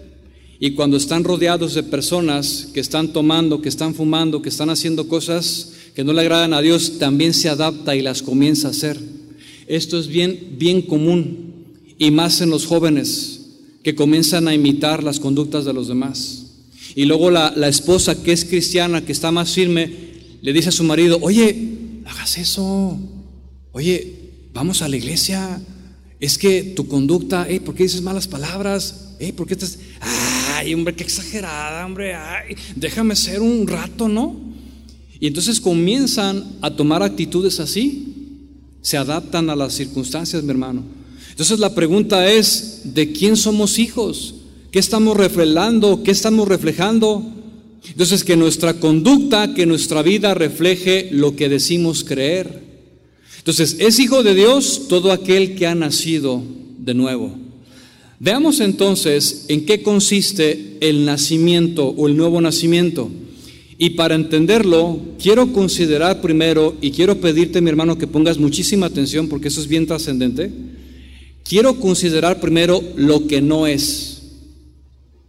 y 0.60 0.71
cuando 0.71 0.97
están 0.97 1.23
rodeados 1.23 1.73
de 1.73 1.84
personas 1.84 2.69
que 2.73 2.80
están 2.80 3.12
tomando, 3.12 3.62
que 3.62 3.69
están 3.69 3.95
fumando, 3.95 4.41
que 4.41 4.49
están 4.49 4.69
haciendo 4.69 5.08
cosas 5.08 5.73
que 5.95 6.04
no 6.04 6.13
le 6.13 6.21
agradan 6.21 6.54
a 6.54 6.62
Dios, 6.62 6.99
también 6.99 7.34
se 7.34 7.49
adapta 7.49 7.95
y 7.95 8.02
las 8.02 8.21
comienza 8.21 8.67
a 8.67 8.71
hacer. 8.71 8.99
Esto 9.67 9.99
es 9.99 10.08
bien, 10.08 10.56
bien 10.58 10.82
común 10.82 11.54
y 11.97 12.12
más 12.12 12.41
en 12.41 12.49
los 12.49 12.65
jóvenes 12.65 13.41
que 13.84 13.95
comienzan 13.95 14.47
a 14.47 14.54
imitar 14.54 15.04
las 15.04 15.19
conductas 15.19 15.65
de 15.65 15.73
los 15.73 15.88
demás. 15.88 16.43
Y 16.95 17.06
luego 17.06 17.32
la, 17.32 17.49
esposa 17.67 18.21
que 18.23 18.32
es 18.32 18.45
cristiana, 18.45 19.04
que 19.04 19.12
está 19.12 19.32
más 19.32 19.52
firme, 19.52 19.91
le 20.41 20.54
dice 20.54 20.69
a 20.69 20.71
su 20.71 20.84
marido, 20.84 21.17
oye, 21.21 21.56
hagas 22.06 22.38
eso, 22.38 22.97
oye, 23.73 24.31
vamos 24.53 24.81
a 24.81 24.88
la 24.88 24.95
iglesia, 24.95 25.62
es 26.19 26.38
que 26.38 26.63
tu 26.75 26.88
conducta, 26.88 27.49
eh, 27.49 27.59
¿por 27.59 27.75
qué 27.75 27.83
dices 27.83 28.01
malas 28.01 28.27
palabras? 28.27 29.15
Eh, 29.19 29.33
¿por 29.33 29.45
qué 29.45 29.55
estás, 29.55 29.77
ay, 30.55 30.73
hombre, 30.73 30.95
qué 30.95 31.03
exagerada, 31.03 31.86
hombre, 31.86 32.15
ay, 32.15 32.55
déjame 32.75 33.15
ser 33.15 33.41
un 33.41 33.67
rato, 33.67 34.07
¿no? 34.07 34.39
Y 35.19 35.27
entonces 35.27 35.59
comienzan 35.59 36.43
a 36.62 36.75
tomar 36.75 37.03
actitudes 37.03 37.59
así, 37.59 38.38
se 38.81 38.97
adaptan 38.97 39.49
a 39.49 39.55
las 39.55 39.73
circunstancias, 39.73 40.43
mi 40.43 40.51
hermano. 40.51 40.83
Entonces 41.29 41.59
la 41.59 41.73
pregunta 41.73 42.29
es, 42.31 42.81
¿de 42.83 43.12
quién 43.12 43.36
somos 43.36 43.79
hijos? 43.79 44.36
¿Qué 44.71 44.79
estamos 44.79 45.17
reflejando? 45.17 46.03
¿Qué 46.03 46.12
estamos 46.12 46.47
reflejando? 46.47 47.23
Entonces 47.88 48.23
que 48.23 48.36
nuestra 48.36 48.75
conducta, 48.75 49.53
que 49.53 49.65
nuestra 49.65 50.01
vida 50.03 50.33
refleje 50.33 51.09
lo 51.12 51.36
que 51.36 51.49
decimos 51.49 52.03
creer. 52.03 52.72
Entonces, 53.43 53.77
es 53.79 53.99
hijo 53.99 54.23
de 54.23 54.34
Dios 54.34 54.88
todo 54.88 55.12
aquel 55.12 55.56
que 55.56 55.67
ha 55.67 55.75
nacido 55.75 56.41
de 56.77 56.93
nuevo. 56.93 57.36
Veamos 58.19 58.62
entonces 58.62 59.45
en 59.49 59.65
qué 59.65 59.84
consiste 59.84 60.77
el 60.79 61.06
nacimiento 61.06 61.88
o 61.88 62.08
el 62.08 62.15
nuevo 62.15 62.39
nacimiento. 62.39 63.12
Y 63.77 63.91
para 63.91 64.15
entenderlo, 64.15 64.99
quiero 65.21 65.51
considerar 65.51 66.21
primero, 66.21 66.75
y 66.79 66.91
quiero 66.91 67.19
pedirte, 67.19 67.60
mi 67.60 67.69
hermano, 67.69 67.97
que 67.97 68.08
pongas 68.08 68.38
muchísima 68.38 68.86
atención 68.86 69.27
porque 69.27 69.49
eso 69.49 69.60
es 69.60 69.67
bien 69.67 69.88
trascendente 69.88 70.51
quiero 71.43 71.79
considerar 71.79 72.39
primero 72.39 72.82
lo 72.95 73.27
que 73.27 73.41
no 73.41 73.67
es. 73.67 74.21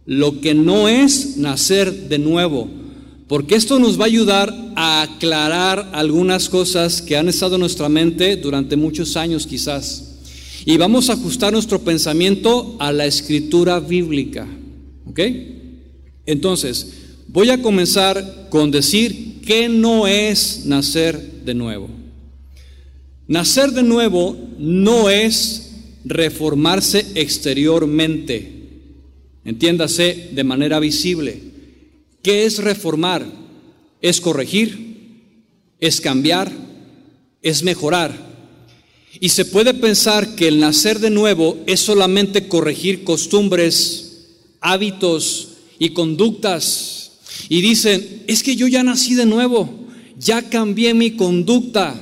Lo 0.05 0.39
que 0.39 0.53
no 0.53 0.87
es 0.87 1.37
nacer 1.37 2.09
de 2.09 2.19
nuevo. 2.19 2.69
Porque 3.27 3.55
esto 3.55 3.79
nos 3.79 3.99
va 3.99 4.03
a 4.03 4.07
ayudar 4.07 4.53
a 4.75 5.01
aclarar 5.01 5.89
algunas 5.93 6.47
cosas 6.47 7.01
que 7.01 7.17
han 7.17 7.27
estado 7.27 7.55
en 7.55 7.61
nuestra 7.61 7.89
mente 7.89 8.35
durante 8.35 8.75
muchos 8.75 9.17
años 9.17 9.47
quizás. 9.47 10.19
Y 10.65 10.77
vamos 10.77 11.09
a 11.09 11.13
ajustar 11.13 11.51
nuestro 11.51 11.81
pensamiento 11.81 12.75
a 12.79 12.91
la 12.91 13.05
escritura 13.05 13.79
bíblica. 13.79 14.47
¿Ok? 15.07 15.19
Entonces, 16.25 16.93
voy 17.27 17.49
a 17.49 17.61
comenzar 17.61 18.47
con 18.49 18.69
decir 18.69 19.41
qué 19.45 19.69
no 19.69 20.07
es 20.07 20.65
nacer 20.65 21.19
de 21.45 21.53
nuevo. 21.53 21.89
Nacer 23.27 23.71
de 23.71 23.83
nuevo 23.83 24.37
no 24.59 25.09
es 25.09 25.71
reformarse 26.03 27.05
exteriormente, 27.15 28.51
entiéndase 29.43 30.29
de 30.31 30.43
manera 30.43 30.79
visible. 30.79 31.54
¿Qué 32.25 32.45
es 32.45 32.57
reformar? 32.57 33.23
Es 34.01 34.19
corregir, 34.19 35.21
es 35.79 36.01
cambiar, 36.01 36.51
es 37.43 37.61
mejorar. 37.61 38.17
Y 39.19 39.29
se 39.29 39.45
puede 39.45 39.75
pensar 39.75 40.33
que 40.35 40.47
el 40.47 40.59
nacer 40.59 40.97
de 40.97 41.11
nuevo 41.11 41.59
es 41.67 41.81
solamente 41.81 42.47
corregir 42.47 43.03
costumbres, 43.03 44.25
hábitos 44.59 45.49
y 45.77 45.89
conductas. 45.89 47.19
Y 47.47 47.61
dicen, 47.61 48.23
es 48.25 48.41
que 48.41 48.55
yo 48.55 48.65
ya 48.65 48.81
nací 48.81 49.13
de 49.13 49.27
nuevo, 49.27 49.85
ya 50.17 50.41
cambié 50.49 50.95
mi 50.95 51.11
conducta. 51.11 51.93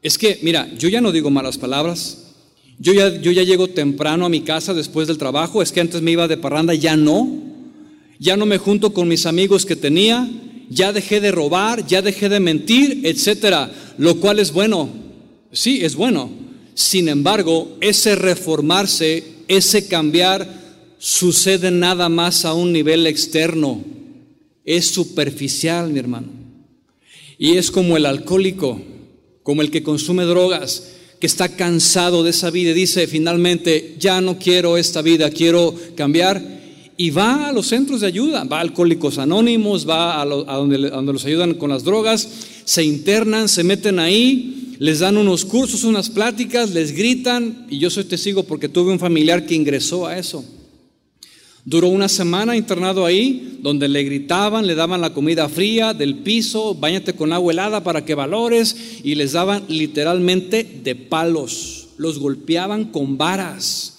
Es 0.00 0.16
que, 0.16 0.38
mira, 0.40 0.66
yo 0.78 0.88
ya 0.88 1.02
no 1.02 1.12
digo 1.12 1.28
malas 1.28 1.58
palabras, 1.58 2.32
yo 2.78 2.94
ya, 2.94 3.20
yo 3.20 3.30
ya 3.32 3.42
llego 3.42 3.68
temprano 3.68 4.24
a 4.24 4.30
mi 4.30 4.40
casa 4.40 4.72
después 4.72 5.08
del 5.08 5.18
trabajo, 5.18 5.60
es 5.60 5.72
que 5.72 5.82
antes 5.82 6.00
me 6.00 6.12
iba 6.12 6.26
de 6.26 6.38
parranda, 6.38 6.72
ya 6.72 6.96
no. 6.96 7.51
Ya 8.22 8.36
no 8.36 8.46
me 8.46 8.58
junto 8.58 8.94
con 8.94 9.08
mis 9.08 9.26
amigos 9.26 9.66
que 9.66 9.74
tenía, 9.74 10.30
ya 10.70 10.92
dejé 10.92 11.20
de 11.20 11.32
robar, 11.32 11.84
ya 11.88 12.02
dejé 12.02 12.28
de 12.28 12.38
mentir, 12.38 13.00
etcétera, 13.02 13.72
lo 13.98 14.20
cual 14.20 14.38
es 14.38 14.52
bueno. 14.52 14.88
Sí, 15.50 15.84
es 15.84 15.96
bueno. 15.96 16.30
Sin 16.74 17.08
embargo, 17.08 17.76
ese 17.80 18.14
reformarse, 18.14 19.24
ese 19.48 19.88
cambiar, 19.88 20.46
sucede 20.98 21.72
nada 21.72 22.08
más 22.08 22.44
a 22.44 22.54
un 22.54 22.72
nivel 22.72 23.08
externo. 23.08 23.82
Es 24.64 24.86
superficial, 24.86 25.90
mi 25.90 25.98
hermano. 25.98 26.28
Y 27.38 27.56
es 27.56 27.72
como 27.72 27.96
el 27.96 28.06
alcohólico, 28.06 28.80
como 29.42 29.62
el 29.62 29.72
que 29.72 29.82
consume 29.82 30.22
drogas 30.26 30.92
que 31.18 31.26
está 31.26 31.48
cansado 31.48 32.22
de 32.22 32.30
esa 32.30 32.50
vida 32.50 32.70
y 32.70 32.74
dice 32.74 33.08
finalmente, 33.08 33.96
ya 33.98 34.20
no 34.20 34.38
quiero 34.38 34.76
esta 34.76 35.02
vida, 35.02 35.28
quiero 35.30 35.74
cambiar. 35.96 36.61
Y 37.02 37.10
va 37.10 37.48
a 37.48 37.52
los 37.52 37.66
centros 37.66 38.02
de 38.02 38.06
ayuda, 38.06 38.44
va 38.44 38.58
a 38.58 38.60
Alcohólicos 38.60 39.18
Anónimos, 39.18 39.88
va 39.88 40.22
a, 40.22 40.24
donde, 40.24 40.88
donde 40.88 41.12
los 41.12 41.24
ayudan 41.24 41.54
con 41.54 41.70
las 41.70 41.82
drogas, 41.82 42.28
se 42.64 42.84
internan, 42.84 43.48
se 43.48 43.64
meten 43.64 43.98
ahí, 43.98 44.76
les 44.78 45.00
dan 45.00 45.16
unos 45.16 45.44
cursos, 45.44 45.82
unas 45.82 46.08
pláticas, 46.08 46.70
les 46.70 46.92
gritan, 46.92 47.66
y 47.68 47.80
yo 47.80 47.90
soy 47.90 48.04
testigo 48.04 48.44
porque 48.44 48.68
tuve 48.68 48.92
un 48.92 49.00
familiar 49.00 49.46
que 49.46 49.56
ingresó 49.56 50.06
a 50.06 50.16
eso. 50.16 50.44
Duró 51.64 51.88
una 51.88 52.08
semana 52.08 52.56
internado 52.56 53.04
ahí, 53.04 53.58
donde 53.62 53.88
le 53.88 54.04
gritaban, 54.04 54.68
le 54.68 54.76
daban 54.76 55.00
la 55.00 55.12
comida 55.12 55.48
fría 55.48 55.94
del 55.94 56.18
piso, 56.18 56.72
bañate 56.76 57.14
con 57.14 57.32
agua 57.32 57.52
helada 57.52 57.82
para 57.82 58.04
que 58.04 58.14
valores, 58.14 58.76
y 59.02 59.16
les 59.16 59.32
daban 59.32 59.64
literalmente 59.66 60.62
de 60.84 60.94
palos, 60.94 61.88
los 61.96 62.20
golpeaban 62.20 62.92
con 62.92 63.18
varas. 63.18 63.91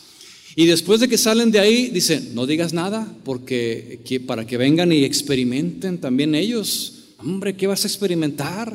Y 0.56 0.66
después 0.68 1.00
de 1.00 1.08
que 1.08 1.18
salen 1.18 1.52
de 1.52 1.60
ahí, 1.60 1.89
dicen, 1.89 2.36
no 2.36 2.46
digas 2.46 2.74
nada, 2.74 3.12
porque 3.24 4.00
para 4.28 4.46
que 4.46 4.58
vengan 4.58 4.92
y 4.92 5.04
experimenten 5.04 5.98
también 5.98 6.36
ellos. 6.36 7.16
Hombre, 7.18 7.56
¿qué 7.56 7.66
vas 7.66 7.86
a 7.86 7.88
experimentar? 7.88 8.74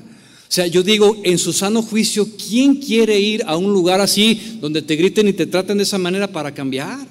O 0.48 0.50
sea, 0.50 0.66
yo 0.66 0.82
digo, 0.82 1.20
en 1.24 1.38
su 1.38 1.52
sano 1.52 1.82
juicio, 1.82 2.26
¿quién 2.48 2.76
quiere 2.76 3.20
ir 3.20 3.44
a 3.46 3.56
un 3.56 3.72
lugar 3.72 4.00
así 4.00 4.58
donde 4.60 4.82
te 4.82 4.96
griten 4.96 5.28
y 5.28 5.34
te 5.34 5.46
traten 5.46 5.76
de 5.76 5.84
esa 5.84 5.98
manera 5.98 6.26
para 6.32 6.52
cambiar? 6.52 7.06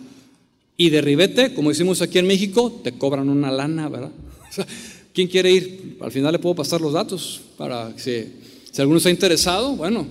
Y 0.76 0.90
de 0.90 1.02
ribete, 1.02 1.54
como 1.54 1.70
decimos 1.70 2.02
aquí 2.02 2.20
en 2.20 2.28
México, 2.28 2.82
te 2.84 2.92
cobran 2.92 3.30
una 3.30 3.52
lana, 3.52 3.88
¿verdad? 3.90 4.12
¿Quién 5.14 5.28
quiere 5.28 5.52
ir? 5.52 5.98
Al 6.02 6.12
final 6.12 6.34
le 6.34 6.40
puedo 6.40 6.56
pasar 6.56 6.82
los 6.82 6.94
datos 6.94 7.42
para 7.58 7.96
que 7.96 8.28
si 8.72 8.82
alguno 8.82 8.98
está 8.98 9.10
interesado, 9.10 9.76
bueno. 9.76 10.06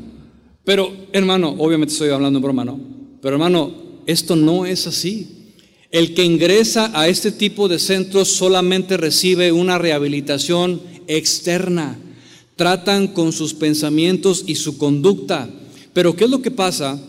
Pero 0.64 0.92
hermano, 1.12 1.54
obviamente 1.58 1.92
estoy 1.92 2.10
hablando 2.10 2.38
en 2.38 2.42
broma, 2.42 2.64
¿no? 2.64 2.80
Pero 3.20 3.36
hermano, 3.36 3.85
esto 4.06 4.36
no 4.36 4.64
es 4.66 4.86
así. 4.86 5.26
El 5.90 6.14
que 6.14 6.24
ingresa 6.24 6.90
a 6.94 7.08
este 7.08 7.30
tipo 7.30 7.68
de 7.68 7.78
centros 7.78 8.28
solamente 8.28 8.96
recibe 8.96 9.52
una 9.52 9.78
rehabilitación 9.78 10.80
externa. 11.06 11.98
Tratan 12.56 13.08
con 13.08 13.32
sus 13.32 13.54
pensamientos 13.54 14.44
y 14.46 14.54
su 14.54 14.78
conducta. 14.78 15.48
Pero 15.92 16.16
¿qué 16.16 16.24
es 16.24 16.30
lo 16.30 16.42
que 16.42 16.50
pasa? 16.50 17.00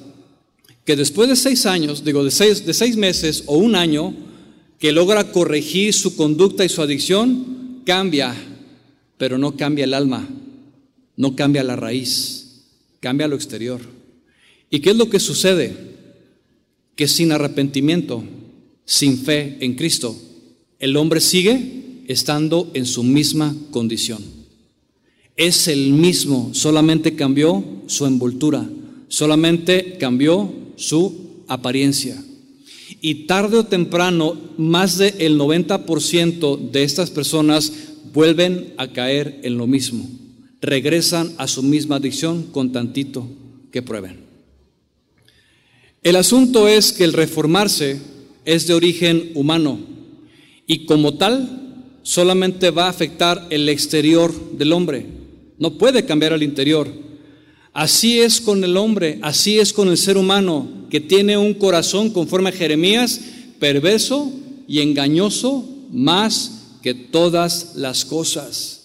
Que 0.86 0.96
después 0.96 1.30
de 1.30 1.36
seis 1.36 1.66
años, 1.66 2.04
digo, 2.04 2.24
de 2.24 2.32
seis, 2.32 2.66
de 2.66 2.74
seis 2.74 2.96
meses 2.98 3.44
o 3.46 3.58
un 3.58 3.76
año, 3.76 4.14
que 4.80 4.92
logra 4.92 5.32
corregir 5.32 5.94
su 5.94 6.16
conducta 6.16 6.64
y 6.64 6.70
su 6.70 6.82
adicción, 6.82 7.82
cambia, 7.86 8.36
pero 9.18 9.38
no 9.38 9.56
cambia 9.56 9.86
el 9.86 9.94
alma, 9.94 10.28
no 11.16 11.36
cambia 11.36 11.64
la 11.64 11.76
raíz, 11.76 12.64
cambia 13.00 13.28
lo 13.28 13.36
exterior. 13.36 13.82
¿Y 14.70 14.80
qué 14.80 14.92
es 14.92 14.96
lo 14.96 15.10
que 15.10 15.20
sucede? 15.20 15.97
Que 16.98 17.08
sin 17.08 17.32
arrepentimiento, 17.32 18.22
sin 18.84 19.20
fe 19.20 19.58
en 19.62 19.76
Cristo, 19.76 20.14
el 20.80 20.98
hombre 20.98 21.22
sigue 21.22 22.04
estando 22.08 22.70
en 22.74 22.86
su 22.86 23.04
misma 23.04 23.56
condición. 23.72 24.22
Es 25.38 25.68
el 25.68 25.94
mismo, 25.94 26.50
solamente 26.54 27.16
cambió 27.16 27.64
su 27.86 28.06
envoltura, 28.06 28.68
solamente 29.08 29.98
cambió 30.00 30.52
su 30.76 31.44
apariencia. 31.48 32.22
Y 33.02 33.26
tarde 33.26 33.60
o 33.60 33.66
temprano, 33.66 34.36
más 34.58 34.98
del 34.98 35.38
90% 35.40 36.72
de 36.72 36.84
estas 36.84 37.12
personas 37.12 37.72
vuelven 38.14 38.74
a 38.78 38.92
caer 38.92 39.40
en 39.44 39.58
lo 39.58 39.68
mismo. 39.68 40.10
Regresan 40.62 41.34
a 41.38 41.48
su 41.48 41.62
misma 41.62 41.98
adicción 41.98 42.48
con 42.52 42.72
tantito 42.72 43.28
que 43.72 43.84
prueben. 43.84 44.27
El 46.08 46.16
asunto 46.16 46.70
es 46.70 46.94
que 46.94 47.04
el 47.04 47.12
reformarse 47.12 48.00
es 48.46 48.66
de 48.66 48.74
origen 48.74 49.32
humano 49.36 49.78
y 50.66 50.86
como 50.86 51.16
tal 51.16 51.84
solamente 52.02 52.72
va 52.72 52.86
a 52.86 52.92
afectar 52.92 53.46
el 53.50 53.68
exterior 53.68 54.34
del 54.54 54.72
hombre. 54.72 55.06
No 55.60 55.78
puede 55.78 56.06
cambiar 56.06 56.32
el 56.32 56.44
interior. 56.44 56.88
Así 57.74 58.22
es 58.22 58.40
con 58.40 58.64
el 58.64 58.78
hombre, 58.78 59.20
así 59.22 59.60
es 59.60 59.74
con 59.74 59.90
el 59.90 59.98
ser 59.98 60.16
humano, 60.16 60.70
que 60.90 61.02
tiene 61.02 61.38
un 61.38 61.54
corazón, 61.54 62.12
conforme 62.12 62.52
a 62.52 62.54
Jeremías, 62.54 63.20
perverso 63.60 64.32
y 64.66 64.80
engañoso 64.80 65.68
más 65.92 66.78
que 66.82 66.94
todas 66.94 67.74
las 67.76 68.06
cosas. 68.06 68.78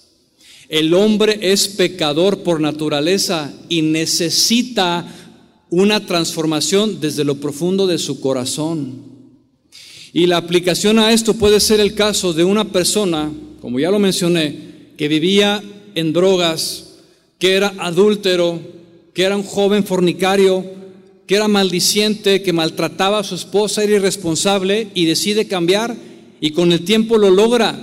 El 0.69 0.93
hombre 0.93 1.39
es 1.41 1.69
pecador 1.69 2.43
por 2.43 2.61
naturaleza 2.61 3.53
y 3.69 3.83
necesita 3.83 5.07
una 5.73 6.05
transformación 6.05 7.01
desde 7.01 7.25
lo 7.25 7.37
profundo 7.37 7.87
de 7.87 7.97
su 7.97 8.21
corazón. 8.21 9.05
Y 10.13 10.27
la 10.27 10.37
aplicación 10.37 10.99
a 10.99 11.15
esto 11.15 11.33
puede 11.33 11.61
ser 11.61 11.81
el 11.81 11.95
caso 11.95 12.35
de 12.35 12.45
una 12.45 12.67
persona, 12.71 13.33
como 13.63 13.81
ya 13.81 13.91
lo 13.91 13.99
mencioné, 13.99 14.93
que 14.99 15.09
vivía 15.09 15.63
en 15.95 16.13
drogas, 16.13 16.99
que 17.39 17.55
era 17.55 17.73
adúltero, 17.79 18.61
que 19.15 19.23
era 19.23 19.35
un 19.35 19.45
joven 19.45 19.83
fornicario, 19.85 20.63
que 21.27 21.37
era 21.37 21.49
maldiciente, 21.49 22.43
que 22.43 22.53
maltrataba 22.53 23.21
a 23.21 23.25
su 23.25 23.35
esposa, 23.35 23.83
era 23.83 23.95
irresponsable 23.95 24.89
y 24.93 25.07
decide 25.07 25.49
cambiar 25.49 25.97
y 26.39 26.51
con 26.51 26.71
el 26.71 26.85
tiempo 26.85 27.17
lo 27.17 27.31
logra. 27.31 27.79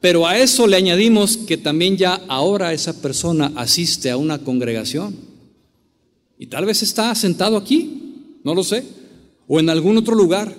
Pero 0.00 0.28
a 0.28 0.38
eso 0.38 0.68
le 0.68 0.76
añadimos 0.76 1.38
que 1.38 1.56
también 1.56 1.96
ya 1.96 2.20
ahora 2.28 2.72
esa 2.72 3.02
persona 3.02 3.50
asiste 3.56 4.10
a 4.10 4.16
una 4.16 4.38
congregación. 4.38 5.29
Y 6.40 6.46
tal 6.46 6.64
vez 6.64 6.82
está 6.82 7.14
sentado 7.14 7.58
aquí, 7.58 8.38
no 8.42 8.54
lo 8.54 8.64
sé, 8.64 8.82
o 9.46 9.60
en 9.60 9.68
algún 9.68 9.98
otro 9.98 10.14
lugar. 10.14 10.56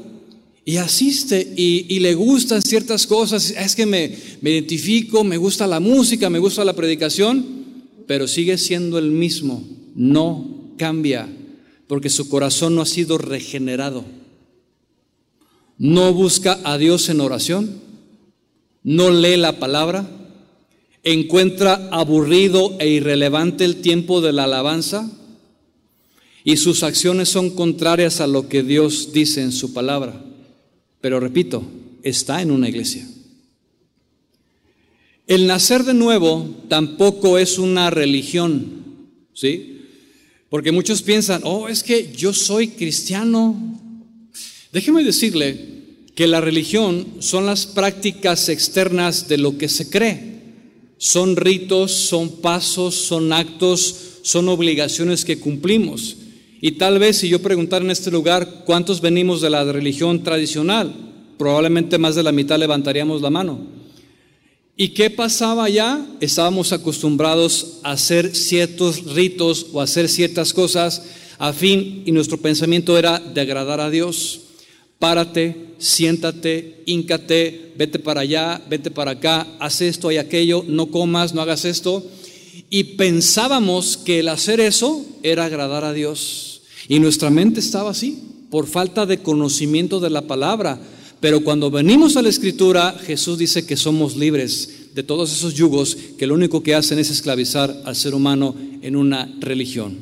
Y 0.64 0.78
asiste 0.78 1.56
y, 1.58 2.00
le 2.00 2.14
gustan 2.14 2.62
ciertas 2.62 3.08
cosas. 3.08 3.50
Es 3.50 3.76
que 3.76 3.88
me, 3.88 4.16
me 4.42 4.52
identifico, 4.52 5.24
me 5.24 5.38
gusta 5.38 5.66
la 5.66 5.80
música, 5.80 6.30
me 6.30 6.38
gusta 6.38 6.64
la 6.64 6.76
predicación, 6.76 7.44
pero 8.06 8.28
sigue 8.28 8.60
siendo 8.60 9.00
el 9.00 9.10
mismo 9.10 9.66
no 9.96 10.72
cambia 10.78 11.28
porque 11.88 12.12
su 12.12 12.30
corazón 12.30 12.76
no 12.76 12.84
ha 12.84 12.86
sido 12.86 13.18
regenerado. 13.18 14.06
No 15.80 16.14
busca 16.14 16.60
a 16.64 16.78
Dios 16.78 17.10
en 17.10 17.22
oración, 17.22 17.82
no 18.84 19.10
lee 19.10 19.36
la 19.36 19.58
palabra, 19.58 20.08
encuentra 21.04 21.90
aburrido 21.92 22.78
e 22.80 22.88
irrelevante 22.88 23.66
el 23.66 23.78
tiempo 23.78 24.22
de 24.22 24.32
la 24.32 24.44
alabanza 24.44 25.12
y 26.44 26.58
sus 26.58 26.84
acciones 26.84 27.30
son 27.30 27.52
contrarias 27.52 28.20
a 28.20 28.28
lo 28.28 28.50
que 28.50 28.64
Dios 28.64 29.14
dice 29.14 29.42
en 29.42 29.52
su 29.52 29.74
palabra. 29.74 30.24
Pero 31.00 31.20
repito, 31.20 31.64
está 32.04 32.42
en 32.42 32.52
una 32.52 32.70
iglesia. 32.70 33.08
El 35.28 35.48
nacer 35.48 35.84
de 35.84 35.94
nuevo 35.94 36.50
tampoco 36.68 37.38
es 37.38 37.58
una 37.58 37.90
religión, 37.90 38.84
¿sí? 39.34 39.82
Porque 40.50 40.72
muchos 40.72 41.02
piensan, 41.02 41.42
oh, 41.46 41.70
es 41.70 41.84
que 41.84 42.12
yo 42.14 42.34
soy 42.34 42.70
cristiano. 42.70 43.80
Déjeme 44.74 45.04
decirle 45.04 45.82
que 46.16 46.28
la 46.28 46.42
religión 46.42 47.08
son 47.20 47.46
las 47.46 47.66
prácticas 47.66 48.50
externas 48.50 49.30
de 49.30 49.38
lo 49.38 49.58
que 49.58 49.70
se 49.70 49.90
cree. 49.90 50.42
Son 50.98 51.36
ritos, 51.36 51.92
son 51.92 52.42
pasos, 52.42 52.96
son 52.96 53.32
actos, 53.32 53.96
son 54.24 54.50
obligaciones 54.50 55.24
que 55.24 55.40
cumplimos. 55.40 56.18
Y 56.62 56.74
tal 56.74 57.00
vez 57.00 57.18
si 57.18 57.28
yo 57.28 57.42
preguntara 57.42 57.84
en 57.84 57.92
este 57.92 58.12
lugar 58.12 58.64
cuántos 58.66 59.02
venimos 59.02 59.42
de 59.42 59.50
la 59.50 59.64
religión 59.64 60.24
tradicional, 60.24 60.94
probablemente 61.38 61.98
más 61.98 62.14
de 62.16 62.22
la 62.22 62.32
mitad 62.32 62.60
levantaríamos 62.60 63.22
la 63.22 63.32
mano. 63.32 63.60
¿Y 64.78 64.90
qué 64.90 65.10
pasaba 65.10 65.66
allá? 65.66 66.06
Estábamos 66.22 66.72
acostumbrados 66.72 67.80
a 67.84 67.92
hacer 67.92 68.36
ciertos 68.36 69.14
ritos 69.14 69.68
o 69.74 69.82
hacer 69.82 70.08
ciertas 70.08 70.54
cosas 70.54 71.02
a 71.40 71.54
fin, 71.54 72.04
y 72.06 72.12
nuestro 72.12 72.38
pensamiento 72.38 72.96
era 73.00 73.18
de 73.18 73.42
agradar 73.42 73.80
a 73.80 73.90
Dios. 73.90 74.42
Párate, 75.00 75.74
siéntate, 75.80 76.84
híncate, 76.86 77.74
vete 77.76 77.98
para 77.98 78.22
allá, 78.22 78.62
vete 78.70 78.92
para 78.92 79.12
acá, 79.12 79.48
haz 79.60 79.82
esto 79.82 80.12
y 80.12 80.18
aquello, 80.18 80.64
no 80.68 80.92
comas, 80.92 81.34
no 81.34 81.42
hagas 81.42 81.66
esto. 81.66 82.06
Y 82.70 82.84
pensábamos 82.84 83.98
que 83.98 84.20
el 84.20 84.30
hacer 84.30 84.60
eso 84.60 85.04
era 85.24 85.46
agradar 85.46 85.84
a 85.84 85.94
Dios. 85.94 86.51
Y 86.92 87.00
nuestra 87.00 87.30
mente 87.30 87.62
estaba 87.62 87.92
así, 87.92 88.22
por 88.50 88.68
falta 88.68 89.06
de 89.06 89.20
conocimiento 89.20 90.02
de 90.02 90.10
la 90.10 90.28
palabra. 90.28 90.78
Pero 91.22 91.42
cuando 91.42 91.72
venimos 91.72 92.18
a 92.18 92.22
la 92.22 92.28
escritura, 92.28 93.00
Jesús 93.06 93.38
dice 93.38 93.66
que 93.66 93.78
somos 93.78 94.18
libres 94.18 94.90
de 94.94 95.02
todos 95.02 95.32
esos 95.32 95.54
yugos 95.54 95.96
que 96.18 96.28
lo 96.28 96.34
único 96.34 96.62
que 96.62 96.76
hacen 96.76 97.00
es 97.00 97.10
esclavizar 97.10 97.84
al 97.86 97.96
ser 97.96 98.14
humano 98.14 98.58
en 98.82 98.98
una 98.98 99.34
religión. 99.40 100.00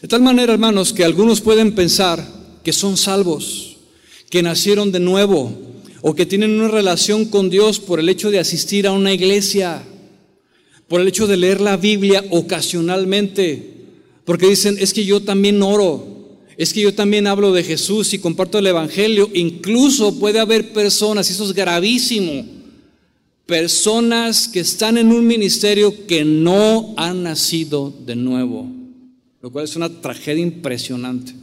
De 0.00 0.06
tal 0.06 0.22
manera, 0.22 0.52
hermanos, 0.52 0.92
que 0.92 1.02
algunos 1.02 1.40
pueden 1.40 1.74
pensar 1.74 2.24
que 2.62 2.72
son 2.72 2.96
salvos, 2.96 3.78
que 4.30 4.44
nacieron 4.44 4.92
de 4.92 5.00
nuevo 5.00 5.58
o 6.02 6.14
que 6.14 6.24
tienen 6.24 6.52
una 6.52 6.68
relación 6.68 7.24
con 7.24 7.50
Dios 7.50 7.80
por 7.80 7.98
el 7.98 8.08
hecho 8.08 8.30
de 8.30 8.38
asistir 8.38 8.86
a 8.86 8.92
una 8.92 9.12
iglesia, 9.12 9.82
por 10.86 11.00
el 11.00 11.08
hecho 11.08 11.26
de 11.26 11.36
leer 11.36 11.60
la 11.60 11.76
Biblia 11.76 12.24
ocasionalmente, 12.30 13.73
porque 14.24 14.48
dicen, 14.48 14.76
es 14.78 14.92
que 14.92 15.04
yo 15.04 15.22
también 15.22 15.62
oro, 15.62 16.14
es 16.56 16.72
que 16.72 16.80
yo 16.80 16.94
también 16.94 17.26
hablo 17.26 17.52
de 17.52 17.62
Jesús 17.62 18.14
y 18.14 18.18
comparto 18.18 18.58
el 18.58 18.66
Evangelio. 18.66 19.28
Incluso 19.34 20.18
puede 20.18 20.38
haber 20.38 20.72
personas, 20.72 21.28
y 21.28 21.32
eso 21.32 21.44
es 21.44 21.52
gravísimo, 21.52 22.46
personas 23.44 24.48
que 24.48 24.60
están 24.60 24.96
en 24.96 25.08
un 25.08 25.26
ministerio 25.26 26.06
que 26.06 26.24
no 26.24 26.94
han 26.96 27.24
nacido 27.24 27.92
de 28.06 28.16
nuevo, 28.16 28.66
lo 29.42 29.50
cual 29.50 29.64
es 29.64 29.76
una 29.76 29.88
tragedia 30.00 30.42
impresionante. 30.42 31.34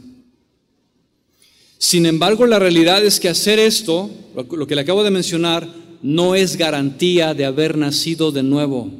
Sin 1.78 2.06
embargo, 2.06 2.46
la 2.46 2.58
realidad 2.58 3.04
es 3.04 3.20
que 3.20 3.28
hacer 3.28 3.58
esto, 3.58 4.10
lo 4.34 4.66
que 4.66 4.74
le 4.74 4.80
acabo 4.80 5.04
de 5.04 5.10
mencionar, 5.10 5.68
no 6.00 6.34
es 6.34 6.56
garantía 6.56 7.34
de 7.34 7.44
haber 7.44 7.76
nacido 7.76 8.32
de 8.32 8.42
nuevo. 8.42 8.90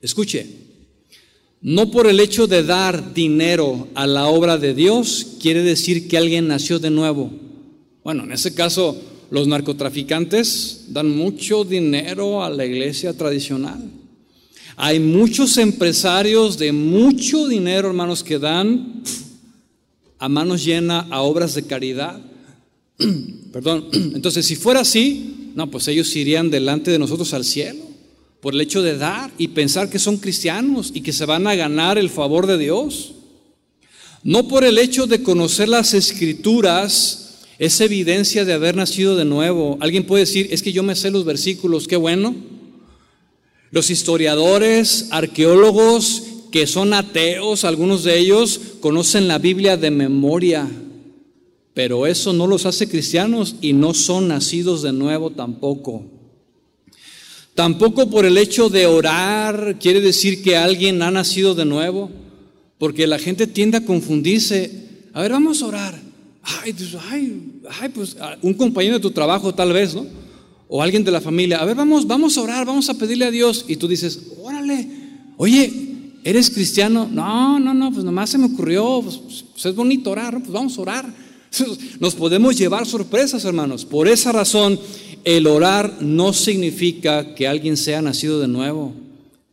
Escuche, 0.00 0.63
No 1.64 1.90
por 1.90 2.06
el 2.06 2.20
hecho 2.20 2.46
de 2.46 2.62
dar 2.62 3.14
dinero 3.14 3.88
a 3.94 4.06
la 4.06 4.26
obra 4.26 4.58
de 4.58 4.74
Dios 4.74 5.38
quiere 5.40 5.62
decir 5.62 6.08
que 6.08 6.18
alguien 6.18 6.46
nació 6.46 6.78
de 6.78 6.90
nuevo. 6.90 7.30
Bueno, 8.04 8.24
en 8.24 8.32
ese 8.32 8.54
caso, 8.54 9.00
los 9.30 9.48
narcotraficantes 9.48 10.88
dan 10.88 11.16
mucho 11.16 11.64
dinero 11.64 12.44
a 12.44 12.50
la 12.50 12.66
iglesia 12.66 13.16
tradicional. 13.16 13.82
Hay 14.76 15.00
muchos 15.00 15.56
empresarios 15.56 16.58
de 16.58 16.70
mucho 16.70 17.48
dinero, 17.48 17.88
hermanos, 17.88 18.22
que 18.22 18.38
dan 18.38 19.02
a 20.18 20.28
manos 20.28 20.66
llenas 20.66 21.06
a 21.10 21.22
obras 21.22 21.54
de 21.54 21.62
caridad. 21.62 22.20
Perdón. 23.54 23.86
Entonces, 24.14 24.44
si 24.44 24.56
fuera 24.56 24.80
así, 24.80 25.52
no, 25.54 25.70
pues 25.70 25.88
ellos 25.88 26.14
irían 26.14 26.50
delante 26.50 26.90
de 26.90 26.98
nosotros 26.98 27.32
al 27.32 27.46
cielo 27.46 27.83
por 28.44 28.52
el 28.52 28.60
hecho 28.60 28.82
de 28.82 28.98
dar 28.98 29.32
y 29.38 29.48
pensar 29.48 29.88
que 29.88 29.98
son 29.98 30.18
cristianos 30.18 30.90
y 30.92 31.00
que 31.00 31.14
se 31.14 31.24
van 31.24 31.46
a 31.46 31.54
ganar 31.54 31.96
el 31.96 32.10
favor 32.10 32.46
de 32.46 32.58
Dios. 32.58 33.14
No 34.22 34.48
por 34.48 34.64
el 34.64 34.76
hecho 34.76 35.06
de 35.06 35.22
conocer 35.22 35.66
las 35.66 35.94
escrituras 35.94 37.38
es 37.58 37.80
evidencia 37.80 38.44
de 38.44 38.52
haber 38.52 38.76
nacido 38.76 39.16
de 39.16 39.24
nuevo. 39.24 39.78
Alguien 39.80 40.04
puede 40.04 40.26
decir, 40.26 40.48
es 40.50 40.62
que 40.62 40.74
yo 40.74 40.82
me 40.82 40.94
sé 40.94 41.10
los 41.10 41.24
versículos, 41.24 41.88
qué 41.88 41.96
bueno. 41.96 42.36
Los 43.70 43.88
historiadores, 43.88 45.08
arqueólogos 45.10 46.24
que 46.52 46.66
son 46.66 46.92
ateos, 46.92 47.64
algunos 47.64 48.04
de 48.04 48.18
ellos 48.18 48.60
conocen 48.80 49.26
la 49.26 49.38
Biblia 49.38 49.78
de 49.78 49.90
memoria, 49.90 50.68
pero 51.72 52.06
eso 52.06 52.34
no 52.34 52.46
los 52.46 52.66
hace 52.66 52.90
cristianos 52.90 53.56
y 53.62 53.72
no 53.72 53.94
son 53.94 54.28
nacidos 54.28 54.82
de 54.82 54.92
nuevo 54.92 55.30
tampoco. 55.30 56.13
Tampoco 57.54 58.10
por 58.10 58.26
el 58.26 58.36
hecho 58.36 58.68
de 58.68 58.86
orar 58.86 59.76
quiere 59.80 60.00
decir 60.00 60.42
que 60.42 60.56
alguien 60.56 61.02
ha 61.02 61.10
nacido 61.10 61.54
de 61.54 61.64
nuevo, 61.64 62.10
porque 62.78 63.06
la 63.06 63.18
gente 63.18 63.46
tiende 63.46 63.78
a 63.78 63.84
confundirse. 63.84 64.88
A 65.12 65.22
ver, 65.22 65.32
vamos 65.32 65.62
a 65.62 65.66
orar. 65.66 66.00
Ay, 66.42 66.74
ay, 67.80 67.88
pues 67.90 68.16
un 68.42 68.54
compañero 68.54 68.96
de 68.96 69.00
tu 69.00 69.12
trabajo 69.12 69.54
tal 69.54 69.72
vez, 69.72 69.94
¿no? 69.94 70.04
O 70.68 70.82
alguien 70.82 71.04
de 71.04 71.12
la 71.12 71.20
familia. 71.20 71.58
A 71.58 71.64
ver, 71.64 71.76
vamos, 71.76 72.06
vamos 72.06 72.36
a 72.36 72.42
orar, 72.42 72.66
vamos 72.66 72.90
a 72.90 72.94
pedirle 72.94 73.24
a 73.24 73.30
Dios. 73.30 73.64
Y 73.68 73.76
tú 73.76 73.86
dices, 73.86 74.20
órale, 74.42 74.88
oye, 75.36 75.72
¿eres 76.24 76.50
cristiano? 76.50 77.08
No, 77.10 77.60
no, 77.60 77.72
no, 77.72 77.92
pues 77.92 78.04
nomás 78.04 78.30
se 78.30 78.38
me 78.38 78.46
ocurrió, 78.46 79.00
pues, 79.00 79.44
pues 79.52 79.66
es 79.66 79.74
bonito 79.76 80.10
orar, 80.10 80.38
pues 80.40 80.50
vamos 80.50 80.76
a 80.76 80.82
orar. 80.82 81.14
Nos 82.00 82.14
podemos 82.16 82.56
llevar 82.56 82.84
sorpresas, 82.84 83.44
hermanos. 83.44 83.84
Por 83.84 84.08
esa 84.08 84.32
razón 84.32 84.78
el 85.24 85.46
orar 85.46 85.98
no 86.00 86.32
significa 86.32 87.34
que 87.34 87.48
alguien 87.48 87.76
sea 87.76 88.02
nacido 88.02 88.40
de 88.40 88.48
nuevo. 88.48 88.94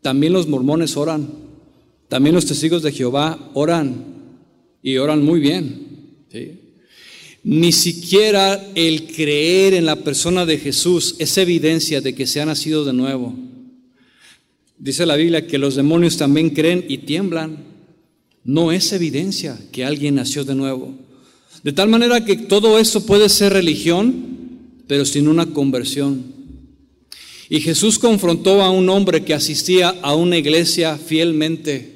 También 0.01 0.33
los 0.33 0.47
mormones 0.47 0.97
oran. 0.97 1.29
También 2.09 2.35
los 2.35 2.45
testigos 2.45 2.83
de 2.83 2.91
Jehová 2.91 3.51
oran. 3.53 4.05
Y 4.83 4.97
oran 4.97 5.23
muy 5.23 5.39
bien. 5.39 5.87
Ni 7.43 7.71
siquiera 7.71 8.63
el 8.75 9.07
creer 9.07 9.73
en 9.73 9.85
la 9.85 9.95
persona 9.95 10.45
de 10.45 10.57
Jesús 10.57 11.15
es 11.19 11.37
evidencia 11.37 12.01
de 12.01 12.13
que 12.13 12.27
se 12.27 12.41
ha 12.41 12.45
nacido 12.45 12.85
de 12.85 12.93
nuevo. 12.93 13.33
Dice 14.77 15.05
la 15.05 15.15
Biblia 15.15 15.47
que 15.47 15.57
los 15.57 15.75
demonios 15.75 16.17
también 16.17 16.49
creen 16.49 16.85
y 16.87 16.99
tiemblan. 16.99 17.63
No 18.43 18.71
es 18.71 18.91
evidencia 18.93 19.59
que 19.71 19.85
alguien 19.85 20.15
nació 20.15 20.43
de 20.43 20.55
nuevo. 20.55 20.95
De 21.63 21.71
tal 21.71 21.89
manera 21.89 22.25
que 22.25 22.35
todo 22.35 22.79
eso 22.79 23.05
puede 23.05 23.29
ser 23.29 23.53
religión, 23.53 24.40
pero 24.91 25.05
sin 25.05 25.29
una 25.29 25.45
conversión. 25.45 26.21
Y 27.47 27.61
Jesús 27.61 27.97
confrontó 27.97 28.61
a 28.61 28.71
un 28.71 28.89
hombre 28.89 29.23
que 29.23 29.33
asistía 29.33 29.95
a 30.01 30.15
una 30.15 30.37
iglesia 30.37 30.97
fielmente, 30.97 31.93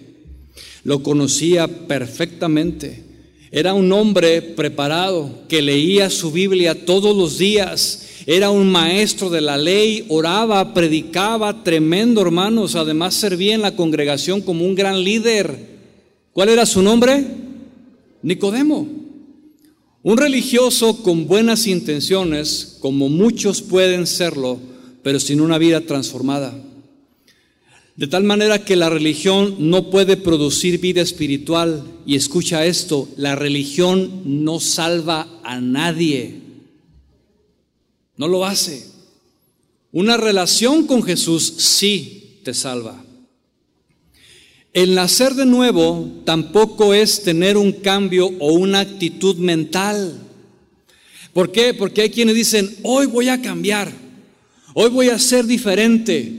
lo 0.86 1.04
conocía 1.04 1.68
perfectamente. 1.68 3.04
Era 3.52 3.74
un 3.74 3.92
hombre 3.92 4.42
preparado 4.42 5.42
que 5.50 5.62
leía 5.62 6.10
su 6.10 6.32
Biblia 6.32 6.86
todos 6.86 7.18
los 7.18 7.38
días. 7.38 8.08
Era 8.28 8.50
un 8.50 8.72
maestro 8.72 9.30
de 9.30 9.42
la 9.42 9.58
ley, 9.58 10.06
oraba, 10.08 10.74
predicaba, 10.74 11.66
tremendo 11.66 12.22
hermanos. 12.22 12.78
Además 12.78 13.14
servía 13.16 13.56
en 13.56 13.62
la 13.62 13.76
congregación 13.76 14.40
como 14.40 14.64
un 14.64 14.74
gran 14.74 15.04
líder. 15.04 15.54
¿Cuál 16.32 16.48
era 16.48 16.66
su 16.66 16.82
nombre? 16.82 17.26
Nicodemo. 18.22 19.05
Un 20.06 20.18
religioso 20.18 21.02
con 21.02 21.26
buenas 21.26 21.66
intenciones, 21.66 22.78
como 22.80 23.10
muchos 23.10 23.64
pueden 23.64 24.06
serlo, 24.06 24.60
pero 25.02 25.20
sin 25.20 25.42
una 25.42 25.58
vida 25.58 25.82
transformada. 25.82 26.56
De 27.96 28.06
tal 28.06 28.24
manera 28.24 28.64
que 28.64 28.76
la 28.76 28.92
religión 28.92 29.56
no 29.58 29.90
puede 29.90 30.16
producir 30.16 30.80
vida 30.80 31.02
espiritual. 31.02 31.84
Y 32.06 32.18
escucha 32.18 32.68
esto, 32.68 33.10
la 33.18 33.36
religión 33.36 34.22
no 34.46 34.60
salva 34.60 35.28
a 35.44 35.60
nadie. 35.60 36.40
No 38.16 38.28
lo 38.28 38.46
hace. 38.46 38.86
Una 39.92 40.18
relación 40.18 40.86
con 40.86 41.02
Jesús 41.02 41.52
sí 41.58 42.42
te 42.44 42.54
salva. 42.54 43.04
El 44.76 44.94
nacer 44.94 45.36
de 45.36 45.46
nuevo 45.46 46.06
tampoco 46.26 46.94
es 46.94 47.24
tener 47.24 47.56
un 47.56 47.72
cambio 47.72 48.30
o 48.40 48.52
una 48.52 48.82
actitud 48.82 49.38
mental. 49.38 50.20
¿Por 51.32 51.54
qué? 51.54 51.74
Porque 51.74 52.02
hay 52.02 52.10
quienes 52.10 52.36
dicen, 52.36 52.76
hoy 52.84 53.06
voy 53.06 53.30
a 53.30 53.42
cambiar, 53.42 53.90
hoy 54.74 54.90
voy 54.90 55.08
a 55.08 55.18
ser 55.18 55.46
diferente. 55.46 56.30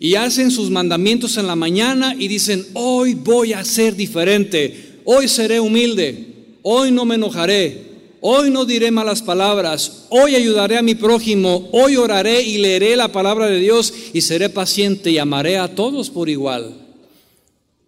Y 0.00 0.14
hacen 0.14 0.50
sus 0.50 0.70
mandamientos 0.70 1.36
en 1.36 1.46
la 1.46 1.56
mañana 1.56 2.14
y 2.18 2.26
dicen, 2.26 2.64
hoy 2.72 3.12
voy 3.12 3.52
a 3.52 3.62
ser 3.66 3.94
diferente, 3.94 5.00
hoy 5.04 5.28
seré 5.28 5.60
humilde, 5.60 6.56
hoy 6.62 6.90
no 6.90 7.04
me 7.04 7.16
enojaré, 7.16 7.82
hoy 8.22 8.50
no 8.50 8.64
diré 8.64 8.90
malas 8.92 9.20
palabras, 9.20 10.06
hoy 10.08 10.36
ayudaré 10.36 10.78
a 10.78 10.82
mi 10.82 10.94
prójimo, 10.94 11.68
hoy 11.72 11.96
oraré 11.96 12.40
y 12.44 12.56
leeré 12.56 12.96
la 12.96 13.12
palabra 13.12 13.46
de 13.46 13.60
Dios 13.60 13.92
y 14.14 14.22
seré 14.22 14.48
paciente 14.48 15.10
y 15.10 15.18
amaré 15.18 15.58
a 15.58 15.74
todos 15.74 16.08
por 16.08 16.30
igual. 16.30 16.83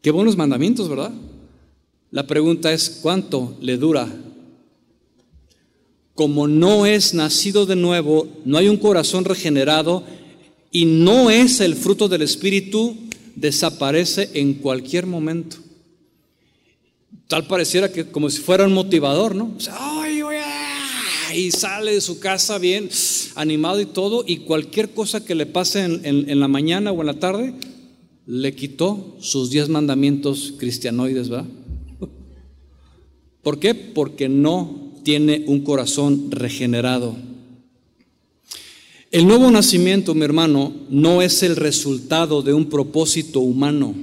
Qué 0.07 0.13
buenos 0.13 0.37
mandamientos, 0.37 0.89
¿verdad? 0.89 1.11
La 2.13 2.29
pregunta 2.29 2.73
es, 2.73 3.01
¿cuánto 3.03 3.57
le 3.61 3.77
dura? 3.77 4.07
Como 6.15 6.47
no 6.47 6.87
es 6.87 7.13
nacido 7.13 7.67
de 7.67 7.75
nuevo, 7.75 8.29
no 8.45 8.57
hay 8.57 8.69
un 8.69 8.77
corazón 8.77 9.25
regenerado 9.25 10.05
y 10.71 10.85
no 10.85 11.29
es 11.29 11.59
el 11.59 11.75
fruto 11.75 12.07
del 12.07 12.23
Espíritu, 12.23 12.97
desaparece 13.35 14.31
en 14.35 14.55
cualquier 14.55 15.07
momento. 15.07 15.57
Tal 17.27 17.49
pareciera 17.49 17.91
que 17.91 18.07
como 18.07 18.31
si 18.31 18.41
fuera 18.41 18.65
un 18.65 18.75
motivador, 18.75 19.35
¿no? 19.35 19.57
y 21.35 21.51
sale 21.51 21.95
de 21.95 22.01
su 22.01 22.21
casa 22.21 22.59
bien 22.59 22.89
animado 23.35 23.81
y 23.81 23.87
todo, 23.87 24.23
y 24.25 24.37
cualquier 24.37 24.91
cosa 24.91 25.25
que 25.25 25.35
le 25.35 25.47
pase 25.47 25.83
en 25.83 26.39
la 26.39 26.47
mañana 26.47 26.93
o 26.93 27.01
en 27.01 27.07
la 27.09 27.15
tarde, 27.15 27.55
le 28.27 28.55
quitó 28.55 29.17
sus 29.21 29.51
diez 29.51 29.69
mandamientos 29.69 30.55
cristianoides, 30.59 31.29
¿verdad? 31.29 31.49
¿Por 33.43 33.61
qué? 33.61 33.75
Porque 33.75 34.29
no 34.29 34.93
tiene 35.05 35.45
un 35.47 35.61
corazón 35.61 36.33
regenerado. 36.33 37.17
El 39.13 39.29
nuevo 39.29 39.49
nacimiento, 39.53 40.15
mi 40.15 40.25
hermano, 40.25 40.75
no 40.91 41.23
es 41.23 41.45
el 41.45 41.55
resultado 41.55 42.43
de 42.43 42.53
un 42.53 42.69
propósito 42.69 43.39
humano. 43.39 43.95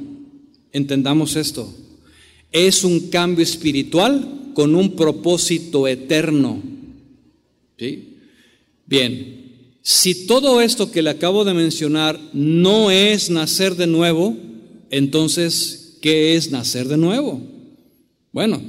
Entendamos 0.72 1.36
esto. 1.36 1.72
Es 2.54 2.86
un 2.86 3.10
cambio 3.10 3.44
espiritual 3.44 4.52
con 4.54 4.76
un 4.76 4.96
propósito 4.96 5.88
eterno. 5.90 6.64
¿Sí? 7.78 8.18
Bien, 8.86 9.43
si 9.86 10.26
todo 10.26 10.62
esto 10.62 10.92
que 10.92 11.02
le 11.02 11.10
acabo 11.10 11.44
de 11.44 11.54
mencionar 11.54 12.18
no 12.32 12.90
es 12.90 13.30
nacer 13.30 13.76
de 13.76 13.86
nuevo, 13.86 14.38
entonces, 14.90 15.98
¿qué 16.02 16.36
es 16.36 16.52
nacer 16.52 16.88
de 16.88 16.96
nuevo? 16.96 17.42
Bueno, 18.32 18.62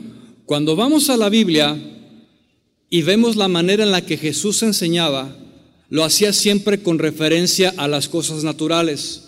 cuando 0.44 0.74
vamos 0.74 1.10
a 1.10 1.16
la 1.16 1.28
Biblia 1.28 1.80
y 2.90 3.02
vemos 3.02 3.36
la 3.36 3.46
manera 3.46 3.84
en 3.84 3.92
la 3.92 4.04
que 4.04 4.16
Jesús 4.16 4.64
enseñaba, 4.64 5.36
lo 5.88 6.02
hacía 6.02 6.32
siempre 6.32 6.82
con 6.82 6.98
referencia 6.98 7.72
a 7.76 7.86
las 7.86 8.08
cosas 8.08 8.42
naturales. 8.42 9.22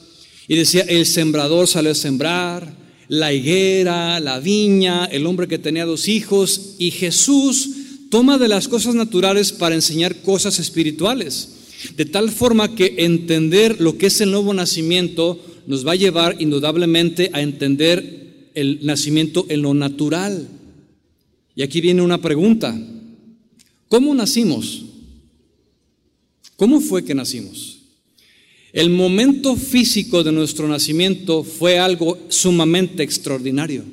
Y 0.49 0.57
decía, 0.57 0.83
el 0.89 1.07
sembrador 1.07 1.69
salió 1.69 1.93
a 1.93 1.95
sembrar, 1.95 2.75
la 3.07 3.33
higuera, 3.33 4.19
la 4.19 4.41
viña, 4.41 5.05
el 5.05 5.25
hombre 5.25 5.47
que 5.47 5.59
tenía 5.59 5.87
dos 5.87 6.09
hijos, 6.09 6.75
y 6.79 6.91
Jesús 6.91 7.71
toma 8.11 8.39
de 8.39 8.49
las 8.49 8.67
cosas 8.67 8.97
naturales 8.97 9.53
para 9.53 9.77
enseñar 9.77 10.17
cosas 10.23 10.59
espirituales. 10.59 11.56
De 11.97 12.05
tal 12.05 12.31
forma 12.31 12.75
que 12.75 12.95
entender 12.99 13.81
lo 13.81 13.99
que 13.99 14.07
es 14.07 14.21
el 14.21 14.31
nuevo 14.31 14.55
nacimiento 14.55 15.41
nos 15.67 15.87
va 15.87 15.93
a 15.93 15.97
llevar 15.97 16.37
indudablemente 16.41 17.31
a 17.33 17.43
entender 17.43 18.51
el 18.55 18.81
nacimiento 18.83 19.47
en 19.49 19.63
lo 19.63 19.75
natural. 19.75 20.49
Y 21.55 21.63
aquí 21.63 21.81
viene 21.81 22.03
una 22.03 22.21
pregunta. 22.21 22.79
¿Cómo 23.89 24.15
nacimos? 24.15 24.85
¿Cómo 26.57 26.81
fue 26.81 27.05
que 27.05 27.15
nacimos? 27.15 27.79
El 28.73 28.91
momento 28.91 29.57
físico 29.57 30.23
de 30.23 30.33
nuestro 30.33 30.69
nacimiento 30.69 31.43
fue 31.45 31.79
algo 31.79 32.19
sumamente 32.29 33.03
extraordinario. 33.03 33.85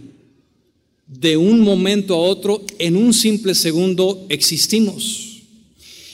De 1.08 1.38
un 1.38 1.62
momento 1.62 2.16
a 2.16 2.20
otro, 2.20 2.66
en 2.80 2.98
un 2.98 3.14
simple 3.14 3.56
segundo, 3.56 4.26
existimos. 4.30 5.33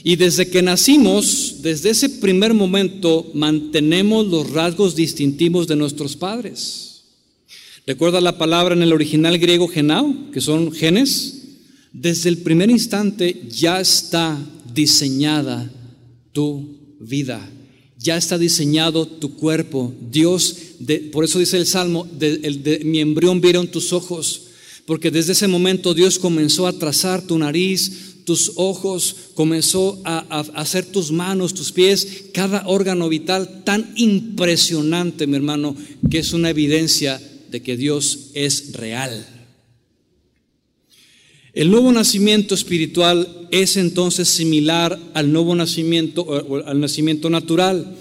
Y 0.03 0.15
desde 0.15 0.49
que 0.49 0.61
nacimos, 0.61 1.57
desde 1.61 1.89
ese 1.89 2.09
primer 2.09 2.53
momento, 2.53 3.29
mantenemos 3.33 4.27
los 4.27 4.49
rasgos 4.51 4.95
distintivos 4.95 5.67
de 5.67 5.75
nuestros 5.75 6.15
padres. 6.15 7.01
¿Recuerda 7.85 8.21
la 8.21 8.37
palabra 8.37 8.75
en 8.75 8.83
el 8.83 8.93
original 8.93 9.37
griego 9.39 9.67
genao, 9.67 10.31
que 10.31 10.41
son 10.41 10.71
genes? 10.71 11.39
Desde 11.91 12.29
el 12.29 12.37
primer 12.37 12.69
instante 12.69 13.47
ya 13.49 13.81
está 13.81 14.37
diseñada 14.73 15.71
tu 16.31 16.77
vida, 16.99 17.49
ya 17.97 18.15
está 18.15 18.37
diseñado 18.37 19.07
tu 19.07 19.35
cuerpo. 19.35 19.93
Dios, 20.11 20.55
por 21.11 21.25
eso 21.25 21.39
dice 21.39 21.57
el 21.57 21.65
Salmo, 21.65 22.07
de, 22.17 22.81
mi 22.85 22.99
embrión 22.99 23.41
vieron 23.41 23.67
tus 23.67 23.91
ojos, 23.91 24.43
porque 24.85 25.11
desde 25.11 25.33
ese 25.33 25.47
momento 25.47 25.93
Dios 25.93 26.19
comenzó 26.19 26.67
a 26.67 26.77
trazar 26.77 27.25
tu 27.25 27.37
nariz, 27.37 28.08
tus 28.29 28.51
ojos, 28.57 29.15
comenzó 29.33 29.99
a, 30.05 30.19
hacer 30.53 30.85
tus 30.85 31.11
manos, 31.11 31.55
tus 31.55 31.71
pies, 31.71 32.25
cada 32.31 32.67
órgano 32.67 33.09
vital 33.09 33.63
tan 33.63 33.91
impresionante, 33.95 35.25
mi 35.25 35.35
hermano, 35.35 35.75
que 36.11 36.19
es 36.19 36.31
una 36.33 36.51
evidencia 36.51 37.19
de 37.49 37.63
que 37.63 37.75
Dios 37.75 38.29
es 38.35 38.73
real. 38.73 39.25
El 41.53 41.71
nuevo 41.71 41.91
nacimiento 41.91 42.53
espiritual 42.53 43.47
es 43.49 43.77
entonces 43.77 44.27
similar 44.27 44.99
al 45.15 45.33
nuevo 45.33 45.55
nacimiento 45.55 46.21
o 46.21 46.63
al 46.63 46.79
nacimiento 46.79 47.31
natural. 47.31 47.97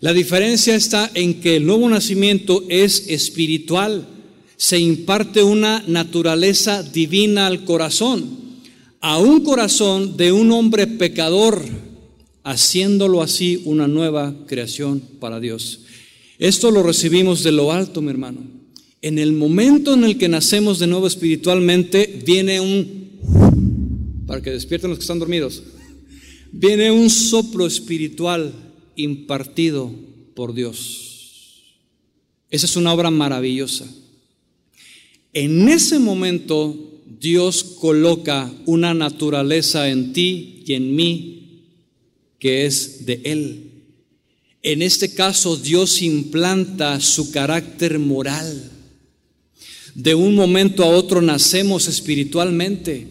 La 0.00 0.12
diferencia 0.12 0.74
está 0.74 1.12
en 1.14 1.40
que 1.40 1.54
el 1.54 1.66
nuevo 1.66 1.88
nacimiento 1.88 2.64
es 2.68 3.04
espiritual, 3.06 4.04
se 4.56 4.80
imparte 4.80 5.44
una 5.44 5.84
naturaleza 5.86 6.82
divina 6.82 7.46
al 7.46 7.64
corazón 7.64 8.39
a 9.00 9.18
un 9.18 9.42
corazón 9.42 10.16
de 10.16 10.30
un 10.30 10.52
hombre 10.52 10.86
pecador, 10.86 11.62
haciéndolo 12.44 13.22
así 13.22 13.62
una 13.64 13.88
nueva 13.88 14.34
creación 14.46 15.00
para 15.18 15.40
Dios. 15.40 15.80
Esto 16.38 16.70
lo 16.70 16.82
recibimos 16.82 17.42
de 17.42 17.52
lo 17.52 17.72
alto, 17.72 18.02
mi 18.02 18.10
hermano. 18.10 18.40
En 19.02 19.18
el 19.18 19.32
momento 19.32 19.94
en 19.94 20.04
el 20.04 20.18
que 20.18 20.28
nacemos 20.28 20.78
de 20.78 20.86
nuevo 20.86 21.06
espiritualmente, 21.06 22.22
viene 22.26 22.60
un, 22.60 24.24
para 24.26 24.42
que 24.42 24.50
despierten 24.50 24.90
los 24.90 24.98
que 24.98 25.04
están 25.04 25.18
dormidos, 25.18 25.62
viene 26.52 26.90
un 26.90 27.08
soplo 27.08 27.66
espiritual 27.66 28.52
impartido 28.96 29.90
por 30.34 30.52
Dios. 30.52 31.62
Esa 32.50 32.66
es 32.66 32.76
una 32.76 32.92
obra 32.92 33.10
maravillosa. 33.10 33.86
En 35.32 35.68
ese 35.68 35.98
momento 35.98 36.89
Dios 37.18 37.64
coloca 37.64 38.52
una 38.66 38.94
naturaleza 38.94 39.88
en 39.88 40.12
ti 40.12 40.62
y 40.64 40.74
en 40.74 40.94
mí 40.94 41.40
que 42.38 42.66
es 42.66 43.04
de 43.04 43.20
Él. 43.24 43.70
En 44.62 44.80
este 44.82 45.12
caso, 45.12 45.56
Dios 45.56 46.02
implanta 46.02 47.00
su 47.00 47.32
carácter 47.32 47.98
moral. 47.98 48.70
De 49.94 50.14
un 50.14 50.36
momento 50.36 50.84
a 50.84 50.88
otro 50.88 51.20
nacemos 51.20 51.88
espiritualmente. 51.88 53.08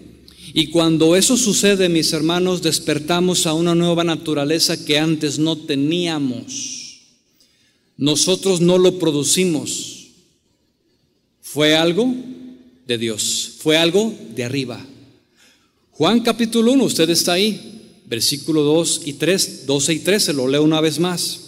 Y 0.54 0.68
cuando 0.68 1.16
eso 1.16 1.36
sucede, 1.36 1.89
mis 1.89 2.14
hermanos, 2.14 2.62
despertamos 2.62 3.45
a 3.45 3.54
una 3.54 3.76
nueva 3.76 4.04
naturaleza 4.04 4.86
que 4.86 4.97
antes 4.97 5.38
no 5.38 5.58
teníamos. 5.58 7.02
Nosotros 7.97 8.62
no 8.62 8.78
lo 8.78 8.97
producimos. 8.97 10.08
Fue 11.41 11.76
algo 11.76 12.16
de 12.90 12.98
Dios, 12.98 13.52
fue 13.60 13.78
algo 13.78 14.18
de 14.36 14.44
arriba. 14.44 14.84
Juan 15.92 16.22
capítulo 16.22 16.72
1, 16.72 16.84
usted 16.86 17.08
está 17.12 17.34
ahí, 17.34 17.84
versículo 18.08 18.64
2 18.64 19.02
y 19.06 19.14
3, 19.14 19.68
12 19.68 19.94
y 19.94 20.00
13, 20.00 20.34
lo 20.34 20.48
leo 20.48 20.64
una 20.64 20.82
vez 20.82 20.98
más. 20.98 21.40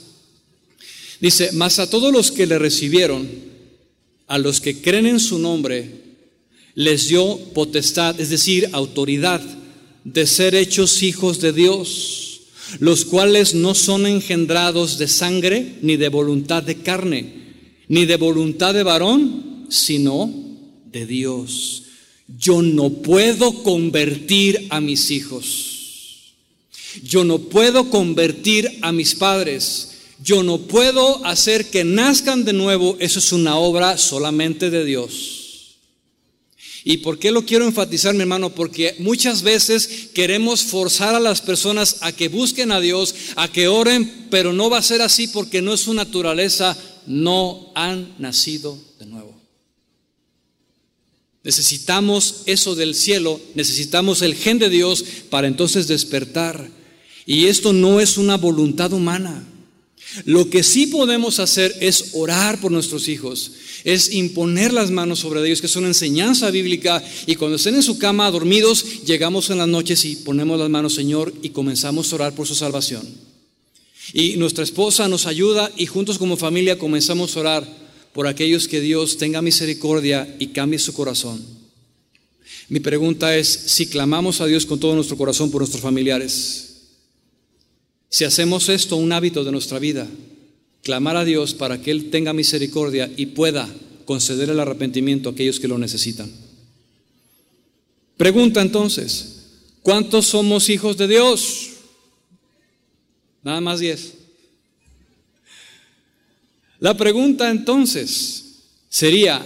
Dice, 1.19 1.49
mas 1.53 1.79
a 1.79 1.89
todos 1.89 2.13
los 2.13 2.31
que 2.31 2.45
le 2.45 2.59
recibieron, 2.59 3.27
a 4.27 4.37
los 4.37 4.61
que 4.61 4.81
creen 4.81 5.07
en 5.07 5.19
su 5.19 5.39
nombre, 5.39 5.89
les 6.75 7.07
dio 7.07 7.39
potestad, 7.55 8.21
es 8.21 8.29
decir, 8.29 8.69
autoridad, 8.73 9.41
de 10.03 10.27
ser 10.27 10.53
hechos 10.53 11.01
hijos 11.01 11.41
de 11.41 11.53
Dios, 11.53 12.41
los 12.79 13.03
cuales 13.03 13.55
no 13.55 13.73
son 13.73 14.05
engendrados 14.05 14.99
de 14.99 15.07
sangre, 15.07 15.77
ni 15.81 15.97
de 15.97 16.09
voluntad 16.09 16.61
de 16.61 16.75
carne, 16.75 17.33
ni 17.87 18.05
de 18.05 18.17
voluntad 18.17 18.75
de 18.75 18.83
varón, 18.83 19.65
sino 19.69 20.40
de 20.91 21.05
Dios. 21.05 21.83
Yo 22.37 22.61
no 22.61 22.89
puedo 22.89 23.63
convertir 23.63 24.67
a 24.69 24.79
mis 24.79 25.11
hijos. 25.11 26.33
Yo 27.03 27.23
no 27.23 27.39
puedo 27.39 27.89
convertir 27.89 28.79
a 28.81 28.91
mis 28.91 29.15
padres. 29.15 29.89
Yo 30.23 30.43
no 30.43 30.59
puedo 30.59 31.25
hacer 31.25 31.69
que 31.69 31.83
nazcan 31.83 32.45
de 32.45 32.53
nuevo. 32.53 32.95
Eso 32.99 33.19
es 33.19 33.31
una 33.31 33.57
obra 33.57 33.97
solamente 33.97 34.69
de 34.69 34.85
Dios. 34.85 35.41
¿Y 36.83 36.97
por 36.97 37.19
qué 37.19 37.31
lo 37.31 37.45
quiero 37.45 37.65
enfatizar, 37.65 38.13
mi 38.15 38.21
hermano? 38.21 38.55
Porque 38.55 38.95
muchas 38.99 39.43
veces 39.43 40.09
queremos 40.13 40.63
forzar 40.63 41.13
a 41.13 41.19
las 41.19 41.41
personas 41.41 41.97
a 42.01 42.11
que 42.11 42.27
busquen 42.27 42.71
a 42.71 42.79
Dios, 42.79 43.13
a 43.35 43.51
que 43.51 43.67
oren, 43.67 44.27
pero 44.31 44.51
no 44.51 44.69
va 44.69 44.79
a 44.79 44.83
ser 44.83 45.01
así 45.01 45.27
porque 45.27 45.61
no 45.61 45.73
es 45.73 45.81
su 45.81 45.93
naturaleza. 45.93 46.77
No 47.05 47.71
han 47.75 48.15
nacido 48.19 48.77
de 48.99 49.05
nuevo. 49.05 49.20
Necesitamos 51.43 52.43
eso 52.45 52.75
del 52.75 52.93
cielo, 52.93 53.41
necesitamos 53.55 54.21
el 54.21 54.35
gen 54.35 54.59
de 54.59 54.69
Dios 54.69 55.03
para 55.29 55.47
entonces 55.47 55.87
despertar. 55.87 56.69
Y 57.25 57.45
esto 57.45 57.73
no 57.73 57.99
es 57.99 58.17
una 58.17 58.37
voluntad 58.37 58.93
humana. 58.93 59.47
Lo 60.25 60.49
que 60.49 60.61
sí 60.63 60.87
podemos 60.87 61.39
hacer 61.39 61.75
es 61.79 62.11
orar 62.13 62.59
por 62.59 62.71
nuestros 62.71 63.07
hijos, 63.07 63.53
es 63.85 64.13
imponer 64.13 64.73
las 64.73 64.91
manos 64.91 65.19
sobre 65.19 65.43
ellos, 65.45 65.61
que 65.61 65.67
es 65.67 65.75
una 65.75 65.87
enseñanza 65.87 66.51
bíblica. 66.51 67.01
Y 67.25 67.35
cuando 67.35 67.55
estén 67.55 67.75
en 67.75 67.83
su 67.83 67.97
cama 67.97 68.29
dormidos, 68.29 69.03
llegamos 69.05 69.49
en 69.49 69.59
las 69.59 69.69
noches 69.69 70.03
y 70.05 70.17
ponemos 70.17 70.59
las 70.59 70.69
manos, 70.69 70.93
Señor, 70.95 71.33
y 71.41 71.49
comenzamos 71.49 72.11
a 72.11 72.15
orar 72.15 72.35
por 72.35 72.45
su 72.45 72.55
salvación. 72.55 73.07
Y 74.13 74.35
nuestra 74.35 74.63
esposa 74.63 75.07
nos 75.07 75.25
ayuda 75.25 75.71
y 75.77 75.85
juntos 75.85 76.17
como 76.17 76.35
familia 76.35 76.77
comenzamos 76.77 77.35
a 77.35 77.39
orar 77.39 77.80
por 78.13 78.27
aquellos 78.27 78.67
que 78.67 78.81
Dios 78.81 79.17
tenga 79.17 79.41
misericordia 79.41 80.35
y 80.39 80.47
cambie 80.47 80.79
su 80.79 80.93
corazón. 80.93 81.41
Mi 82.69 82.79
pregunta 82.79 83.35
es 83.35 83.47
si 83.47 83.87
clamamos 83.87 84.41
a 84.41 84.45
Dios 84.45 84.65
con 84.65 84.79
todo 84.79 84.95
nuestro 84.95 85.17
corazón 85.17 85.51
por 85.51 85.61
nuestros 85.61 85.81
familiares. 85.81 86.67
Si 88.09 88.23
hacemos 88.23 88.69
esto 88.69 88.95
un 88.97 89.11
hábito 89.11 89.43
de 89.43 89.51
nuestra 89.51 89.79
vida, 89.79 90.07
clamar 90.83 91.15
a 91.15 91.25
Dios 91.25 91.53
para 91.53 91.81
que 91.81 91.91
Él 91.91 92.09
tenga 92.09 92.33
misericordia 92.33 93.11
y 93.15 93.27
pueda 93.27 93.69
conceder 94.05 94.49
el 94.49 94.59
arrepentimiento 94.59 95.29
a 95.29 95.31
aquellos 95.31 95.59
que 95.59 95.67
lo 95.67 95.77
necesitan. 95.77 96.29
Pregunta 98.17 98.61
entonces, 98.61 99.47
¿cuántos 99.81 100.27
somos 100.27 100.69
hijos 100.69 100.97
de 100.97 101.07
Dios? 101.07 101.69
Nada 103.43 103.61
más 103.61 103.79
diez. 103.79 104.13
La 106.81 106.97
pregunta 106.97 107.51
entonces 107.51 108.63
sería, 108.89 109.45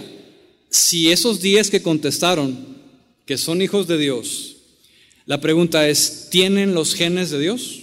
si 0.70 1.10
esos 1.10 1.42
diez 1.42 1.70
que 1.70 1.82
contestaron 1.82 2.56
que 3.26 3.36
son 3.36 3.60
hijos 3.60 3.86
de 3.86 3.98
Dios, 3.98 4.56
la 5.26 5.38
pregunta 5.38 5.86
es, 5.86 6.28
¿tienen 6.30 6.72
los 6.72 6.94
genes 6.94 7.30
de 7.30 7.38
Dios? 7.38 7.82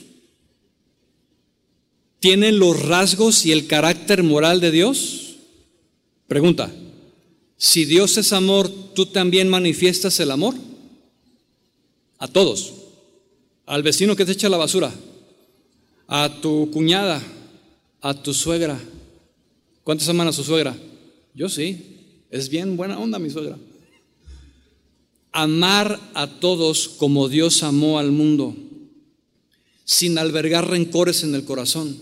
¿Tienen 2.20 2.58
los 2.58 2.82
rasgos 2.82 3.46
y 3.46 3.52
el 3.52 3.68
carácter 3.68 4.24
moral 4.24 4.60
de 4.60 4.72
Dios? 4.72 5.36
Pregunta, 6.28 6.72
si 7.56 7.86
Dios 7.86 8.18
es 8.18 8.34
amor, 8.34 8.72
¿tú 8.96 9.06
también 9.06 9.50
manifiestas 9.50 10.20
el 10.20 10.32
amor? 10.32 10.56
A 12.18 12.28
todos. 12.28 12.74
Al 13.68 13.84
vecino 13.84 14.16
que 14.16 14.26
te 14.26 14.32
echa 14.32 14.50
la 14.50 14.58
basura, 14.58 14.92
a 16.08 16.42
tu 16.42 16.72
cuñada, 16.72 17.22
a 18.02 18.16
tu 18.16 18.34
suegra, 18.34 18.82
¿Cuántos 19.84 20.08
aman 20.10 20.28
a 20.28 20.34
su 20.34 20.44
suegra? 20.44 20.76
Yo 21.34 21.50
sí. 21.50 21.94
Es 22.34 22.50
bien 22.50 22.78
buena 22.78 22.98
onda 22.98 23.20
mi 23.20 23.30
suegra. 23.30 23.60
Amar 25.32 26.00
a 26.16 26.28
todos 26.28 26.88
como 26.88 27.30
Dios 27.30 27.62
amó 27.62 28.00
al 28.00 28.12
mundo, 28.12 28.56
sin 29.86 30.18
albergar 30.18 30.68
rencores 30.68 31.24
en 31.24 31.36
el 31.36 31.46
corazón, 31.46 31.96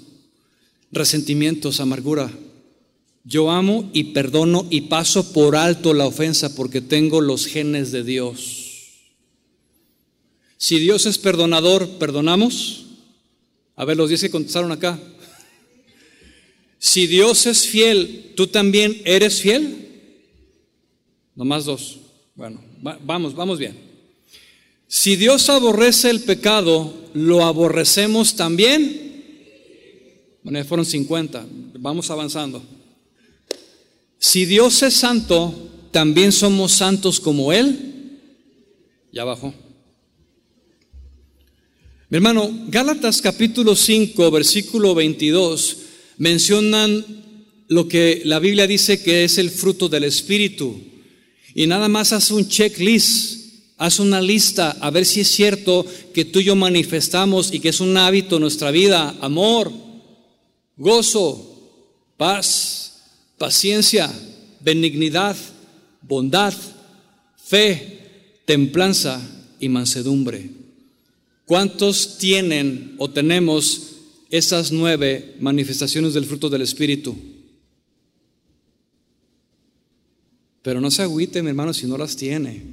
resentimientos, 0.91 1.81
amargura. 1.81 2.31
Yo 3.25 3.51
amo 3.51 3.89
y 3.93 4.05
perdono 4.05 4.65
y 4.69 4.81
paso 4.81 5.33
por 5.33 5.57
alto 5.57 5.93
la 5.93 6.07
ofensa 6.07 6.55
porque 6.55 6.79
tengo 6.79 7.19
los 7.19 7.45
genes 7.45 7.91
de 7.91 8.03
Dios. 8.05 8.61
Si 10.55 10.79
Dios 10.79 11.05
es 11.05 11.17
perdonador, 11.17 11.89
¿perdonamos? 11.97 12.85
A 13.75 13.83
ver, 13.83 13.97
los 13.97 14.07
diez 14.07 14.21
que 14.21 14.31
contestaron 14.31 14.71
acá. 14.71 14.97
Si 16.83 17.05
Dios 17.05 17.45
es 17.45 17.67
fiel, 17.67 18.33
¿tú 18.35 18.47
también 18.47 19.03
eres 19.05 19.39
fiel? 19.39 19.87
Nomás 21.35 21.65
dos. 21.65 21.99
Bueno, 22.33 22.59
vamos, 22.81 23.35
vamos 23.35 23.59
bien. 23.59 23.77
Si 24.87 25.15
Dios 25.15 25.47
aborrece 25.49 26.09
el 26.09 26.21
pecado, 26.21 26.91
¿lo 27.13 27.45
aborrecemos 27.45 28.35
también? 28.35 29.13
Bueno, 30.41 30.57
ya 30.57 30.65
fueron 30.65 30.83
50. 30.83 31.45
Vamos 31.77 32.09
avanzando. 32.09 32.63
Si 34.17 34.45
Dios 34.45 34.81
es 34.81 34.95
santo, 34.95 35.53
¿también 35.91 36.31
somos 36.31 36.71
santos 36.71 37.19
como 37.19 37.53
Él? 37.53 38.17
Ya 39.13 39.23
bajó. 39.23 39.53
Mi 42.09 42.17
hermano, 42.17 42.51
Gálatas 42.69 43.21
capítulo 43.21 43.75
5, 43.75 44.31
versículo 44.31 44.95
22, 44.95 45.90
mencionan 46.21 47.03
lo 47.67 47.87
que 47.87 48.21
la 48.25 48.37
Biblia 48.37 48.67
dice 48.67 49.01
que 49.01 49.23
es 49.23 49.39
el 49.39 49.49
fruto 49.49 49.89
del 49.89 50.03
Espíritu. 50.03 50.79
Y 51.55 51.65
nada 51.65 51.87
más 51.87 52.13
haz 52.13 52.29
un 52.29 52.47
checklist, 52.47 53.73
haz 53.79 53.99
una 53.99 54.21
lista 54.21 54.77
a 54.81 54.91
ver 54.91 55.07
si 55.07 55.21
es 55.21 55.29
cierto 55.29 55.83
que 56.13 56.23
tú 56.25 56.39
y 56.39 56.43
yo 56.43 56.55
manifestamos 56.55 57.51
y 57.51 57.59
que 57.59 57.69
es 57.69 57.79
un 57.79 57.97
hábito 57.97 58.35
en 58.35 58.43
nuestra 58.43 58.69
vida. 58.69 59.17
Amor, 59.19 59.71
gozo, 60.77 61.71
paz, 62.17 63.01
paciencia, 63.39 64.13
benignidad, 64.59 65.35
bondad, 66.03 66.53
fe, 67.43 68.43
templanza 68.45 69.19
y 69.59 69.69
mansedumbre. 69.69 70.51
¿Cuántos 71.47 72.19
tienen 72.19 72.93
o 72.99 73.09
tenemos 73.09 73.90
esas 74.31 74.71
nueve 74.71 75.35
manifestaciones 75.39 76.13
del 76.15 76.25
fruto 76.25 76.49
del 76.49 76.63
Espíritu? 76.63 77.15
Pero 80.63 80.81
no 80.81 80.89
se 80.89 81.03
agüite, 81.03 81.43
mi 81.43 81.49
hermano, 81.49 81.73
si 81.73 81.85
no 81.85 81.97
las 81.97 82.15
tiene. 82.15 82.63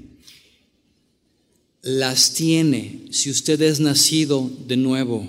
Las 1.82 2.32
tiene 2.32 3.02
si 3.10 3.30
usted 3.30 3.60
es 3.60 3.80
nacido 3.80 4.50
de 4.66 4.76
nuevo. 4.76 5.26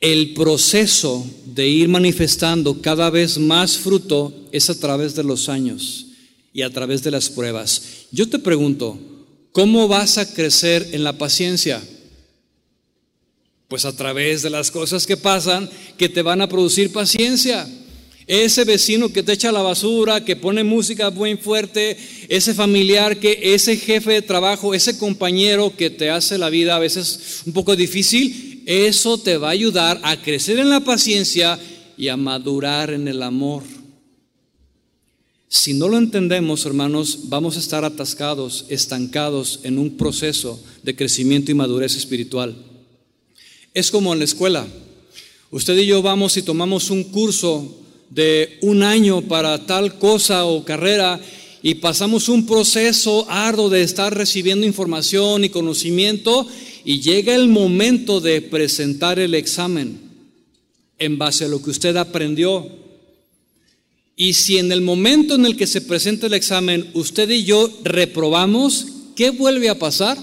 El 0.00 0.34
proceso 0.34 1.26
de 1.46 1.68
ir 1.68 1.88
manifestando 1.88 2.82
cada 2.82 3.08
vez 3.10 3.38
más 3.38 3.78
fruto 3.78 4.48
es 4.52 4.68
a 4.68 4.78
través 4.78 5.14
de 5.14 5.24
los 5.24 5.48
años 5.48 6.08
y 6.52 6.62
a 6.62 6.70
través 6.70 7.02
de 7.02 7.10
las 7.10 7.30
pruebas. 7.30 8.06
Yo 8.10 8.28
te 8.28 8.38
pregunto, 8.38 8.98
¿Cómo 9.52 9.88
vas 9.88 10.16
a 10.16 10.32
crecer 10.32 10.90
en 10.92 11.02
la 11.02 11.18
paciencia? 11.18 11.82
Pues 13.70 13.84
a 13.84 13.94
través 13.94 14.42
de 14.42 14.50
las 14.50 14.68
cosas 14.72 15.06
que 15.06 15.16
pasan 15.16 15.70
que 15.96 16.08
te 16.08 16.22
van 16.22 16.40
a 16.40 16.48
producir 16.48 16.90
paciencia. 16.90 17.68
Ese 18.26 18.64
vecino 18.64 19.12
que 19.12 19.22
te 19.22 19.34
echa 19.34 19.52
la 19.52 19.62
basura, 19.62 20.24
que 20.24 20.34
pone 20.34 20.64
música 20.64 21.10
muy 21.10 21.36
fuerte, 21.36 21.96
ese 22.28 22.52
familiar 22.52 23.20
que, 23.20 23.54
ese 23.54 23.76
jefe 23.76 24.14
de 24.14 24.22
trabajo, 24.22 24.74
ese 24.74 24.98
compañero 24.98 25.76
que 25.76 25.88
te 25.88 26.10
hace 26.10 26.36
la 26.36 26.50
vida 26.50 26.74
a 26.74 26.80
veces 26.80 27.42
un 27.46 27.52
poco 27.52 27.76
difícil, 27.76 28.64
eso 28.66 29.18
te 29.18 29.36
va 29.36 29.48
a 29.48 29.52
ayudar 29.52 30.00
a 30.02 30.20
crecer 30.20 30.58
en 30.58 30.68
la 30.68 30.80
paciencia 30.80 31.56
y 31.96 32.08
a 32.08 32.16
madurar 32.16 32.90
en 32.90 33.06
el 33.06 33.22
amor. 33.22 33.62
Si 35.48 35.74
no 35.74 35.86
lo 35.86 35.96
entendemos, 35.96 36.66
hermanos, 36.66 37.20
vamos 37.28 37.56
a 37.56 37.60
estar 37.60 37.84
atascados, 37.84 38.64
estancados 38.68 39.60
en 39.62 39.78
un 39.78 39.96
proceso 39.96 40.60
de 40.82 40.96
crecimiento 40.96 41.52
y 41.52 41.54
madurez 41.54 41.94
espiritual. 41.94 42.69
Es 43.72 43.90
como 43.90 44.12
en 44.12 44.18
la 44.18 44.24
escuela. 44.24 44.66
Usted 45.50 45.76
y 45.78 45.86
yo 45.86 46.02
vamos 46.02 46.36
y 46.36 46.42
tomamos 46.42 46.90
un 46.90 47.04
curso 47.04 47.76
de 48.08 48.58
un 48.62 48.82
año 48.82 49.22
para 49.22 49.66
tal 49.66 49.98
cosa 49.98 50.44
o 50.44 50.64
carrera 50.64 51.20
y 51.62 51.74
pasamos 51.74 52.28
un 52.28 52.46
proceso 52.46 53.26
arduo 53.30 53.68
de 53.68 53.82
estar 53.82 54.16
recibiendo 54.16 54.66
información 54.66 55.44
y 55.44 55.50
conocimiento 55.50 56.46
y 56.84 57.00
llega 57.00 57.34
el 57.34 57.48
momento 57.48 58.20
de 58.20 58.42
presentar 58.42 59.18
el 59.18 59.34
examen 59.34 60.00
en 60.98 61.18
base 61.18 61.44
a 61.44 61.48
lo 61.48 61.62
que 61.62 61.70
usted 61.70 61.96
aprendió 61.96 62.66
y 64.16 64.34
si 64.34 64.58
en 64.58 64.72
el 64.72 64.82
momento 64.82 65.34
en 65.34 65.46
el 65.46 65.56
que 65.56 65.66
se 65.66 65.80
presenta 65.80 66.26
el 66.26 66.34
examen 66.34 66.90
usted 66.94 67.30
y 67.30 67.44
yo 67.44 67.70
reprobamos, 67.84 68.86
¿qué 69.16 69.30
vuelve 69.30 69.68
a 69.68 69.78
pasar? 69.78 70.18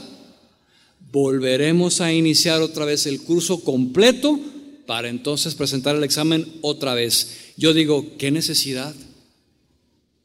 Volveremos 1.20 2.00
a 2.00 2.14
iniciar 2.14 2.62
otra 2.62 2.86
vez 2.86 3.08
el 3.08 3.22
curso 3.22 3.62
completo 3.62 4.40
para 4.86 5.10
entonces 5.10 5.56
presentar 5.56 5.96
el 5.96 6.04
examen 6.04 6.46
otra 6.62 6.94
vez. 6.94 7.54
Yo 7.58 7.74
digo, 7.74 8.06
¿qué 8.20 8.30
necesidad? 8.30 8.94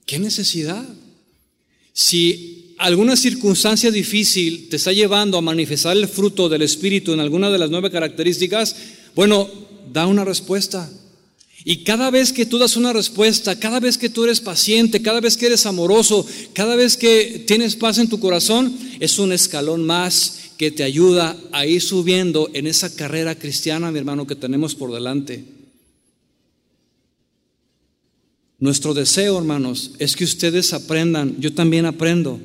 ¿Qué 0.04 0.18
necesidad? 0.18 0.86
Si 1.94 2.74
alguna 2.76 3.16
circunstancia 3.16 3.90
difícil 3.90 4.68
te 4.68 4.76
está 4.76 4.92
llevando 4.92 5.38
a 5.38 5.40
manifestar 5.40 5.96
el 5.96 6.08
fruto 6.08 6.50
del 6.50 6.60
Espíritu 6.60 7.14
en 7.14 7.20
alguna 7.20 7.50
de 7.50 7.58
las 7.58 7.70
nueve 7.70 7.90
características, 7.90 8.76
bueno, 9.14 9.48
da 9.94 10.06
una 10.06 10.26
respuesta. 10.26 10.90
Y 11.64 11.84
cada 11.84 12.10
vez 12.10 12.34
que 12.34 12.44
tú 12.44 12.58
das 12.58 12.76
una 12.76 12.92
respuesta, 12.92 13.58
cada 13.58 13.80
vez 13.80 13.96
que 13.96 14.10
tú 14.10 14.24
eres 14.24 14.40
paciente, 14.40 15.00
cada 15.00 15.20
vez 15.20 15.38
que 15.38 15.46
eres 15.46 15.64
amoroso, 15.64 16.26
cada 16.52 16.76
vez 16.76 16.98
que 16.98 17.44
tienes 17.46 17.76
paz 17.76 17.96
en 17.96 18.10
tu 18.10 18.20
corazón, 18.20 18.76
es 19.00 19.18
un 19.18 19.32
escalón 19.32 19.86
más 19.86 20.41
que 20.62 20.70
te 20.70 20.84
ayuda 20.84 21.36
a 21.50 21.66
ir 21.66 21.82
subiendo 21.82 22.48
en 22.54 22.68
esa 22.68 22.94
carrera 22.94 23.34
cristiana, 23.34 23.90
mi 23.90 23.98
hermano, 23.98 24.28
que 24.28 24.36
tenemos 24.36 24.76
por 24.76 24.92
delante. 24.92 25.42
Nuestro 28.60 28.94
deseo, 28.94 29.36
hermanos, 29.38 29.90
es 29.98 30.14
que 30.14 30.22
ustedes 30.22 30.72
aprendan, 30.72 31.34
yo 31.40 31.52
también 31.52 31.84
aprendo, 31.84 32.38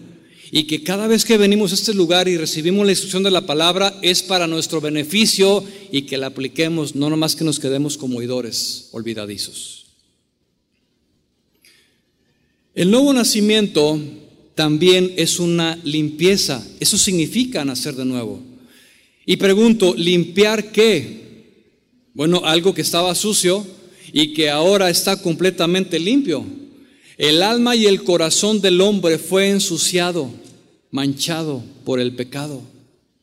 y 0.49 0.63
que 0.63 0.82
cada 0.82 1.05
vez 1.05 1.26
que 1.26 1.38
venimos 1.38 1.72
a 1.72 1.76
este 1.76 1.93
lugar 1.93 2.28
y 2.28 2.38
recibimos 2.38 2.88
la 2.88 2.93
instrucción 2.93 3.22
de 3.22 3.30
la 3.30 3.45
palabra 3.45 3.95
es 4.01 4.24
para 4.24 4.47
nuestro 4.47 4.82
beneficio 4.82 5.63
y 5.91 6.07
que 6.07 6.18
la 6.18 6.26
apliquemos, 6.26 6.95
no 6.95 7.11
nomás 7.11 7.36
que 7.36 7.43
nos 7.43 7.59
quedemos 7.59 7.99
como 7.99 8.18
oidores 8.18 8.89
olvidadizos. 8.93 9.86
El 12.74 12.89
nuevo 12.89 13.13
nacimiento 13.13 14.01
también 14.58 15.14
es 15.18 15.39
una 15.39 15.80
limpieza, 15.84 16.66
eso 16.80 16.97
significa 16.97 17.64
nacer 17.64 17.93
de 17.93 18.05
nuevo. 18.05 18.41
Y 19.24 19.36
pregunto, 19.38 19.93
¿limpiar 19.95 20.72
qué? 20.72 21.53
Bueno, 22.16 22.41
algo 22.43 22.74
que 22.74 22.82
estaba 22.82 23.14
sucio 23.14 23.64
y 24.12 24.34
que 24.34 24.49
ahora 24.49 24.89
está 24.89 25.22
completamente 25.22 25.99
limpio. 25.99 26.43
El 27.20 27.43
alma 27.43 27.76
y 27.76 27.86
el 27.86 28.03
corazón 28.03 28.60
del 28.60 28.82
hombre 28.82 29.20
fue 29.20 29.49
ensuciado, 29.49 30.32
manchado 30.89 31.64
por 31.86 31.99
el 31.99 32.16
pecado. 32.16 32.64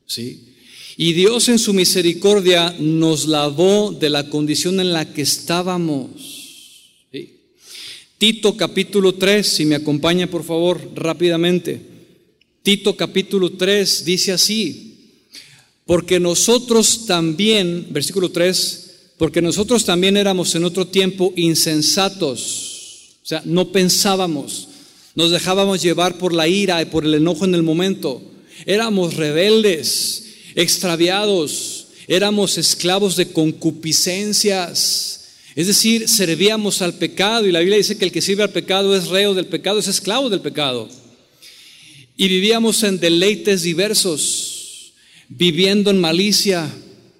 ¿Sí? 0.05 0.53
Y 0.95 1.11
Dios 1.11 1.49
en 1.49 1.59
su 1.59 1.73
misericordia 1.73 2.73
nos 2.79 3.27
lavó 3.27 3.91
de 3.91 4.09
la 4.09 4.29
condición 4.29 4.79
en 4.79 4.93
la 4.93 5.11
que 5.11 5.23
estábamos. 5.23 6.44
Tito 8.17 8.55
capítulo 8.55 9.15
3, 9.15 9.45
si 9.45 9.65
me 9.65 9.75
acompaña 9.75 10.27
por 10.27 10.43
favor 10.43 10.81
rápidamente. 10.95 11.81
Tito 12.63 12.95
capítulo 12.95 13.51
3 13.51 14.05
dice 14.05 14.31
así, 14.31 14.97
porque 15.85 16.19
nosotros 16.19 17.05
también, 17.05 17.87
versículo 17.91 18.31
3, 18.31 18.81
porque 19.17 19.41
nosotros 19.41 19.85
también 19.85 20.17
éramos 20.17 20.55
en 20.55 20.63
otro 20.63 20.87
tiempo 20.87 21.33
insensatos 21.35 22.75
o 23.25 23.27
sea, 23.27 23.41
no 23.43 23.71
pensábamos, 23.71 24.67
nos 25.15 25.31
dejábamos 25.31 25.81
llevar 25.81 26.19
por 26.19 26.31
la 26.31 26.47
ira 26.47 26.79
y 26.83 26.85
por 26.85 27.05
el 27.05 27.15
enojo 27.15 27.43
en 27.45 27.55
el 27.55 27.63
momento. 27.63 28.21
Éramos 28.67 29.15
rebeldes, 29.15 30.25
extraviados, 30.53 31.87
éramos 32.07 32.59
esclavos 32.59 33.15
de 33.15 33.31
concupiscencias. 33.31 35.24
Es 35.55 35.67
decir, 35.67 36.09
servíamos 36.09 36.81
al 36.81 36.95
pecado 36.95 37.47
y 37.47 37.51
la 37.51 37.59
Biblia 37.59 37.77
dice 37.77 37.97
que 37.97 38.03
el 38.03 38.11
que 38.11 38.21
sirve 38.21 38.43
al 38.43 38.51
pecado 38.51 38.95
es 38.95 39.07
reo 39.07 39.33
del 39.33 39.45
pecado, 39.45 39.79
es 39.79 39.87
esclavo 39.87 40.29
del 40.29 40.41
pecado. 40.41 40.89
Y 42.17 42.27
vivíamos 42.27 42.83
en 42.83 42.99
deleites 42.99 43.61
diversos, 43.61 44.93
viviendo 45.29 45.91
en 45.91 46.01
malicia, 46.01 46.69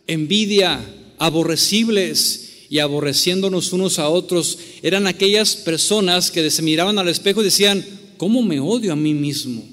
envidia, 0.05 0.83
aborrecibles 1.17 2.67
y 2.69 2.79
aborreciéndonos 2.79 3.71
unos 3.71 3.99
a 3.99 4.09
otros, 4.09 4.57
eran 4.81 5.07
aquellas 5.07 5.55
personas 5.55 6.29
que 6.29 6.49
se 6.51 6.61
miraban 6.61 6.99
al 6.99 7.07
espejo 7.07 7.41
y 7.41 7.45
decían, 7.45 7.85
¿cómo 8.17 8.41
me 8.41 8.59
odio 8.59 8.91
a 8.91 8.97
mí 8.97 9.13
mismo? 9.13 9.65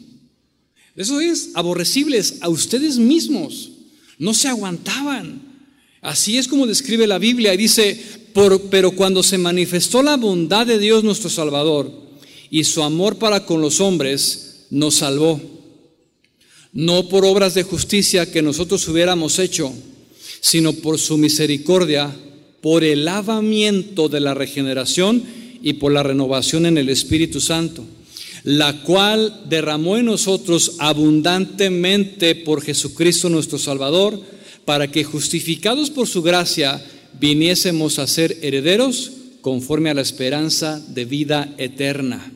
Eso 0.95 1.21
es, 1.21 1.51
aborrecibles 1.55 2.37
a 2.43 2.49
ustedes 2.49 2.99
mismos, 2.99 3.71
no 4.19 4.35
se 4.35 4.47
aguantaban. 4.47 5.51
Así 6.01 6.37
es 6.37 6.47
como 6.47 6.67
describe 6.67 7.07
la 7.07 7.19
Biblia 7.19 7.55
y 7.55 7.57
dice, 7.57 8.22
pero 8.71 8.91
cuando 8.93 9.23
se 9.23 9.39
manifestó 9.39 10.03
la 10.03 10.17
bondad 10.17 10.67
de 10.67 10.79
Dios 10.79 11.05
nuestro 11.05 11.31
Salvador 11.31 11.91
y 12.51 12.65
su 12.65 12.83
amor 12.83 13.17
para 13.17 13.45
con 13.47 13.61
los 13.61 13.81
hombres, 13.81 14.67
nos 14.71 14.97
salvó. 14.97 15.41
No 16.73 17.09
por 17.09 17.25
obras 17.25 17.55
de 17.55 17.63
justicia 17.63 18.31
que 18.31 18.43
nosotros 18.43 18.87
hubiéramos 18.89 19.39
hecho, 19.39 19.73
sino 20.41 20.73
por 20.73 20.99
su 20.99 21.19
misericordia 21.19 22.15
por 22.63 22.85
el 22.85 23.05
lavamiento 23.05 24.09
de 24.09 24.21
la 24.21 24.35
regeneración 24.35 25.23
y 25.63 25.75
por 25.75 25.93
la 25.93 26.03
renovación 26.03 26.65
en 26.65 26.79
el 26.79 26.89
Espíritu 26.89 27.41
Santo, 27.41 27.85
la 28.45 28.83
cual 28.85 29.43
derramó 29.49 29.97
en 29.97 30.07
nosotros 30.07 30.77
abundantemente 30.79 32.37
por 32.37 32.63
Jesucristo 32.63 33.29
nuestro 33.29 33.59
Salvador, 33.59 34.21
para 34.65 34.91
que 34.91 35.03
justificados 35.03 35.91
por 35.91 36.07
su 36.07 36.23
gracia 36.23 36.81
viniésemos 37.21 37.99
a 37.99 38.07
ser 38.07 38.39
herederos 38.43 39.13
conforme 39.41 39.91
a 39.91 39.95
la 39.95 40.03
esperanza 40.03 40.81
de 40.89 41.05
vida 41.05 41.55
eterna. 41.59 42.33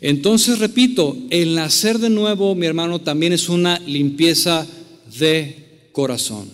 Entonces, 0.00 0.58
repito, 0.58 1.16
el 1.30 1.54
nacer 1.54 1.98
de 1.98 2.10
nuevo, 2.10 2.54
mi 2.54 2.66
hermano, 2.66 3.00
también 3.00 3.32
es 3.32 3.48
una 3.48 3.78
limpieza 3.80 4.66
de 5.18 5.88
corazón. 5.92 6.48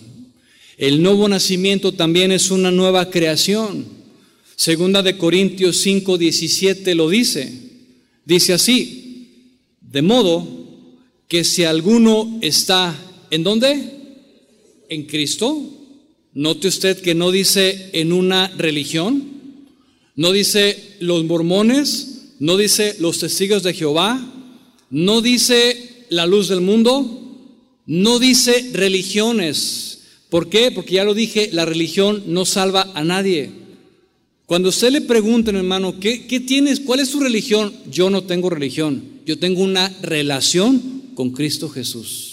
El 0.77 1.01
nuevo 1.01 1.27
nacimiento 1.27 1.93
también 1.93 2.31
es 2.31 2.51
una 2.51 2.71
nueva 2.71 3.09
creación. 3.09 3.85
Segunda 4.55 5.01
de 5.01 5.17
Corintios 5.17 5.77
5, 5.77 6.17
17 6.17 6.95
lo 6.95 7.09
dice. 7.09 7.51
Dice 8.25 8.53
así, 8.53 9.59
de 9.81 10.01
modo 10.01 10.47
que 11.27 11.43
si 11.43 11.63
alguno 11.63 12.39
está, 12.41 12.95
¿en 13.31 13.43
dónde? 13.43 13.79
En 14.89 15.03
Cristo. 15.03 15.80
Note 16.33 16.67
usted 16.67 17.01
que 17.01 17.13
no 17.13 17.31
dice 17.31 17.89
en 17.93 18.13
una 18.13 18.47
religión, 18.57 19.23
no 20.15 20.31
dice 20.31 20.95
los 20.99 21.25
mormones, 21.25 22.35
no 22.39 22.57
dice 22.57 22.95
los 22.99 23.19
testigos 23.19 23.63
de 23.63 23.73
Jehová, 23.73 24.19
no 24.89 25.21
dice 25.21 26.05
la 26.09 26.25
luz 26.25 26.47
del 26.47 26.61
mundo, 26.61 27.21
no 27.85 28.19
dice 28.19 28.69
religiones. 28.73 30.03
¿Por 30.29 30.47
qué? 30.47 30.71
Porque 30.71 30.95
ya 30.95 31.03
lo 31.03 31.13
dije, 31.13 31.49
la 31.51 31.65
religión 31.65 32.23
no 32.27 32.45
salva 32.45 32.89
a 32.93 33.03
nadie. 33.03 33.51
Cuando 34.45 34.69
usted 34.69 34.91
le 34.91 35.01
pregunta, 35.01 35.51
hermano, 35.51 35.99
¿qué, 35.99 36.27
¿qué, 36.27 36.39
tienes? 36.39 36.79
¿Cuál 36.79 37.01
es 37.01 37.11
tu 37.11 37.19
religión? 37.19 37.73
Yo 37.89 38.09
no 38.09 38.23
tengo 38.23 38.49
religión. 38.49 39.03
Yo 39.25 39.37
tengo 39.37 39.61
una 39.61 39.89
relación 40.01 41.11
con 41.15 41.31
Cristo 41.31 41.69
Jesús. 41.69 42.30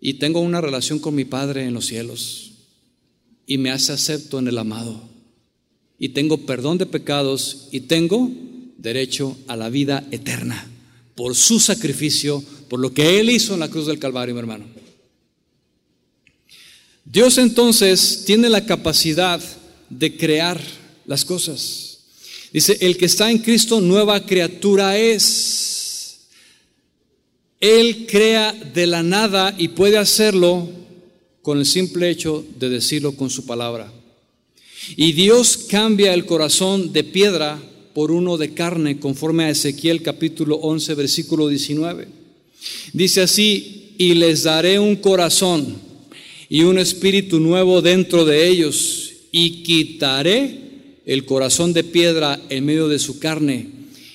Y 0.00 0.14
tengo 0.14 0.40
una 0.40 0.60
relación 0.60 0.98
con 0.98 1.14
mi 1.14 1.24
Padre 1.24 1.64
en 1.64 1.74
los 1.74 1.86
cielos. 1.86 2.52
Y 3.46 3.58
me 3.58 3.70
hace 3.70 3.92
acepto 3.92 4.38
en 4.38 4.48
el 4.48 4.58
amado 4.58 5.16
y 5.98 6.10
tengo 6.10 6.38
perdón 6.38 6.78
de 6.78 6.86
pecados 6.86 7.68
y 7.70 7.80
tengo 7.80 8.30
derecho 8.78 9.36
a 9.46 9.56
la 9.56 9.70
vida 9.70 10.06
eterna 10.10 10.70
por 11.14 11.34
su 11.34 11.58
sacrificio, 11.58 12.44
por 12.68 12.78
lo 12.78 12.92
que 12.92 13.18
Él 13.18 13.30
hizo 13.30 13.54
en 13.54 13.60
la 13.60 13.70
cruz 13.70 13.86
del 13.86 13.98
Calvario, 13.98 14.34
mi 14.34 14.40
hermano. 14.40 14.66
Dios 17.04 17.38
entonces 17.38 18.24
tiene 18.26 18.50
la 18.50 18.66
capacidad 18.66 19.40
de 19.88 20.16
crear 20.16 20.60
las 21.06 21.24
cosas. 21.24 22.00
Dice, 22.52 22.76
el 22.80 22.96
que 22.98 23.06
está 23.06 23.30
en 23.30 23.38
Cristo, 23.38 23.80
nueva 23.80 24.26
criatura 24.26 24.98
es. 24.98 25.75
Él 27.60 28.06
crea 28.08 28.52
de 28.52 28.86
la 28.86 29.02
nada 29.02 29.54
y 29.56 29.68
puede 29.68 29.98
hacerlo 29.98 30.68
con 31.42 31.58
el 31.58 31.66
simple 31.66 32.10
hecho 32.10 32.44
de 32.58 32.68
decirlo 32.68 33.12
con 33.12 33.30
su 33.30 33.46
palabra. 33.46 33.92
Y 34.96 35.12
Dios 35.12 35.56
cambia 35.68 36.12
el 36.12 36.26
corazón 36.26 36.92
de 36.92 37.04
piedra 37.04 37.60
por 37.94 38.10
uno 38.10 38.36
de 38.36 38.52
carne, 38.52 39.00
conforme 39.00 39.44
a 39.44 39.50
Ezequiel 39.50 40.02
capítulo 40.02 40.56
11, 40.56 40.94
versículo 40.94 41.48
19. 41.48 42.08
Dice 42.92 43.22
así, 43.22 43.94
y 43.96 44.14
les 44.14 44.42
daré 44.42 44.78
un 44.78 44.96
corazón 44.96 45.78
y 46.48 46.62
un 46.62 46.78
espíritu 46.78 47.40
nuevo 47.40 47.80
dentro 47.80 48.24
de 48.24 48.46
ellos, 48.46 49.12
y 49.32 49.62
quitaré 49.62 50.60
el 51.06 51.24
corazón 51.24 51.72
de 51.72 51.84
piedra 51.84 52.38
en 52.48 52.66
medio 52.66 52.88
de 52.88 52.98
su 52.98 53.18
carne, 53.18 53.68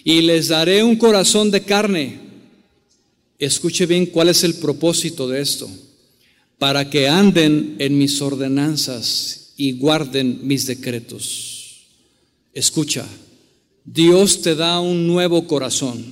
y 0.03 0.21
les 0.21 0.49
daré 0.49 0.83
un 0.83 0.95
corazón 0.95 1.51
de 1.51 1.61
carne. 1.61 2.19
Escuche 3.41 3.87
bien 3.87 4.05
cuál 4.05 4.29
es 4.29 4.43
el 4.43 4.53
propósito 4.53 5.27
de 5.27 5.41
esto, 5.41 5.67
para 6.59 6.91
que 6.91 7.09
anden 7.09 7.75
en 7.79 7.97
mis 7.97 8.21
ordenanzas 8.21 9.53
y 9.57 9.71
guarden 9.71 10.41
mis 10.43 10.67
decretos. 10.67 11.87
Escucha, 12.53 13.03
Dios 13.83 14.43
te 14.43 14.53
da 14.53 14.79
un 14.79 15.07
nuevo 15.07 15.47
corazón, 15.47 16.05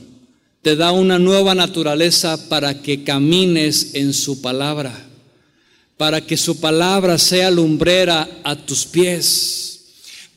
te 0.63 0.75
da 0.75 0.91
una 0.91 1.19
nueva 1.19 1.53
naturaleza 1.53 2.49
para 2.49 2.81
que 2.81 3.03
camines 3.03 3.93
en 3.93 4.11
su 4.15 4.41
palabra, 4.41 5.07
para 5.97 6.25
que 6.25 6.35
su 6.35 6.59
palabra 6.59 7.19
sea 7.19 7.51
lumbrera 7.51 8.41
a 8.43 8.55
tus 8.55 8.87
pies, 8.87 9.78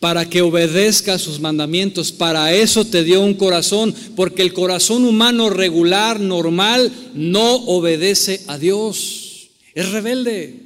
para 0.03 0.29
que 0.29 0.43
obedezca 0.43 1.17
sus 1.17 1.39
mandamientos. 1.39 2.11
Para 2.11 2.53
eso 2.53 2.85
te 2.85 3.05
dio 3.05 3.21
un 3.21 3.35
corazón, 3.35 3.95
porque 4.17 4.43
el 4.43 4.53
corazón 4.53 5.05
humano 5.05 5.49
regular, 5.49 6.19
normal, 6.19 6.91
no 7.15 7.55
obedece 7.55 8.43
a 8.49 8.59
Dios, 8.59 9.51
es 9.77 9.93
rebelde. 9.93 10.59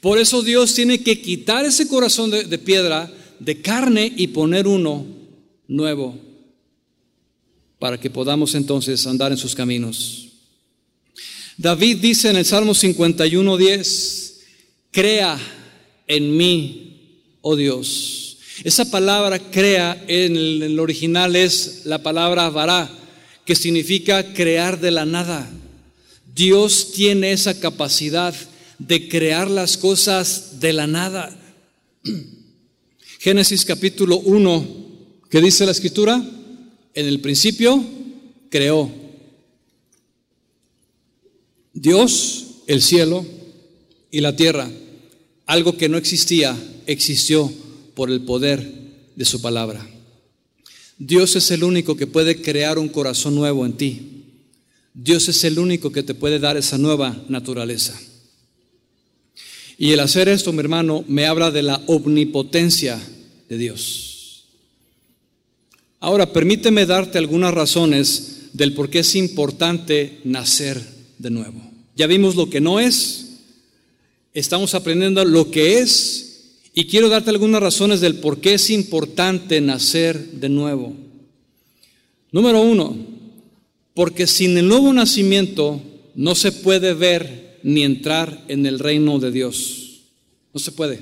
Por 0.00 0.18
eso 0.18 0.40
Dios 0.40 0.72
tiene 0.72 1.02
que 1.02 1.20
quitar 1.20 1.66
ese 1.66 1.86
corazón 1.86 2.30
de, 2.30 2.56
piedra, 2.56 3.12
de 3.40 3.60
carne, 3.60 4.10
y 4.16 4.28
poner 4.28 4.66
uno 4.66 5.04
nuevo, 5.68 6.18
para 7.78 8.00
que 8.00 8.08
podamos 8.08 8.54
entonces 8.54 9.06
andar 9.06 9.32
en 9.32 9.38
sus 9.38 9.54
caminos. 9.54 10.28
David 11.58 11.98
dice 11.98 12.30
en 12.30 12.36
el 12.36 12.46
Salmo 12.46 12.72
51.10, 12.72 14.32
crea 14.92 15.38
en 16.06 16.34
mí, 16.34 17.36
oh 17.42 17.54
Dios. 17.54 18.25
Esa 18.64 18.90
palabra 18.90 19.38
crea 19.38 20.02
en 20.08 20.36
el, 20.36 20.80
original 20.80 21.36
es 21.36 21.82
la 21.84 22.02
palabra 22.02 22.48
vará, 22.48 22.90
que 23.44 23.54
significa 23.54 24.32
crear 24.32 24.80
de 24.80 24.90
la 24.90 25.04
nada. 25.04 25.48
Dios 26.34 26.92
tiene 26.92 27.32
esa 27.32 27.60
capacidad 27.60 28.34
de 28.78 29.08
crear 29.08 29.50
las 29.50 29.76
cosas 29.76 30.58
de 30.60 30.72
la 30.72 30.86
nada. 30.86 31.36
Génesis 33.20 33.64
capítulo 33.64 34.18
1, 34.18 34.66
¿qué 35.30 35.40
dice 35.40 35.66
la 35.66 35.72
escritura? 35.72 36.22
En 36.94 37.06
el 37.06 37.20
principio 37.20 37.84
creó 38.50 38.90
Dios 41.74 42.46
el 42.66 42.80
cielo 42.80 43.26
y 44.10 44.20
la 44.20 44.34
tierra. 44.34 44.70
Algo 45.44 45.76
que 45.76 45.88
no 45.88 45.98
existía, 45.98 46.56
existió 46.86 47.52
por 47.96 48.10
el 48.10 48.20
poder 48.20 48.62
de 49.16 49.24
su 49.24 49.40
palabra. 49.40 49.84
Dios 50.98 51.34
es 51.34 51.50
el 51.50 51.64
único 51.64 51.96
que 51.96 52.06
puede 52.06 52.42
crear 52.42 52.78
un 52.78 52.90
corazón 52.90 53.34
nuevo 53.34 53.64
en 53.64 53.72
ti. 53.72 54.24
Dios 54.92 55.28
es 55.28 55.42
el 55.44 55.58
único 55.58 55.90
que 55.90 56.02
te 56.02 56.14
puede 56.14 56.38
dar 56.38 56.58
esa 56.58 56.76
nueva 56.76 57.24
naturaleza. 57.28 57.98
Y 59.78 59.92
el 59.92 60.00
hacer 60.00 60.28
esto, 60.28 60.52
mi 60.52 60.60
hermano, 60.60 61.04
me 61.08 61.26
habla 61.26 61.50
de 61.50 61.62
la 61.62 61.82
omnipotencia 61.86 63.00
de 63.48 63.58
Dios. 63.58 64.44
Ahora, 65.98 66.32
permíteme 66.32 66.84
darte 66.84 67.16
algunas 67.16 67.54
razones 67.54 68.50
del 68.52 68.74
por 68.74 68.90
qué 68.90 68.98
es 68.98 69.14
importante 69.14 70.20
nacer 70.24 70.82
de 71.18 71.30
nuevo. 71.30 71.62
Ya 71.94 72.06
vimos 72.06 72.36
lo 72.36 72.50
que 72.50 72.60
no 72.60 72.78
es, 72.78 73.38
estamos 74.34 74.74
aprendiendo 74.74 75.24
lo 75.24 75.50
que 75.50 75.78
es 75.78 76.25
y 76.78 76.84
quiero 76.84 77.08
darte 77.08 77.30
algunas 77.30 77.62
razones 77.62 78.02
del 78.02 78.16
por 78.16 78.38
qué 78.38 78.52
es 78.52 78.68
importante 78.68 79.62
nacer 79.62 80.32
de 80.32 80.50
nuevo. 80.50 80.94
Número 82.30 82.60
uno, 82.60 82.94
porque 83.94 84.26
sin 84.26 84.58
el 84.58 84.68
nuevo 84.68 84.92
nacimiento 84.92 85.80
no 86.14 86.34
se 86.34 86.52
puede 86.52 86.92
ver 86.92 87.60
ni 87.62 87.82
entrar 87.82 88.44
en 88.48 88.66
el 88.66 88.78
reino 88.78 89.18
de 89.18 89.32
Dios. 89.32 90.02
No 90.52 90.60
se 90.60 90.70
puede. 90.70 91.00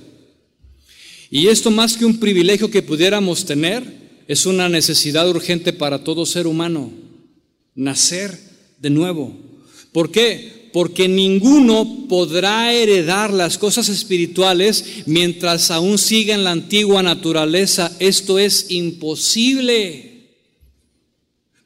Y 1.28 1.48
esto 1.48 1.72
más 1.72 1.96
que 1.96 2.04
un 2.04 2.20
privilegio 2.20 2.70
que 2.70 2.82
pudiéramos 2.82 3.44
tener, 3.44 3.82
es 4.28 4.46
una 4.46 4.68
necesidad 4.68 5.28
urgente 5.28 5.72
para 5.72 6.04
todo 6.04 6.24
ser 6.24 6.46
humano, 6.46 6.92
nacer 7.74 8.38
de 8.78 8.90
nuevo. 8.90 9.36
¿Por 9.90 10.12
qué? 10.12 10.63
Porque 10.74 11.06
ninguno 11.06 12.08
podrá 12.08 12.72
heredar 12.72 13.32
las 13.32 13.58
cosas 13.58 13.88
espirituales 13.88 14.84
mientras 15.06 15.70
aún 15.70 15.98
siga 15.98 16.34
en 16.34 16.42
la 16.42 16.50
antigua 16.50 17.00
naturaleza. 17.00 17.94
Esto 18.00 18.40
es 18.40 18.66
imposible. 18.70 20.32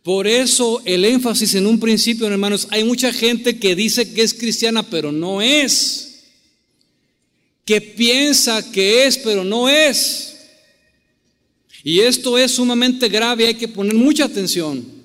Por 0.03 0.27
eso 0.27 0.83
el 0.85 1.07
énfasis 1.07 1.55
en 1.55 1.67
un 1.67 1.81
principio, 1.81 2.27
hermanos, 2.27 2.69
hay 2.71 2.85
mucha 2.85 3.11
gente 3.11 3.59
que 3.59 3.75
dice 3.75 4.13
que 4.13 4.21
es 4.21 4.35
cristiana, 4.35 4.83
pero 4.83 5.11
no 5.11 5.41
es. 5.41 6.25
Que 7.65 7.81
piensa 7.81 8.71
que 8.73 9.07
es, 9.07 9.17
pero 9.17 9.43
no 9.43 9.71
es. 9.71 10.37
Y 11.83 12.01
esto 12.01 12.37
es 12.37 12.51
sumamente 12.51 13.09
grave, 13.09 13.47
hay 13.47 13.55
que 13.55 13.69
poner 13.69 13.95
mucha 13.95 14.27
atención. 14.27 14.98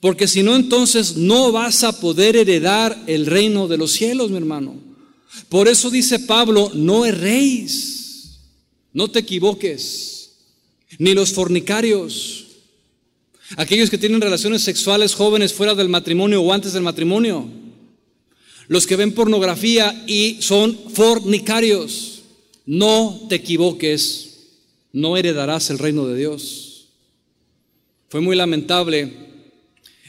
Porque 0.00 0.26
si 0.26 0.42
no, 0.42 0.56
entonces 0.56 1.16
no 1.16 1.52
vas 1.52 1.84
a 1.84 2.00
poder 2.00 2.34
heredar 2.34 2.98
el 3.06 3.26
reino 3.26 3.68
de 3.68 3.76
los 3.76 3.92
cielos, 3.92 4.30
mi 4.30 4.38
hermano. 4.38 4.76
Por 5.48 5.68
eso 5.68 5.90
dice 5.90 6.20
Pablo, 6.20 6.70
no 6.74 7.04
erréis. 7.04 8.38
No 8.92 9.10
te 9.10 9.18
equivoques. 9.20 10.30
Ni 10.98 11.12
los 11.12 11.32
fornicarios. 11.32 12.46
Aquellos 13.56 13.90
que 13.90 13.98
tienen 13.98 14.20
relaciones 14.20 14.62
sexuales 14.62 15.14
jóvenes 15.14 15.52
fuera 15.52 15.74
del 15.74 15.88
matrimonio 15.88 16.40
o 16.40 16.52
antes 16.52 16.72
del 16.72 16.82
matrimonio. 16.82 17.46
Los 18.68 18.86
que 18.86 18.96
ven 18.96 19.12
pornografía 19.12 20.04
y 20.06 20.38
son 20.40 20.78
fornicarios. 20.94 22.22
No 22.64 23.26
te 23.28 23.34
equivoques. 23.34 24.38
No 24.92 25.16
heredarás 25.16 25.68
el 25.70 25.78
reino 25.78 26.06
de 26.06 26.16
Dios. 26.16 26.86
Fue 28.08 28.20
muy 28.20 28.34
lamentable 28.34 29.29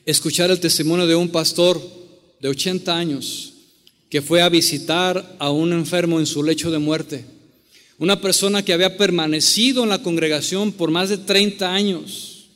escuchar 0.06 0.52
el 0.52 0.60
testimonio 0.60 1.08
de 1.08 1.16
un 1.16 1.30
pastor 1.30 1.82
de 2.39 2.49
80 2.49 2.95
años 2.95 3.54
que 4.12 4.22
fue 4.22 4.41
a 4.41 4.49
visitar 4.49 5.38
a 5.39 5.52
un 5.52 5.72
enfermo 5.72 6.20
en 6.20 6.26
su 6.26 6.43
lecho 6.43 6.70
de 6.70 6.80
muerte. 6.80 7.24
Una 7.97 8.20
persona 8.20 8.64
que 8.64 8.74
había 8.74 8.97
permanecido 8.97 9.84
en 9.84 9.89
la 9.89 10.04
congregación 10.04 10.74
por 10.74 10.91
más 10.91 11.08
de 11.08 11.18
30 11.18 11.74
años. 11.74 12.47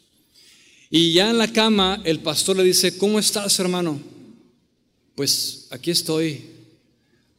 Y 0.90 1.14
ya 1.14 1.30
en 1.30 1.38
la 1.38 1.52
cama 1.52 2.02
el 2.04 2.20
pastor 2.20 2.58
le 2.58 2.64
dice, 2.66 2.98
¿cómo 2.98 3.20
estás 3.20 3.58
hermano? 3.60 4.02
Pues 5.16 5.68
aquí 5.70 5.92
estoy, 5.92 6.42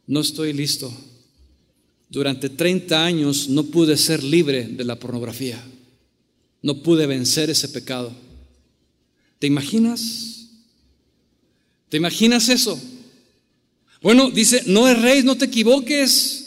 no 0.07 0.21
estoy 0.21 0.55
listo. 0.55 0.91
Durante 2.09 2.49
30 2.49 3.05
años 3.05 3.49
no 3.51 3.65
pude 3.65 3.99
ser 3.99 4.23
libre 4.23 4.65
de 4.65 4.85
la 4.85 4.99
pornografía. 4.99 5.63
No 6.63 6.83
pude 6.83 7.07
vencer 7.07 7.51
ese 7.51 7.69
pecado. 7.69 8.13
¿Te 9.39 9.47
imaginas? 9.47 10.49
¿Te 11.89 11.99
imaginas 11.99 12.49
eso? 12.49 12.81
Bueno, 14.03 14.31
dice, 14.31 14.63
no 14.67 14.89
erréis, 14.89 15.25
no 15.25 15.37
te 15.37 15.47
equivoques. 15.47 16.43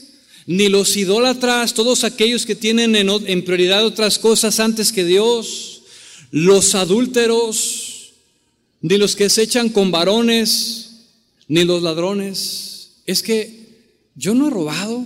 Ni 0.46 0.68
los 0.68 0.98
idólatras, 0.98 1.74
todos 1.76 2.04
aquellos 2.04 2.46
que 2.46 2.56
tienen 2.56 2.96
en, 2.96 3.10
en 3.10 3.46
prioridad 3.46 3.86
otras 3.86 4.18
cosas 4.18 4.60
antes 4.60 4.92
que 4.92 5.06
Dios. 5.06 5.84
Los 6.32 6.74
adúlteros, 6.74 8.14
ni 8.82 8.98
los 8.98 9.16
que 9.16 9.30
se 9.30 9.44
echan 9.44 9.70
con 9.70 9.92
varones, 9.92 11.08
ni 11.48 11.64
los 11.66 11.84
ladrones. 11.84 13.02
Es 13.06 13.22
que 13.22 13.60
yo 14.16 14.34
no 14.34 14.48
he 14.48 14.50
robado. 14.50 15.06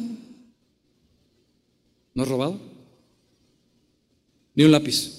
¿No 2.13 2.23
he 2.23 2.25
robado? 2.25 2.59
Ni 4.55 4.63
un 4.63 4.71
lápiz. 4.71 5.11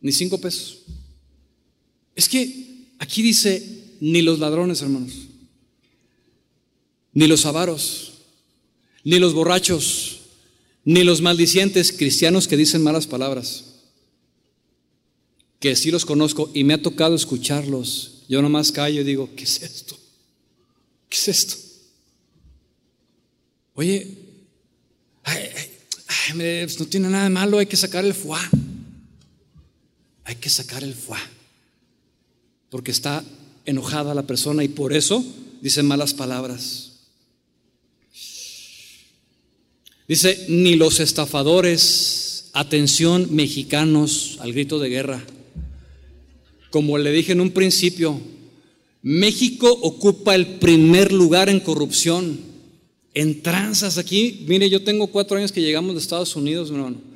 Ni 0.00 0.12
cinco 0.12 0.38
pesos. 0.38 0.78
Es 2.14 2.28
que 2.28 2.86
aquí 2.98 3.22
dice, 3.22 3.96
ni 4.00 4.22
los 4.22 4.38
ladrones, 4.38 4.82
hermanos. 4.82 5.12
Ni 7.12 7.26
los 7.26 7.46
avaros. 7.46 8.12
Ni 9.04 9.18
los 9.18 9.34
borrachos. 9.34 10.20
Ni 10.84 11.04
los 11.04 11.20
maldicientes 11.20 11.92
cristianos 11.92 12.48
que 12.48 12.56
dicen 12.56 12.82
malas 12.82 13.06
palabras. 13.06 13.64
Que 15.60 15.76
sí 15.76 15.90
los 15.90 16.04
conozco 16.04 16.50
y 16.54 16.64
me 16.64 16.74
ha 16.74 16.82
tocado 16.82 17.14
escucharlos. 17.14 18.24
Yo 18.28 18.42
nomás 18.42 18.72
callo 18.72 19.02
y 19.02 19.04
digo, 19.04 19.30
¿qué 19.36 19.44
es 19.44 19.62
esto? 19.62 19.98
¿Qué 21.08 21.16
es 21.16 21.28
esto? 21.28 21.56
Oye, 23.74 24.18
pues 25.24 26.78
no 26.78 26.86
tiene 26.86 27.08
nada 27.08 27.24
de 27.24 27.30
malo, 27.30 27.58
hay 27.58 27.66
que 27.66 27.76
sacar 27.76 28.04
el 28.04 28.14
fuá. 28.14 28.40
Hay 30.24 30.36
que 30.36 30.50
sacar 30.50 30.82
el 30.82 30.94
fuá. 30.94 31.20
Porque 32.72 32.90
está 32.90 33.22
enojada 33.66 34.14
la 34.14 34.26
persona 34.26 34.64
y 34.64 34.68
por 34.68 34.94
eso 34.94 35.22
dice 35.60 35.82
malas 35.82 36.14
palabras. 36.14 36.92
Dice, 40.08 40.46
ni 40.48 40.76
los 40.76 40.98
estafadores, 40.98 42.48
atención 42.54 43.28
mexicanos 43.30 44.38
al 44.40 44.54
grito 44.54 44.78
de 44.78 44.88
guerra. 44.88 45.22
Como 46.70 46.96
le 46.96 47.12
dije 47.12 47.32
en 47.32 47.42
un 47.42 47.50
principio, 47.50 48.18
México 49.02 49.70
ocupa 49.82 50.34
el 50.34 50.46
primer 50.58 51.12
lugar 51.12 51.50
en 51.50 51.60
corrupción 51.60 52.40
en 53.12 53.42
tranzas 53.42 53.98
aquí. 53.98 54.46
Mire, 54.48 54.70
yo 54.70 54.82
tengo 54.82 55.08
cuatro 55.08 55.36
años 55.36 55.52
que 55.52 55.60
llegamos 55.60 55.94
de 55.94 56.00
Estados 56.00 56.34
Unidos, 56.36 56.70
hermano. 56.70 57.11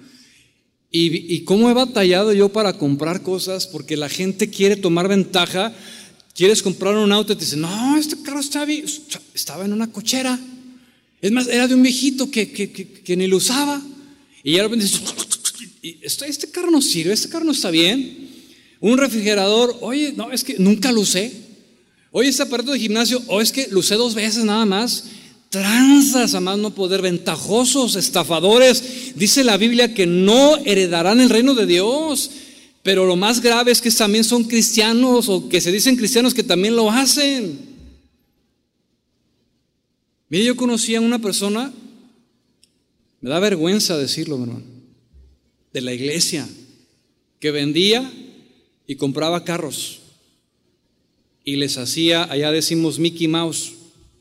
Y, 0.90 1.34
y 1.34 1.44
cómo 1.44 1.68
he 1.70 1.74
batallado 1.74 2.32
yo 2.32 2.48
para 2.48 2.78
comprar 2.78 3.22
cosas, 3.22 3.66
porque 3.66 3.96
la 3.96 4.08
gente 4.08 4.48
quiere 4.50 4.76
tomar 4.76 5.08
ventaja. 5.08 5.74
Quieres 6.34 6.62
comprar 6.62 6.94
un 6.96 7.12
auto 7.12 7.32
y 7.32 7.36
te 7.36 7.44
dicen, 7.44 7.62
no, 7.62 7.96
este 7.96 8.20
carro 8.22 8.40
está 8.40 8.64
bien. 8.64 8.84
Estaba 9.34 9.64
en 9.64 9.72
una 9.72 9.90
cochera. 9.90 10.38
Es 11.20 11.32
más, 11.32 11.48
era 11.48 11.66
de 11.66 11.74
un 11.74 11.82
viejito 11.82 12.30
que, 12.30 12.52
que, 12.52 12.70
que, 12.70 13.16
ni 13.16 13.26
lo 13.26 13.38
usaba. 13.38 13.82
Y 14.44 14.52
de 14.52 14.62
repente 14.62 14.84
dices, 14.84 15.02
este 16.26 16.50
carro 16.50 16.70
no 16.70 16.82
sirve, 16.82 17.14
este 17.14 17.28
carro 17.28 17.44
no 17.44 17.52
está 17.52 17.70
bien. 17.70 18.28
Un 18.80 18.98
refrigerador, 18.98 19.76
oye, 19.80 20.12
no, 20.14 20.30
es 20.30 20.44
que 20.44 20.58
nunca 20.58 20.92
lo 20.92 21.00
usé. 21.00 21.32
Oye, 22.10 22.28
este 22.28 22.42
aparato 22.42 22.72
de 22.72 22.78
gimnasio, 22.78 23.18
o 23.26 23.36
oh, 23.36 23.40
es 23.40 23.50
que 23.50 23.68
lo 23.70 23.80
usé 23.80 23.94
dos 23.94 24.14
veces 24.14 24.44
nada 24.44 24.64
más 24.64 25.04
tranzas, 25.56 26.34
a 26.34 26.40
más 26.40 26.58
no 26.58 26.74
poder, 26.74 27.00
ventajosos, 27.00 27.96
estafadores. 27.96 29.14
Dice 29.16 29.42
la 29.42 29.56
Biblia 29.56 29.94
que 29.94 30.06
no 30.06 30.56
heredarán 30.58 31.20
el 31.20 31.30
reino 31.30 31.54
de 31.54 31.66
Dios. 31.66 32.30
Pero 32.82 33.06
lo 33.06 33.16
más 33.16 33.40
grave 33.40 33.72
es 33.72 33.80
que 33.80 33.90
también 33.90 34.22
son 34.22 34.44
cristianos 34.44 35.28
o 35.28 35.48
que 35.48 35.60
se 35.60 35.72
dicen 35.72 35.96
cristianos 35.96 36.34
que 36.34 36.42
también 36.42 36.76
lo 36.76 36.90
hacen. 36.90 37.58
Mire, 40.28 40.44
yo 40.44 40.56
conocí 40.56 40.94
a 40.94 41.00
una 41.00 41.18
persona, 41.18 41.72
me 43.20 43.30
da 43.30 43.40
vergüenza 43.40 43.96
decirlo, 43.96 44.36
hermano, 44.36 44.62
de 45.72 45.80
la 45.80 45.92
iglesia, 45.92 46.46
que 47.40 47.50
vendía 47.50 48.08
y 48.86 48.96
compraba 48.96 49.44
carros 49.44 50.00
y 51.44 51.56
les 51.56 51.78
hacía, 51.78 52.24
allá 52.24 52.50
decimos 52.50 52.98
Mickey 52.98 53.28
Mouse, 53.28 53.72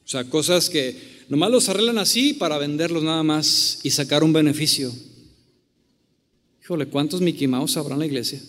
o 0.05 0.07
sea, 0.07 0.23
cosas 0.25 0.69
que 0.69 1.14
Nomás 1.27 1.49
los 1.49 1.69
arreglan 1.69 1.97
así 1.97 2.33
para 2.33 2.57
venderlos 2.57 3.03
nada 3.03 3.23
más 3.23 3.79
y 3.83 3.89
sacar 3.89 4.23
un 4.23 4.31
beneficio. 4.31 4.91
Híjole, 6.61 6.87
¿cuántos 6.87 7.21
Mickey 7.21 7.47
Mouse 7.47 7.77
habrá 7.77 7.93
en 7.93 7.99
la 7.99 8.05
iglesia? 8.05 8.41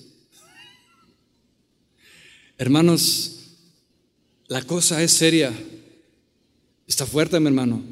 Hermanos, 2.59 3.33
la 4.49 4.63
cosa 4.63 5.03
es 5.03 5.13
seria. 5.13 5.53
Está 6.87 7.07
fuerte, 7.07 7.41
mi 7.41 7.47
hermano. 7.49 7.83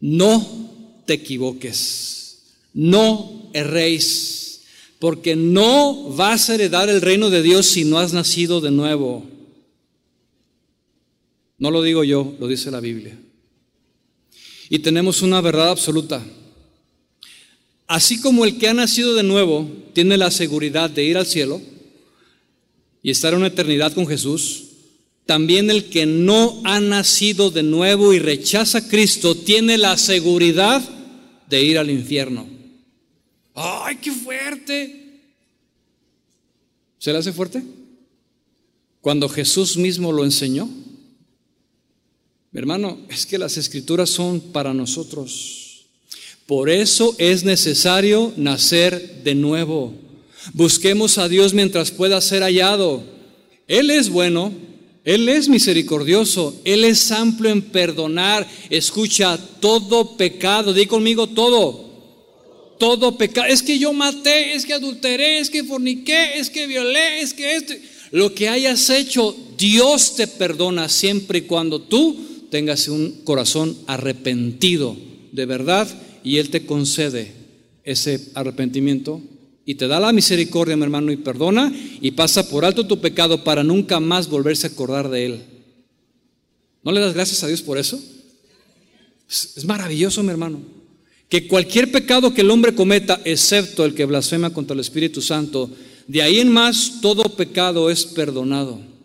No 0.00 1.02
te 1.04 1.14
equivoques. 1.14 2.42
No 2.72 3.50
erréis. 3.52 4.62
Porque 4.98 5.36
no 5.36 6.10
vas 6.10 6.48
a 6.48 6.54
heredar 6.54 6.88
el 6.88 7.00
reino 7.00 7.28
de 7.28 7.42
Dios 7.42 7.66
si 7.66 7.84
no 7.84 7.98
has 7.98 8.12
nacido 8.12 8.60
de 8.60 8.70
nuevo. 8.70 9.26
No 11.58 11.70
lo 11.70 11.82
digo 11.82 12.04
yo, 12.04 12.34
lo 12.38 12.48
dice 12.48 12.70
la 12.70 12.80
Biblia 12.80 13.18
y 14.68 14.78
tenemos 14.80 15.22
una 15.22 15.40
verdad 15.40 15.70
absoluta. 15.70 16.24
Así 17.86 18.20
como 18.20 18.44
el 18.44 18.58
que 18.58 18.68
ha 18.68 18.74
nacido 18.74 19.14
de 19.14 19.22
nuevo 19.22 19.70
tiene 19.92 20.16
la 20.16 20.30
seguridad 20.30 20.90
de 20.90 21.04
ir 21.04 21.16
al 21.16 21.26
cielo 21.26 21.60
y 23.02 23.10
estar 23.10 23.32
en 23.32 23.38
una 23.38 23.48
eternidad 23.48 23.92
con 23.92 24.06
Jesús, 24.06 24.64
también 25.24 25.70
el 25.70 25.84
que 25.88 26.06
no 26.06 26.60
ha 26.64 26.80
nacido 26.80 27.50
de 27.50 27.62
nuevo 27.62 28.12
y 28.12 28.18
rechaza 28.18 28.78
a 28.78 28.88
Cristo 28.88 29.36
tiene 29.36 29.78
la 29.78 29.96
seguridad 29.96 30.82
de 31.48 31.62
ir 31.62 31.78
al 31.78 31.90
infierno. 31.90 32.48
¡Ay, 33.54 33.96
qué 33.96 34.12
fuerte! 34.12 35.20
¿Se 36.98 37.12
le 37.12 37.18
hace 37.18 37.32
fuerte? 37.32 37.62
Cuando 39.00 39.28
Jesús 39.28 39.76
mismo 39.76 40.10
lo 40.10 40.24
enseñó 40.24 40.68
hermano, 42.58 42.98
es 43.08 43.26
que 43.26 43.38
las 43.38 43.56
escrituras 43.56 44.10
son 44.10 44.40
para 44.40 44.72
nosotros. 44.72 45.86
Por 46.46 46.70
eso 46.70 47.14
es 47.18 47.44
necesario 47.44 48.32
nacer 48.36 49.22
de 49.24 49.34
nuevo. 49.34 49.92
Busquemos 50.52 51.18
a 51.18 51.28
Dios 51.28 51.54
mientras 51.54 51.90
pueda 51.90 52.20
ser 52.20 52.42
hallado. 52.42 53.02
Él 53.66 53.90
es 53.90 54.08
bueno, 54.10 54.52
Él 55.04 55.28
es 55.28 55.48
misericordioso, 55.48 56.60
Él 56.64 56.84
es 56.84 57.10
amplio 57.10 57.50
en 57.50 57.62
perdonar. 57.62 58.46
Escucha, 58.70 59.38
todo 59.60 60.16
pecado, 60.16 60.72
di 60.72 60.86
conmigo 60.86 61.26
todo. 61.26 61.84
Todo 62.78 63.18
pecado. 63.18 63.48
Es 63.48 63.62
que 63.62 63.78
yo 63.78 63.92
maté, 63.92 64.54
es 64.54 64.64
que 64.64 64.74
adulteré, 64.74 65.40
es 65.40 65.50
que 65.50 65.64
forniqué, 65.64 66.38
es 66.38 66.48
que 66.48 66.66
violé, 66.66 67.22
es 67.22 67.34
que 67.34 67.56
este. 67.56 67.82
Lo 68.12 68.32
que 68.34 68.48
hayas 68.48 68.88
hecho, 68.88 69.34
Dios 69.58 70.14
te 70.14 70.28
perdona 70.28 70.88
siempre 70.88 71.38
y 71.38 71.42
cuando 71.42 71.80
tú 71.80 72.35
tengas 72.56 72.88
un 72.88 73.20
corazón 73.24 73.76
arrepentido 73.86 74.96
de 75.30 75.44
verdad 75.44 75.86
y 76.24 76.38
Él 76.38 76.48
te 76.48 76.64
concede 76.64 77.34
ese 77.84 78.30
arrepentimiento 78.32 79.20
y 79.66 79.74
te 79.74 79.86
da 79.86 80.00
la 80.00 80.10
misericordia, 80.10 80.74
mi 80.74 80.84
hermano, 80.84 81.12
y 81.12 81.18
perdona 81.18 81.70
y 82.00 82.12
pasa 82.12 82.48
por 82.48 82.64
alto 82.64 82.86
tu 82.86 82.98
pecado 82.98 83.44
para 83.44 83.62
nunca 83.62 84.00
más 84.00 84.30
volverse 84.30 84.66
a 84.66 84.70
acordar 84.70 85.10
de 85.10 85.26
Él. 85.26 85.42
¿No 86.82 86.92
le 86.92 87.00
das 87.00 87.12
gracias 87.12 87.44
a 87.44 87.46
Dios 87.46 87.60
por 87.60 87.76
eso? 87.76 88.02
Es, 89.28 89.62
maravilloso, 89.66 90.22
mi 90.22 90.30
hermano. 90.30 90.62
que 91.28 91.48
cualquier 91.48 91.92
pecado 91.92 92.32
que 92.32 92.40
el 92.40 92.50
hombre 92.50 92.74
cometa, 92.74 93.20
excepto 93.26 93.84
el 93.84 93.94
que 93.94 94.06
blasfema 94.06 94.54
contra 94.54 94.72
el 94.72 94.80
Espíritu 94.80 95.20
Santo, 95.20 95.70
de 96.08 96.22
ahí 96.22 96.38
en 96.40 96.50
más 96.50 97.02
todo 97.02 97.24
pecado 97.36 97.90
es 97.90 98.06
perdonado. 98.06 98.95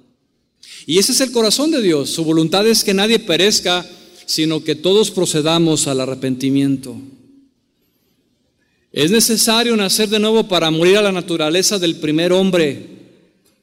Y 0.86 0.97
ese 0.97 1.11
es 1.11 1.21
el 1.21 1.32
corazón 1.32 1.71
de 1.71 1.82
Dios. 1.82 2.09
Su 2.09 2.23
voluntad 2.23 2.67
es 2.67 2.84
que 2.84 2.93
nadie 2.93 3.19
perezca, 3.19 3.86
sino 4.25 4.63
que 4.63 4.75
todos 4.75 5.11
procedamos 5.11 5.88
al 5.88 6.01
arrepentimiento. 6.01 6.95
Es 8.91 9.11
necesario 9.11 9.75
nacer 9.77 10.09
de 10.09 10.19
nuevo 10.19 10.47
para 10.47 10.69
morir 10.69 10.97
a 10.97 11.01
la 11.01 11.11
naturaleza 11.11 11.79
del 11.79 11.95
primer 11.95 12.34
hombre, 12.34 12.88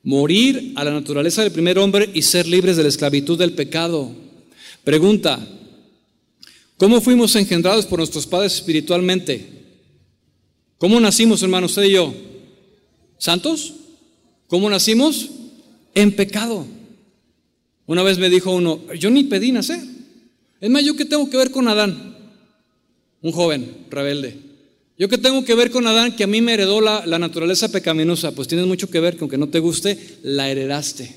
morir 0.02 0.72
a 0.76 0.84
la 0.84 0.90
naturaleza 0.90 1.42
del 1.42 1.52
primer 1.52 1.78
hombre 1.78 2.08
y 2.14 2.22
ser 2.22 2.46
libres 2.46 2.76
de 2.76 2.82
la 2.82 2.88
esclavitud 2.88 3.38
del 3.38 3.52
pecado. 3.52 4.10
Pregunta, 4.84 5.46
¿cómo 6.78 7.00
fuimos 7.00 7.36
engendrados 7.36 7.84
por 7.84 7.98
nuestros 7.98 8.26
padres 8.26 8.54
espiritualmente? 8.54 9.58
¿Cómo 10.78 10.98
nacimos, 10.98 11.42
hermano, 11.42 11.66
usted 11.66 11.82
y 11.82 11.92
yo? 11.92 12.14
¿Santos? 13.18 13.74
¿Cómo 14.46 14.70
nacimos? 14.70 15.28
En 15.94 16.14
pecado. 16.14 16.64
Una 17.88 18.02
vez 18.02 18.18
me 18.18 18.28
dijo 18.28 18.52
uno, 18.52 18.82
yo 18.92 19.08
ni 19.08 19.24
pedí 19.24 19.50
nacer. 19.50 19.80
Es 20.60 20.68
más, 20.68 20.84
¿yo 20.84 20.94
qué 20.94 21.06
tengo 21.06 21.30
que 21.30 21.38
ver 21.38 21.50
con 21.50 21.68
Adán? 21.68 22.16
Un 23.22 23.32
joven 23.32 23.86
rebelde. 23.88 24.36
¿Yo 24.98 25.08
qué 25.08 25.16
tengo 25.16 25.42
que 25.42 25.54
ver 25.54 25.70
con 25.70 25.86
Adán 25.86 26.14
que 26.14 26.24
a 26.24 26.26
mí 26.26 26.42
me 26.42 26.52
heredó 26.52 26.82
la, 26.82 27.06
la 27.06 27.18
naturaleza 27.18 27.72
pecaminosa? 27.72 28.32
Pues 28.32 28.46
tienes 28.46 28.66
mucho 28.66 28.90
que 28.90 29.00
ver 29.00 29.16
que 29.16 29.38
no 29.38 29.48
te 29.48 29.60
guste, 29.60 29.98
la 30.22 30.50
heredaste. 30.50 31.16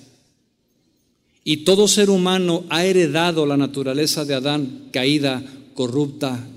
Y 1.44 1.58
todo 1.58 1.90
ser 1.90 2.10
humano 2.10 2.64
ha 2.70 2.86
heredado 2.86 3.46
la 3.46 3.58
naturaleza 3.58 4.24
de 4.24 4.36
Adán, 4.36 4.88
caída, 4.94 5.44
corrupta, 5.74 6.48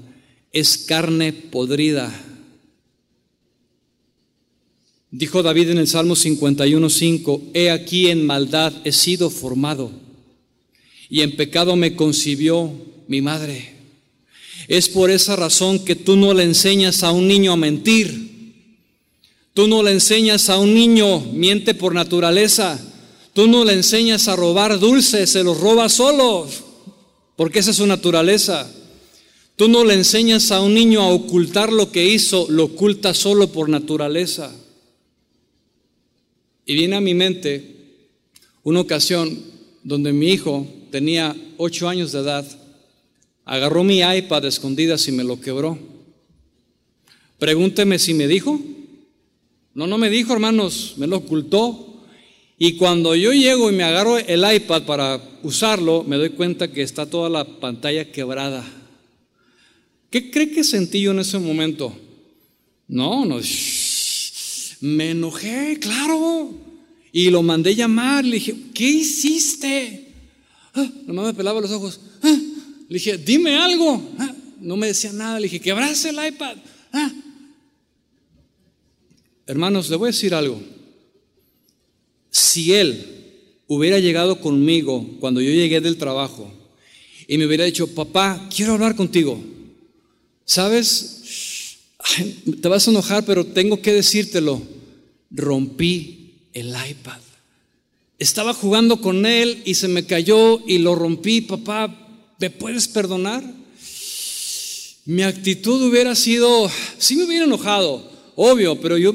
es 0.52 0.78
carne 0.78 1.32
podrida. 1.32 2.14
Dijo 5.10 5.42
David 5.42 5.70
en 5.70 5.78
el 5.78 5.88
Salmo 5.88 6.14
51.5, 6.14 7.50
he 7.52 7.72
aquí 7.72 8.10
en 8.10 8.24
maldad 8.24 8.72
he 8.84 8.92
sido 8.92 9.28
formado 9.28 10.03
y 11.08 11.20
en 11.20 11.36
pecado 11.36 11.76
me 11.76 11.94
concibió 11.94 12.72
mi 13.08 13.20
madre. 13.20 13.74
Es 14.68 14.88
por 14.88 15.10
esa 15.10 15.36
razón 15.36 15.84
que 15.84 15.94
tú 15.94 16.16
no 16.16 16.32
le 16.32 16.44
enseñas 16.44 17.02
a 17.02 17.12
un 17.12 17.28
niño 17.28 17.52
a 17.52 17.56
mentir. 17.56 18.54
Tú 19.52 19.68
no 19.68 19.82
le 19.82 19.92
enseñas 19.92 20.48
a 20.48 20.58
un 20.58 20.74
niño 20.74 21.20
miente 21.20 21.74
por 21.74 21.94
naturaleza. 21.94 22.80
Tú 23.34 23.46
no 23.46 23.64
le 23.64 23.74
enseñas 23.74 24.28
a 24.28 24.36
robar 24.36 24.78
dulces, 24.78 25.30
se 25.30 25.44
los 25.44 25.60
roba 25.60 25.88
solo, 25.88 26.48
porque 27.36 27.58
esa 27.58 27.72
es 27.72 27.76
su 27.76 27.86
naturaleza. 27.86 28.70
Tú 29.56 29.68
no 29.68 29.84
le 29.84 29.94
enseñas 29.94 30.50
a 30.50 30.60
un 30.60 30.74
niño 30.74 31.02
a 31.02 31.08
ocultar 31.08 31.72
lo 31.72 31.92
que 31.92 32.06
hizo, 32.06 32.46
lo 32.48 32.64
oculta 32.64 33.12
solo 33.12 33.52
por 33.52 33.68
naturaleza. 33.68 34.52
Y 36.66 36.74
viene 36.74 36.96
a 36.96 37.00
mi 37.00 37.14
mente 37.14 37.74
una 38.62 38.80
ocasión 38.80 39.36
donde 39.82 40.12
mi 40.12 40.30
hijo 40.30 40.66
tenía 40.94 41.34
ocho 41.56 41.88
años 41.88 42.12
de 42.12 42.20
edad, 42.20 42.46
agarró 43.44 43.82
mi 43.82 43.98
iPad 43.98 44.44
escondidas 44.44 45.08
y 45.08 45.10
me 45.10 45.24
lo 45.24 45.40
quebró. 45.40 45.76
Pregúnteme 47.36 47.98
si 47.98 48.14
me 48.14 48.28
dijo. 48.28 48.60
No, 49.74 49.88
no 49.88 49.98
me 49.98 50.08
dijo, 50.08 50.32
hermanos, 50.32 50.94
me 50.96 51.08
lo 51.08 51.16
ocultó. 51.16 52.04
Y 52.58 52.76
cuando 52.76 53.16
yo 53.16 53.32
llego 53.32 53.72
y 53.72 53.74
me 53.74 53.82
agarro 53.82 54.18
el 54.18 54.44
iPad 54.54 54.84
para 54.84 55.20
usarlo, 55.42 56.04
me 56.04 56.14
doy 56.14 56.30
cuenta 56.30 56.70
que 56.70 56.82
está 56.82 57.06
toda 57.06 57.28
la 57.28 57.44
pantalla 57.44 58.12
quebrada. 58.12 58.64
¿Qué 60.10 60.30
cree 60.30 60.52
que 60.52 60.62
sentí 60.62 61.00
yo 61.00 61.10
en 61.10 61.18
ese 61.18 61.40
momento? 61.40 61.92
No, 62.86 63.24
no, 63.24 63.40
me 64.80 65.10
enojé, 65.10 65.76
claro. 65.80 66.54
Y 67.10 67.30
lo 67.30 67.42
mandé 67.42 67.74
llamar, 67.74 68.24
le 68.24 68.36
dije, 68.36 68.54
¿qué 68.72 68.88
hiciste? 68.88 70.03
Ah, 70.74 70.90
nomás 71.06 71.26
me 71.26 71.34
pelaba 71.34 71.60
los 71.60 71.70
ojos. 71.70 72.00
Ah, 72.22 72.38
le 72.88 72.94
dije, 72.94 73.16
dime 73.16 73.56
algo. 73.56 74.02
Ah, 74.18 74.34
no 74.60 74.76
me 74.76 74.88
decía 74.88 75.12
nada, 75.12 75.38
le 75.38 75.44
dije, 75.44 75.60
quebraste 75.60 76.10
el 76.10 76.26
iPad. 76.26 76.56
Ah. 76.92 77.12
Hermanos, 79.46 79.90
le 79.90 79.96
voy 79.96 80.08
a 80.08 80.12
decir 80.12 80.34
algo 80.34 80.60
si 82.30 82.72
él 82.72 83.04
hubiera 83.66 83.98
llegado 83.98 84.40
conmigo 84.40 85.08
cuando 85.20 85.40
yo 85.40 85.50
llegué 85.50 85.80
del 85.80 85.96
trabajo 85.96 86.52
y 87.28 87.38
me 87.38 87.46
hubiera 87.46 87.64
dicho, 87.64 87.86
papá, 87.94 88.48
quiero 88.54 88.72
hablar 88.74 88.96
contigo, 88.96 89.42
¿sabes? 90.44 91.78
Te 92.60 92.68
vas 92.68 92.86
a 92.86 92.90
enojar, 92.90 93.24
pero 93.24 93.46
tengo 93.46 93.80
que 93.80 93.92
decírtelo. 93.92 94.62
Rompí 95.30 96.48
el 96.52 96.68
iPad. 96.68 97.20
Estaba 98.18 98.54
jugando 98.54 99.00
con 99.00 99.26
él 99.26 99.62
y 99.64 99.74
se 99.74 99.88
me 99.88 100.06
cayó 100.06 100.60
y 100.66 100.78
lo 100.78 100.94
rompí, 100.94 101.40
papá, 101.40 102.32
¿me 102.38 102.50
puedes 102.50 102.86
perdonar? 102.88 103.42
Mi 105.04 105.22
actitud 105.22 105.82
hubiera 105.82 106.14
sido, 106.14 106.70
sí 106.98 107.16
me 107.16 107.24
hubiera 107.24 107.44
enojado, 107.44 108.10
obvio, 108.36 108.80
pero 108.80 108.96
yo, 108.96 109.12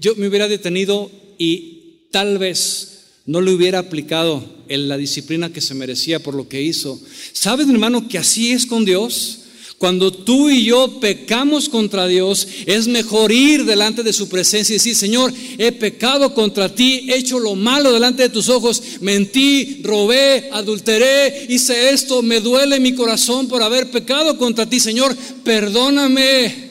yo 0.00 0.16
me 0.16 0.28
hubiera 0.28 0.48
detenido 0.48 1.10
y 1.38 2.08
tal 2.10 2.38
vez 2.38 2.94
no 3.26 3.40
le 3.40 3.52
hubiera 3.52 3.78
aplicado 3.78 4.44
en 4.68 4.88
la 4.88 4.96
disciplina 4.96 5.52
que 5.52 5.60
se 5.60 5.74
merecía 5.74 6.18
por 6.18 6.34
lo 6.34 6.48
que 6.48 6.62
hizo. 6.62 7.00
¿Sabes, 7.32 7.68
hermano, 7.68 8.08
que 8.08 8.18
así 8.18 8.50
es 8.50 8.66
con 8.66 8.84
Dios? 8.84 9.43
Cuando 9.84 10.10
tú 10.10 10.48
y 10.48 10.64
yo 10.64 10.98
pecamos 10.98 11.68
contra 11.68 12.06
Dios, 12.06 12.48
es 12.64 12.88
mejor 12.88 13.30
ir 13.30 13.66
delante 13.66 14.02
de 14.02 14.14
su 14.14 14.30
presencia 14.30 14.72
y 14.72 14.78
decir, 14.78 14.96
Señor, 14.96 15.30
he 15.58 15.72
pecado 15.72 16.32
contra 16.32 16.74
ti, 16.74 17.10
he 17.10 17.18
hecho 17.18 17.38
lo 17.38 17.54
malo 17.54 17.92
delante 17.92 18.22
de 18.22 18.28
tus 18.30 18.48
ojos, 18.48 18.82
mentí, 19.02 19.82
robé, 19.82 20.48
adulteré, 20.52 21.44
hice 21.50 21.90
esto, 21.90 22.22
me 22.22 22.40
duele 22.40 22.80
mi 22.80 22.94
corazón 22.94 23.46
por 23.46 23.62
haber 23.62 23.90
pecado 23.90 24.38
contra 24.38 24.66
ti, 24.66 24.80
Señor, 24.80 25.14
perdóname. 25.44 26.70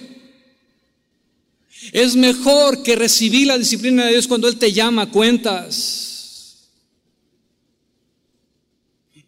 Es 1.92 2.16
mejor 2.16 2.82
que 2.82 2.96
recibir 2.96 3.46
la 3.46 3.60
disciplina 3.60 4.06
de 4.06 4.14
Dios 4.14 4.28
cuando 4.28 4.48
Él 4.48 4.58
te 4.58 4.74
llama 4.74 5.04
a 5.04 5.12
cuentas. 5.12 6.13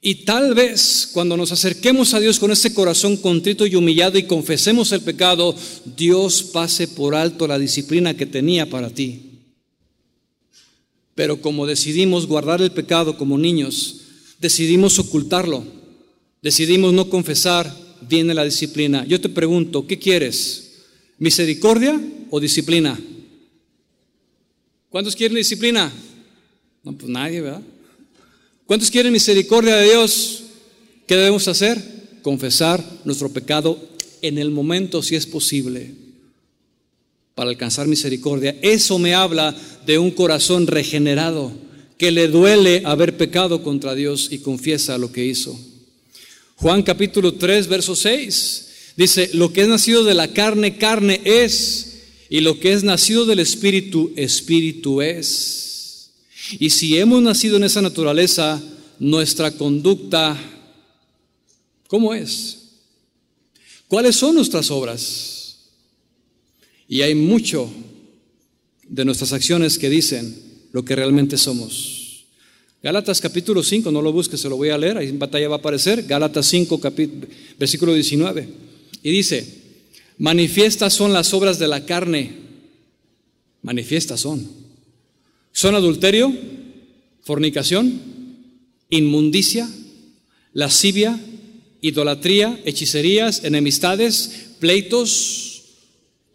Y 0.08 0.24
tal 0.24 0.54
vez 0.54 1.10
cuando 1.12 1.36
nos 1.36 1.52
acerquemos 1.52 2.14
a 2.14 2.20
Dios 2.20 2.38
con 2.38 2.52
ese 2.52 2.76
corazón 2.76 3.18
contrito 3.18 3.66
y 3.66 3.74
humillado 3.74 4.20
y 4.20 4.28
confesemos 4.28 4.92
el 4.92 5.02
pecado, 5.02 5.56
Dios 5.98 6.44
pase 6.44 6.88
por 6.88 7.16
alto 7.16 7.48
la 7.48 7.58
disciplina 7.58 8.16
que 8.16 8.28
tenía 8.28 8.70
para 8.70 8.92
ti. 8.92 9.40
Pero 11.16 11.42
como 11.42 11.66
decidimos 11.66 12.28
guardar 12.28 12.62
el 12.62 12.72
pecado 12.72 13.18
como 13.18 13.40
niños, 13.40 14.02
decidimos 14.40 15.00
ocultarlo, 15.00 15.66
decidimos 16.40 16.94
no 16.94 17.10
confesar, 17.10 17.76
viene 18.08 18.36
la 18.36 18.44
disciplina. 18.44 19.08
Yo 19.08 19.20
te 19.20 19.30
pregunto, 19.30 19.88
¿qué 19.88 19.98
quieres? 19.98 20.84
¿Misericordia 21.18 22.00
o 22.30 22.40
disciplina? 22.40 22.96
¿Cuántos 24.92 25.16
quieren 25.16 25.36
disciplina? 25.36 25.92
No, 26.84 26.96
pues 26.96 27.10
nadie, 27.10 27.42
¿verdad? 27.42 27.64
¿Cuántos 28.66 28.90
quieren 28.90 29.14
misericordia 29.14 29.76
de 29.76 29.92
Dios? 29.92 30.42
¿Qué 31.06 31.16
debemos 31.16 31.48
hacer? 31.48 31.80
Confesar 32.24 32.84
nuestro 33.04 33.30
pecado 33.30 33.80
en 34.24 34.40
el 34.40 34.50
momento, 34.50 35.04
si 35.04 35.16
es 35.16 35.28
posible, 35.28 35.94
para 37.36 37.52
alcanzar 37.52 37.88
misericordia. 37.88 38.58
Eso 38.64 38.98
me 38.98 39.14
habla 39.14 39.56
de 39.86 40.00
un 40.00 40.10
corazón 40.10 40.66
regenerado, 40.66 41.52
que 42.00 42.10
le 42.10 42.28
duele 42.28 42.82
haber 42.86 43.18
pecado 43.18 43.62
contra 43.62 43.94
Dios 43.94 44.30
y 44.32 44.40
confiesa 44.40 44.98
lo 44.98 45.12
que 45.12 45.24
hizo. 45.24 45.58
Juan 46.56 46.82
capítulo 46.82 47.36
3, 47.36 47.68
verso 47.68 47.96
6. 47.96 48.68
Dice, 48.98 49.30
lo 49.34 49.54
que 49.54 49.62
es 49.62 49.68
nacido 49.68 50.04
de 50.04 50.16
la 50.16 50.30
carne, 50.30 50.78
carne 50.78 51.22
es, 51.24 52.00
y 52.32 52.42
lo 52.42 52.60
que 52.60 52.74
es 52.74 52.84
nacido 52.84 53.28
del 53.28 53.40
espíritu, 53.40 54.12
espíritu 54.16 55.04
es. 55.04 55.75
Y 56.52 56.70
si 56.70 56.98
hemos 56.98 57.22
nacido 57.22 57.58
en 57.58 57.64
esa 57.64 57.82
naturaleza, 57.82 58.62
nuestra 59.00 59.52
conducta, 59.52 60.38
¿cómo 61.88 62.14
es? 62.14 62.60
¿Cuáles 63.88 64.16
son 64.16 64.36
nuestras 64.36 64.72
obras? 64.72 65.58
Y 66.88 67.02
hay 67.02 67.16
mucho 67.16 67.70
de 68.88 69.06
nuestras 69.06 69.34
acciones 69.34 69.78
que 69.78 69.90
dicen 69.90 70.36
lo 70.72 70.86
que 70.86 70.96
realmente 70.96 71.38
somos. 71.38 72.26
Gálatas 72.84 73.20
capítulo 73.20 73.64
5, 73.64 73.92
no 73.92 74.02
lo 74.02 74.12
busques, 74.12 74.40
se 74.40 74.50
lo 74.50 74.58
voy 74.58 74.70
a 74.70 74.78
leer, 74.78 74.98
ahí 74.98 75.08
en 75.08 75.18
batalla 75.18 75.50
va 75.50 75.56
a 75.56 75.60
aparecer. 75.60 76.04
Gálatas 76.04 76.46
5, 76.46 76.80
versículo 77.58 77.94
19. 77.94 78.48
Y 79.02 79.12
dice, 79.12 79.62
manifiestas 80.20 80.94
son 80.94 81.12
las 81.12 81.34
obras 81.34 81.58
de 81.58 81.68
la 81.68 81.86
carne, 81.86 82.34
manifiestas 83.64 84.20
son. 84.20 84.65
Son 85.56 85.74
adulterio, 85.74 86.34
fornicación, 87.22 88.02
inmundicia, 88.90 89.70
lascivia, 90.52 91.18
idolatría, 91.80 92.62
hechicerías, 92.66 93.42
enemistades, 93.46 94.50
pleitos. 94.60 95.64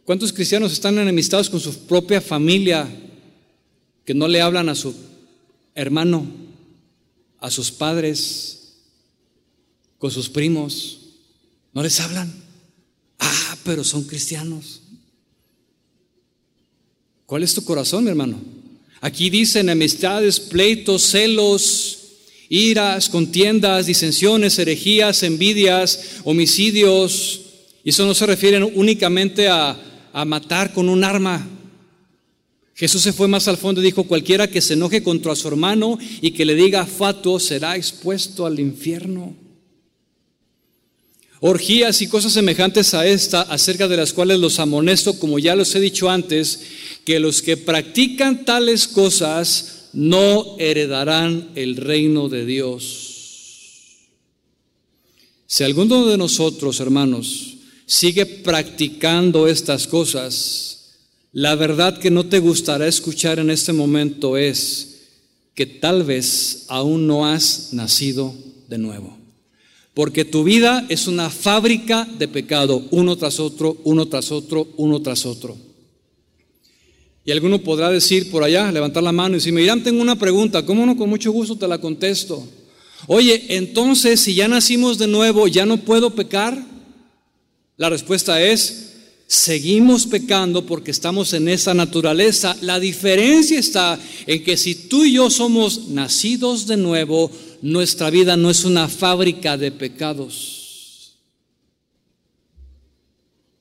¿Cuántos 0.06 0.32
cristianos 0.32 0.72
están 0.72 0.98
enemistados 0.98 1.50
con 1.50 1.60
su 1.60 1.80
propia 1.80 2.22
familia 2.22 2.88
que 4.06 4.14
no 4.14 4.26
le 4.26 4.40
hablan 4.40 4.70
a 4.70 4.74
su 4.74 4.94
hermano, 5.74 6.26
a 7.40 7.50
sus 7.50 7.70
padres, 7.70 8.78
con 9.98 10.10
sus 10.10 10.30
primos? 10.30 10.98
¿No 11.74 11.82
les 11.82 12.00
hablan? 12.00 12.32
Ah, 13.18 13.58
pero 13.64 13.84
son 13.84 14.04
cristianos. 14.04 14.80
¿Cuál 17.26 17.42
es 17.42 17.52
tu 17.52 17.62
corazón, 17.64 18.08
hermano? 18.08 18.59
Aquí 19.00 19.30
dicen 19.30 19.68
enemistades, 19.68 20.38
pleitos, 20.38 21.02
celos, 21.02 21.98
iras, 22.50 23.08
contiendas, 23.08 23.86
disensiones, 23.86 24.58
herejías, 24.58 25.22
envidias, 25.22 26.20
homicidios. 26.24 27.40
Y 27.82 27.90
eso 27.90 28.04
no 28.04 28.14
se 28.14 28.26
refiere 28.26 28.62
únicamente 28.62 29.48
a, 29.48 29.78
a 30.12 30.24
matar 30.24 30.72
con 30.72 30.88
un 30.88 31.02
arma. 31.04 31.48
Jesús 32.74 33.02
se 33.02 33.12
fue 33.12 33.28
más 33.28 33.46
al 33.48 33.56
fondo 33.56 33.80
y 33.80 33.84
dijo, 33.84 34.04
cualquiera 34.04 34.48
que 34.48 34.60
se 34.60 34.74
enoje 34.74 35.02
contra 35.02 35.34
su 35.36 35.48
hermano 35.48 35.98
y 36.20 36.32
que 36.32 36.44
le 36.44 36.54
diga 36.54 36.86
fatuo 36.86 37.38
será 37.38 37.76
expuesto 37.76 38.46
al 38.46 38.58
infierno. 38.58 39.34
Orgías 41.40 42.02
y 42.02 42.06
cosas 42.06 42.34
semejantes 42.34 42.92
a 42.92 43.06
esta, 43.06 43.40
acerca 43.40 43.88
de 43.88 43.96
las 43.96 44.12
cuales 44.12 44.38
los 44.38 44.58
amonesto, 44.58 45.18
como 45.18 45.38
ya 45.38 45.56
los 45.56 45.74
he 45.74 45.80
dicho 45.80 46.10
antes, 46.10 46.60
que 47.06 47.18
los 47.18 47.40
que 47.40 47.56
practican 47.56 48.44
tales 48.44 48.86
cosas 48.86 49.88
no 49.94 50.56
heredarán 50.58 51.50
el 51.54 51.76
reino 51.76 52.28
de 52.28 52.44
Dios. 52.44 53.10
Si 55.46 55.64
alguno 55.64 56.06
de 56.06 56.18
nosotros, 56.18 56.78
hermanos, 56.78 57.56
sigue 57.86 58.26
practicando 58.26 59.48
estas 59.48 59.86
cosas, 59.86 60.98
la 61.32 61.54
verdad 61.54 61.98
que 61.98 62.10
no 62.10 62.26
te 62.26 62.38
gustará 62.38 62.86
escuchar 62.86 63.38
en 63.38 63.50
este 63.50 63.72
momento 63.72 64.36
es 64.36 65.08
que 65.54 65.66
tal 65.66 66.04
vez 66.04 66.66
aún 66.68 67.06
no 67.06 67.26
has 67.26 67.72
nacido 67.72 68.34
de 68.68 68.78
nuevo. 68.78 69.19
Porque 69.94 70.24
tu 70.24 70.44
vida 70.44 70.86
es 70.88 71.06
una 71.06 71.30
fábrica 71.30 72.06
de 72.18 72.28
pecado, 72.28 72.84
uno 72.90 73.16
tras 73.16 73.40
otro, 73.40 73.76
uno 73.84 74.06
tras 74.06 74.30
otro, 74.30 74.68
uno 74.76 75.00
tras 75.02 75.26
otro. 75.26 75.56
Y 77.24 77.32
alguno 77.32 77.58
podrá 77.62 77.90
decir 77.90 78.30
por 78.30 78.42
allá, 78.42 78.72
levantar 78.72 79.02
la 79.02 79.12
mano 79.12 79.34
y 79.34 79.38
decir, 79.38 79.58
Irán, 79.58 79.82
tengo 79.82 80.00
una 80.00 80.16
pregunta, 80.16 80.64
¿cómo 80.64 80.86
no? 80.86 80.96
Con 80.96 81.10
mucho 81.10 81.32
gusto 81.32 81.56
te 81.56 81.68
la 81.68 81.78
contesto. 81.78 82.46
Oye, 83.06 83.56
entonces 83.56 84.20
si 84.20 84.34
ya 84.34 84.48
nacimos 84.48 84.98
de 84.98 85.06
nuevo, 85.06 85.48
¿ya 85.48 85.66
no 85.66 85.78
puedo 85.78 86.10
pecar? 86.10 86.60
La 87.76 87.88
respuesta 87.88 88.42
es, 88.42 88.90
seguimos 89.26 90.06
pecando 90.06 90.66
porque 90.66 90.90
estamos 90.90 91.32
en 91.32 91.48
esa 91.48 91.72
naturaleza. 91.72 92.56
La 92.62 92.80
diferencia 92.80 93.58
está 93.58 93.98
en 94.26 94.42
que 94.42 94.56
si 94.56 94.74
tú 94.74 95.04
y 95.04 95.12
yo 95.12 95.30
somos 95.30 95.88
nacidos 95.88 96.66
de 96.66 96.76
nuevo, 96.76 97.30
nuestra 97.62 98.10
vida 98.10 98.36
no 98.36 98.50
es 98.50 98.64
una 98.64 98.88
fábrica 98.88 99.56
de 99.56 99.72
pecados. 99.72 101.16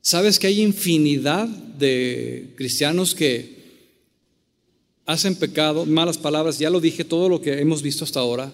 ¿Sabes 0.01 0.39
que 0.39 0.47
hay 0.47 0.61
infinidad 0.61 1.47
de 1.47 2.53
cristianos 2.55 3.13
que 3.13 3.59
hacen 5.05 5.35
pecado, 5.35 5.85
malas 5.85 6.17
palabras, 6.17 6.59
ya 6.59 6.69
lo 6.69 6.79
dije, 6.79 7.03
todo 7.03 7.29
lo 7.29 7.41
que 7.41 7.59
hemos 7.59 7.81
visto 7.81 8.03
hasta 8.03 8.19
ahora, 8.19 8.53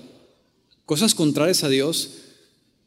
cosas 0.86 1.14
contrarias 1.14 1.64
a 1.64 1.70
Dios, 1.70 2.12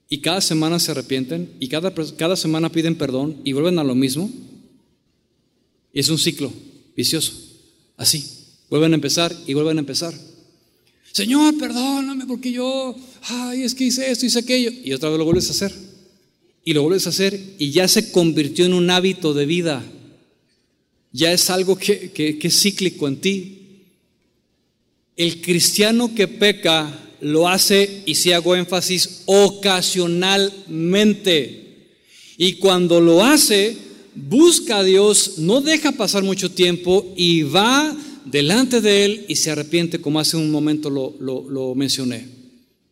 y 0.09 0.21
cada 0.21 0.41
semana 0.41 0.79
se 0.79 0.91
arrepienten, 0.91 1.53
y 1.61 1.69
cada, 1.69 1.93
cada 2.17 2.37
semana 2.37 2.73
piden 2.73 2.97
perdón 2.97 3.41
y 3.45 3.53
vuelven 3.53 3.79
a 3.79 3.85
lo 3.85 3.95
mismo? 3.95 4.31
Es 5.93 6.09
un 6.09 6.19
ciclo 6.19 6.53
vicioso, 6.97 7.33
así, 7.97 8.25
vuelven 8.71 8.93
a 8.93 8.97
empezar 8.97 9.35
y 9.47 9.55
vuelven 9.55 9.79
a 9.79 9.81
empezar. 9.81 10.15
Señor, 11.19 11.59
perdóname 11.59 12.27
porque 12.27 12.53
yo, 12.53 12.95
ay, 13.23 13.65
es 13.65 13.75
que 13.75 13.83
hice 13.83 14.09
esto, 14.09 14.25
hice 14.25 14.39
aquello. 14.39 14.71
Y 14.85 14.93
otra 14.93 15.09
vez 15.09 15.19
lo 15.19 15.25
vuelves 15.25 15.49
a 15.49 15.51
hacer. 15.51 15.75
Y 16.65 16.75
lo 16.75 16.83
vuelves 16.83 17.07
a 17.07 17.09
hacer 17.09 17.57
y 17.59 17.73
ya 17.73 17.89
se 17.89 18.13
convirtió 18.13 18.65
en 18.65 18.73
un 18.73 18.89
hábito 18.89 19.35
de 19.35 19.45
vida. 19.45 19.85
Ya 21.11 21.33
es 21.33 21.51
algo 21.51 21.77
que, 21.77 22.13
que, 22.13 22.39
es 22.41 22.63
cíclico 22.63 23.09
en 23.09 23.21
ti. 23.21 23.59
El 25.17 25.41
cristiano 25.41 26.15
que 26.15 26.29
peca 26.29 26.97
lo 27.21 27.49
hace, 27.49 28.05
y 28.07 28.15
si 28.15 28.31
hago 28.31 28.55
énfasis, 28.55 29.23
ocasionalmente. 29.25 31.89
Y 32.37 32.53
cuando 32.59 33.01
lo 33.01 33.25
hace, 33.25 33.77
busca 34.15 34.79
a 34.79 34.85
Dios, 34.85 35.39
no 35.39 35.63
deja 35.63 35.91
pasar 35.91 36.23
mucho 36.23 36.53
tiempo 36.53 37.13
y 37.17 37.43
va 37.43 37.97
delante 38.31 38.81
de 38.81 39.05
Él 39.05 39.25
y 39.29 39.37
se 39.37 39.51
arrepiente, 39.51 40.01
como 40.01 40.21
hace 40.21 40.37
un 40.37 40.51
momento 40.51 40.91
lo, 40.91 41.75
mencioné, 41.75 42.27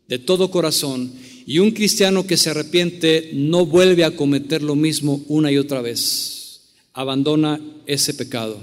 de 0.08 0.18
todo 0.18 0.50
corazón. 0.50 1.12
Y 1.46 1.60
un 1.60 1.70
cristiano 1.70 2.26
que 2.26 2.36
se 2.36 2.50
arrepiente 2.50 3.30
no 3.32 3.66
vuelve 3.66 4.04
a 4.04 4.16
cometer 4.16 4.62
lo 4.62 4.74
mismo 4.74 5.24
una 5.28 5.52
y 5.52 5.58
otra 5.58 5.80
vez. 5.80 6.72
Abandona 6.92 7.60
ese 7.86 8.14
pecado. 8.14 8.58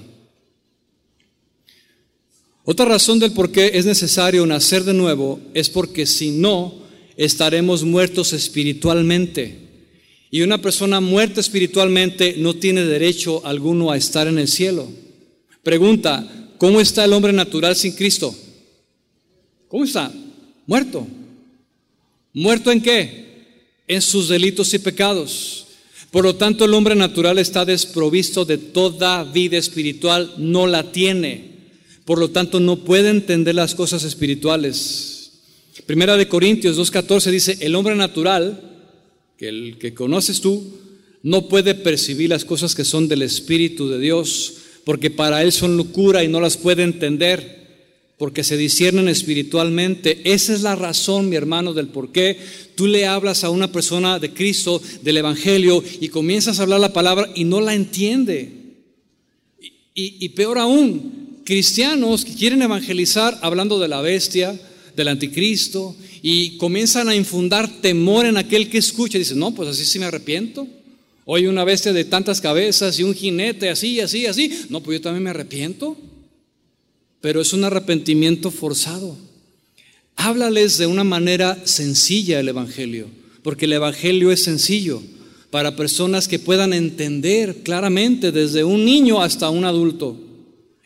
Otra 2.66 2.86
razón 2.86 3.20
del 3.20 3.34
por 3.34 3.52
qué 3.52 3.72
es 3.74 3.86
necesario 3.86 4.46
nacer 4.46 4.84
de 4.84 4.94
nuevo 4.94 5.40
es 5.54 5.70
porque 5.70 6.06
si 6.06 6.32
no, 6.32 6.84
estaremos 7.18 7.84
muertos 7.84 8.34
espiritualmente. 8.34 9.60
Y 10.32 10.42
una 10.42 10.62
persona 10.62 11.00
muerta 11.00 11.40
espiritualmente 11.40 12.36
no 12.38 12.56
tiene 12.56 12.84
derecho 12.84 13.46
alguno 13.46 13.92
a 13.92 13.98
estar 13.98 14.28
en 14.28 14.40
el 14.40 14.48
cielo. 14.48 14.90
Pregunta, 15.62 16.43
¿Cómo 16.64 16.80
está 16.80 17.04
el 17.04 17.12
hombre 17.12 17.34
natural 17.34 17.76
sin 17.76 17.92
Cristo? 17.92 18.34
¿Cómo 19.68 19.84
está? 19.84 20.10
Muerto. 20.66 21.06
¿Muerto 22.32 22.72
en 22.72 22.82
qué? 22.82 23.82
En 23.86 24.02
sus 24.02 24.30
delitos 24.30 24.74
y 24.74 24.80
pecados. 24.80 25.68
Por 26.10 26.24
lo 26.24 26.38
tanto, 26.38 26.64
el 26.64 26.74
hombre 26.74 26.96
natural 26.96 27.38
está 27.38 27.66
desprovisto 27.66 28.46
de 28.46 28.58
toda 28.58 29.26
vida 29.26 29.58
espiritual, 29.58 30.36
no 30.38 30.66
la 30.66 30.90
tiene. 30.90 31.52
Por 32.06 32.18
lo 32.18 32.30
tanto, 32.30 32.62
no 32.62 32.78
puede 32.78 33.10
entender 33.10 33.56
las 33.56 33.76
cosas 33.76 34.06
espirituales. 34.06 35.32
Primera 35.86 36.16
de 36.16 36.30
Corintios 36.30 36.78
2.14 36.78 37.30
dice, 37.30 37.58
el 37.60 37.76
hombre 37.76 37.94
natural, 37.96 38.88
que 39.38 39.50
el 39.50 39.78
que 39.80 39.94
conoces 39.94 40.40
tú, 40.40 40.80
no 41.24 41.50
puede 41.50 41.76
percibir 41.76 42.30
las 42.30 42.46
cosas 42.46 42.74
que 42.74 42.86
son 42.86 43.10
del 43.10 43.22
Espíritu 43.22 43.90
de 43.90 44.00
Dios, 44.00 44.63
porque 44.86 45.10
para 45.10 45.42
él 45.44 45.52
son 45.52 45.78
locura 45.78 46.24
y 46.24 46.28
no 46.28 46.42
las 46.42 46.58
puede 46.58 46.84
entender, 46.84 47.64
porque 48.18 48.44
se 48.44 48.58
disciernen 48.58 49.08
espiritualmente. 49.08 50.22
Esa 50.24 50.54
es 50.54 50.62
la 50.62 50.76
razón, 50.76 51.30
mi 51.30 51.36
hermano, 51.36 51.74
del 51.74 51.88
por 51.88 52.12
qué 52.12 52.38
tú 52.76 52.88
le 52.88 53.06
hablas 53.06 53.44
a 53.44 53.50
una 53.50 53.72
persona 53.72 54.20
de 54.20 54.34
Cristo, 54.34 54.82
del 55.02 55.18
Evangelio, 55.18 55.84
y 56.00 56.10
comienzas 56.10 56.60
a 56.60 56.64
hablar 56.64 56.80
la 56.80 56.94
palabra 56.94 57.30
y 57.36 57.44
no 57.44 57.62
la 57.62 57.74
entiende. 57.74 58.52
Y, 59.96 60.26
y 60.26 60.30
peor 60.30 60.58
aún, 60.58 61.42
cristianos 61.44 62.26
que 62.26 62.34
quieren 62.34 62.62
evangelizar 62.62 63.38
hablando 63.42 63.80
de 63.80 63.88
la 63.88 64.02
bestia, 64.02 64.60
del 64.96 65.08
anticristo, 65.08 65.96
y 66.22 66.58
comienzan 66.58 67.10
a 67.10 67.16
infundar 67.16 67.82
temor 67.82 68.26
en 68.26 68.38
aquel 68.38 68.70
que 68.70 68.78
escucha. 68.78 69.18
Dice, 69.18 69.36
no, 69.36 69.54
pues 69.54 69.70
así 69.70 69.86
sí 69.86 70.00
me 70.00 70.06
arrepiento. 70.06 70.68
Hoy 71.26 71.48
una 71.48 71.64
bestia 71.64 71.94
de 71.94 72.04
tantas 72.04 72.42
cabezas 72.42 73.00
y 73.00 73.04
un 73.04 73.14
jinete 73.14 73.70
así, 73.70 74.00
así, 74.02 74.26
así. 74.26 74.52
No, 74.70 74.82
pues 74.82 75.00
yo 75.00 75.02
también 75.02 75.24
me 75.24 75.30
arrepiento. 75.30 75.98
Pero 77.22 77.40
es 77.40 77.54
un 77.54 77.64
arrepentimiento 77.64 78.52
forzado. 78.52 79.18
Háblales 80.16 80.78
de 80.78 80.88
una 80.88 81.04
manera 81.04 81.58
sencilla 81.66 82.40
el 82.40 82.50
Evangelio, 82.50 83.08
porque 83.42 83.66
el 83.66 83.74
Evangelio 83.74 84.32
es 84.32 84.44
sencillo 84.44 85.02
para 85.50 85.76
personas 85.76 86.28
que 86.28 86.40
puedan 86.40 86.74
entender 86.74 87.64
claramente 87.64 88.32
desde 88.32 88.64
un 88.64 88.86
niño 88.86 89.22
hasta 89.22 89.50
un 89.50 89.66
adulto. 89.66 90.18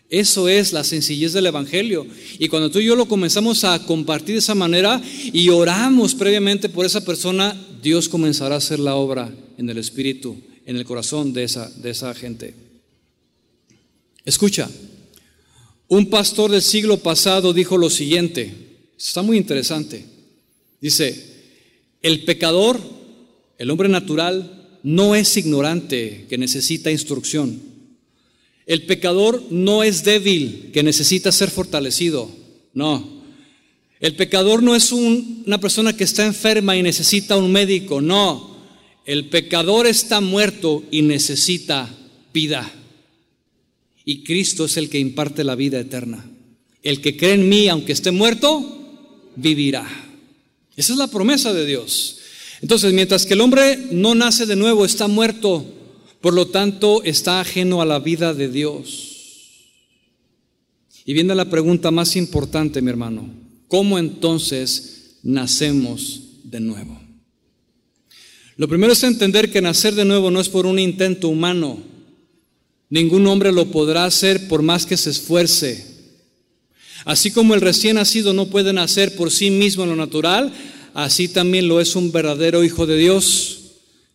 Eso 0.09 0.47
es 0.47 0.71
la 0.71 0.83
sencillez 0.83 1.33
del 1.33 1.47
Evangelio. 1.47 2.05
Y 2.39 2.47
cuando 2.47 2.71
tú 2.71 2.79
y 2.79 2.85
yo 2.85 2.95
lo 2.95 3.07
comenzamos 3.07 3.63
a 3.63 3.85
compartir 3.85 4.35
de 4.35 4.39
esa 4.39 4.55
manera 4.55 5.01
y 5.33 5.49
oramos 5.49 6.15
previamente 6.15 6.69
por 6.69 6.85
esa 6.85 7.03
persona, 7.03 7.57
Dios 7.81 8.09
comenzará 8.09 8.55
a 8.55 8.59
hacer 8.59 8.79
la 8.79 8.95
obra 8.95 9.33
en 9.57 9.69
el 9.69 9.77
espíritu, 9.77 10.37
en 10.65 10.77
el 10.77 10.85
corazón 10.85 11.33
de 11.33 11.43
esa, 11.43 11.69
de 11.69 11.89
esa 11.89 12.13
gente. 12.13 12.53
Escucha, 14.25 14.69
un 15.87 16.09
pastor 16.09 16.51
del 16.51 16.61
siglo 16.61 16.97
pasado 16.97 17.53
dijo 17.53 17.77
lo 17.77 17.89
siguiente, 17.89 18.53
está 18.97 19.21
muy 19.21 19.37
interesante. 19.37 20.05
Dice, 20.81 21.37
el 22.01 22.23
pecador, 22.25 22.79
el 23.57 23.71
hombre 23.71 23.89
natural, 23.89 24.79
no 24.83 25.15
es 25.15 25.35
ignorante 25.37 26.25
que 26.29 26.37
necesita 26.37 26.91
instrucción. 26.91 27.59
El 28.65 28.85
pecador 28.85 29.41
no 29.49 29.83
es 29.83 30.03
débil 30.03 30.71
que 30.73 30.83
necesita 30.83 31.31
ser 31.31 31.49
fortalecido. 31.49 32.29
No. 32.73 33.16
El 33.99 34.15
pecador 34.15 34.61
no 34.61 34.75
es 34.75 34.91
una 34.91 35.59
persona 35.59 35.95
que 35.95 36.03
está 36.03 36.25
enferma 36.25 36.75
y 36.77 36.83
necesita 36.83 37.37
un 37.37 37.51
médico. 37.51 38.01
No. 38.01 38.55
El 39.05 39.29
pecador 39.29 39.87
está 39.87 40.21
muerto 40.21 40.83
y 40.91 41.01
necesita 41.01 41.89
vida. 42.33 42.71
Y 44.05 44.23
Cristo 44.23 44.65
es 44.65 44.77
el 44.77 44.89
que 44.89 44.99
imparte 44.99 45.43
la 45.43 45.55
vida 45.55 45.79
eterna. 45.79 46.29
El 46.83 47.01
que 47.01 47.17
cree 47.17 47.33
en 47.33 47.49
mí, 47.49 47.67
aunque 47.67 47.93
esté 47.93 48.11
muerto, 48.11 48.77
vivirá. 49.35 49.87
Esa 50.75 50.93
es 50.93 50.99
la 50.99 51.07
promesa 51.07 51.53
de 51.53 51.65
Dios. 51.65 52.19
Entonces, 52.61 52.93
mientras 52.93 53.25
que 53.25 53.33
el 53.33 53.41
hombre 53.41 53.77
no 53.91 54.13
nace 54.13 54.45
de 54.45 54.55
nuevo, 54.55 54.85
está 54.85 55.07
muerto, 55.07 55.65
por 56.21 56.33
lo 56.33 56.47
tanto, 56.47 57.03
está 57.03 57.39
ajeno 57.39 57.81
a 57.81 57.85
la 57.85 57.99
vida 57.99 58.33
de 58.33 58.49
Dios. 58.49 59.15
Y 61.05 61.13
viene 61.13 61.33
la 61.35 61.49
pregunta 61.49 61.89
más 61.89 62.15
importante, 62.15 62.81
mi 62.81 62.89
hermano. 62.89 63.46
¿Cómo 63.67 63.99
entonces 63.99 65.17
nacemos 65.23 66.21
de 66.43 66.59
nuevo? 66.59 66.99
Lo 68.55 68.67
primero 68.67 68.93
es 68.93 69.03
entender 69.03 69.51
que 69.51 69.61
nacer 69.61 69.93
de 69.93 70.05
nuevo 70.05 70.31
no 70.31 70.39
es 70.39 70.49
por 70.49 70.65
un 70.65 70.79
intento 70.79 71.29
humano. 71.29 71.79
Ningún 72.89 73.27
hombre 73.27 73.51
lo 73.51 73.69
podrá 73.69 74.05
hacer 74.05 74.47
por 74.47 74.61
más 74.61 74.85
que 74.85 74.97
se 74.97 75.09
esfuerce. 75.09 75.85
Así 77.05 77.31
como 77.31 77.53
el 77.53 77.61
recién 77.61 77.95
nacido 77.95 78.33
no 78.33 78.47
puede 78.47 78.73
nacer 78.73 79.15
por 79.15 79.31
sí 79.31 79.51
mismo 79.51 79.83
en 79.83 79.89
lo 79.89 79.95
natural, 79.95 80.51
así 80.93 81.27
también 81.27 81.67
lo 81.67 81.79
es 81.79 81.95
un 81.95 82.11
verdadero 82.11 82.63
hijo 82.63 82.87
de 82.87 82.97
Dios. 82.97 83.59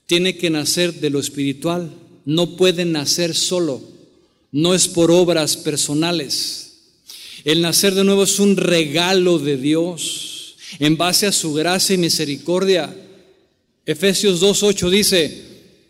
Tiene 0.06 0.36
que 0.36 0.50
nacer 0.50 0.94
de 0.94 1.10
lo 1.10 1.20
espiritual. 1.20 1.90
No 2.24 2.56
puede 2.56 2.84
nacer 2.84 3.34
solo. 3.34 3.80
No 4.50 4.74
es 4.74 4.88
por 4.88 5.10
obras 5.10 5.56
personales. 5.56 6.71
El 7.44 7.60
nacer 7.60 7.94
de 7.94 8.04
nuevo 8.04 8.22
es 8.22 8.38
un 8.38 8.56
regalo 8.56 9.38
de 9.38 9.56
Dios 9.56 10.56
en 10.78 10.96
base 10.96 11.26
a 11.26 11.32
su 11.32 11.52
gracia 11.52 11.94
y 11.94 11.98
misericordia. 11.98 12.94
Efesios 13.84 14.40
2.8 14.40 14.90
dice 14.90 15.42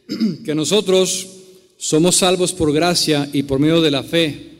que 0.44 0.54
nosotros 0.54 1.26
somos 1.76 2.16
salvos 2.16 2.52
por 2.52 2.72
gracia 2.72 3.28
y 3.34 3.42
por 3.42 3.58
medio 3.58 3.82
de 3.82 3.90
la 3.90 4.02
fe. 4.02 4.50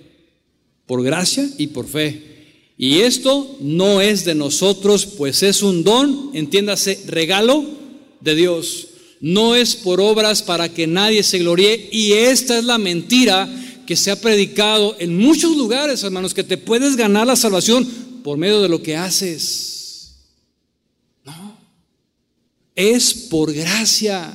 Por 0.87 1.03
gracia 1.03 1.49
y 1.57 1.69
por 1.69 1.89
fe. 1.89 2.33
Y 2.77 2.99
esto 3.01 3.57
no 3.61 4.03
es 4.03 4.25
de 4.25 4.35
nosotros, 4.35 5.07
pues 5.07 5.43
es 5.43 5.63
un 5.63 5.85
don, 5.85 6.31
entiéndase, 6.35 7.05
regalo 7.07 7.65
de 8.21 8.35
Dios. 8.35 8.89
No 9.21 9.55
es 9.55 9.77
por 9.77 10.01
obras 10.01 10.43
para 10.43 10.69
que 10.69 10.87
nadie 10.87 11.23
se 11.23 11.39
gloríe. 11.39 11.89
Y 11.91 12.13
esta 12.13 12.59
es 12.59 12.65
la 12.65 12.77
mentira 12.77 13.49
que 13.93 13.97
se 13.97 14.11
ha 14.11 14.19
predicado 14.19 14.97
en 14.99 15.19
muchos 15.19 15.55
lugares, 15.55 16.03
hermanos, 16.03 16.33
que 16.33 16.43
te 16.43 16.57
puedes 16.57 16.97
ganar 16.97 17.27
la 17.27 17.37
salvación 17.37 17.87
por 18.25 18.39
medio 18.39 18.63
de 18.63 18.71
lo 18.71 18.83
que 18.83 18.97
haces. 18.97 20.15
Es 22.75 23.13
por 23.13 23.53
gracia. 23.53 24.35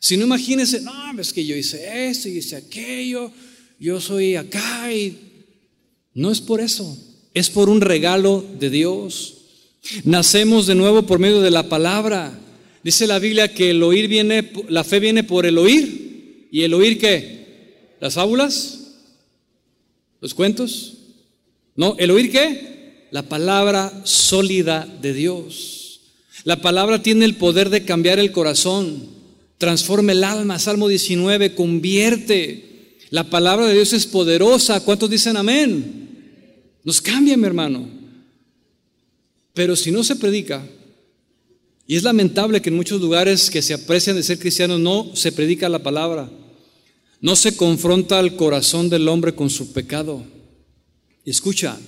Si 0.00 0.16
no 0.16 0.24
imagínense, 0.24 0.80
no, 0.80 0.92
es 1.16 1.32
que 1.32 1.46
yo 1.46 1.54
hice 1.54 2.08
esto 2.08 2.28
y 2.28 2.38
hice 2.38 2.56
aquello, 2.56 3.30
yo 3.78 4.00
soy 4.00 4.34
acá 4.34 4.92
y 4.92 5.16
no 6.14 6.32
es 6.32 6.40
por 6.40 6.60
eso, 6.60 6.98
es 7.34 7.50
por 7.50 7.68
un 7.68 7.80
regalo 7.80 8.44
de 8.58 8.68
Dios. 8.68 9.36
Nacemos 10.02 10.66
de 10.66 10.74
nuevo 10.74 11.04
por 11.04 11.20
medio 11.20 11.40
de 11.40 11.52
la 11.52 11.68
palabra. 11.68 12.36
Dice 12.82 13.06
la 13.06 13.20
Biblia 13.20 13.54
que 13.54 13.70
el 13.70 13.80
oír 13.84 14.08
viene, 14.08 14.50
la 14.68 14.82
fe 14.82 14.98
viene 14.98 15.22
por 15.22 15.46
el 15.46 15.56
oír. 15.56 16.48
¿Y 16.50 16.62
el 16.62 16.74
oír 16.74 16.98
qué? 16.98 17.94
¿Las 18.00 18.14
fábulas? 18.14 18.78
¿Los 20.20 20.34
cuentos? 20.34 20.94
No, 21.76 21.94
¿el 21.98 22.10
oír 22.10 22.30
qué? 22.30 23.06
La 23.10 23.22
palabra 23.22 24.02
sólida 24.04 24.86
de 25.00 25.14
Dios. 25.14 26.00
La 26.44 26.60
palabra 26.60 27.02
tiene 27.02 27.24
el 27.24 27.36
poder 27.36 27.70
de 27.70 27.84
cambiar 27.84 28.18
el 28.18 28.32
corazón, 28.32 29.08
transforma 29.58 30.12
el 30.12 30.24
alma. 30.24 30.58
Salmo 30.58 30.88
19, 30.88 31.54
convierte. 31.54 32.96
La 33.10 33.24
palabra 33.24 33.66
de 33.66 33.74
Dios 33.74 33.92
es 33.92 34.06
poderosa. 34.06 34.84
¿Cuántos 34.84 35.10
dicen 35.10 35.36
amén? 35.36 36.08
Nos 36.84 37.00
cambia, 37.00 37.36
mi 37.36 37.46
hermano. 37.46 37.88
Pero 39.54 39.76
si 39.76 39.90
no 39.90 40.04
se 40.04 40.16
predica, 40.16 40.64
y 41.86 41.96
es 41.96 42.02
lamentable 42.02 42.60
que 42.60 42.68
en 42.68 42.76
muchos 42.76 43.00
lugares 43.00 43.50
que 43.50 43.62
se 43.62 43.74
aprecian 43.74 44.14
de 44.14 44.22
ser 44.22 44.38
cristianos 44.38 44.78
no 44.78 45.10
se 45.14 45.32
predica 45.32 45.68
la 45.68 45.82
palabra, 45.82 46.30
no 47.20 47.36
se 47.36 47.56
confronta 47.56 48.18
al 48.18 48.36
corazón 48.36 48.88
del 48.88 49.08
hombre 49.08 49.34
con 49.34 49.50
su 49.50 49.72
pecado. 49.72 50.24
Escucha, 51.24 51.78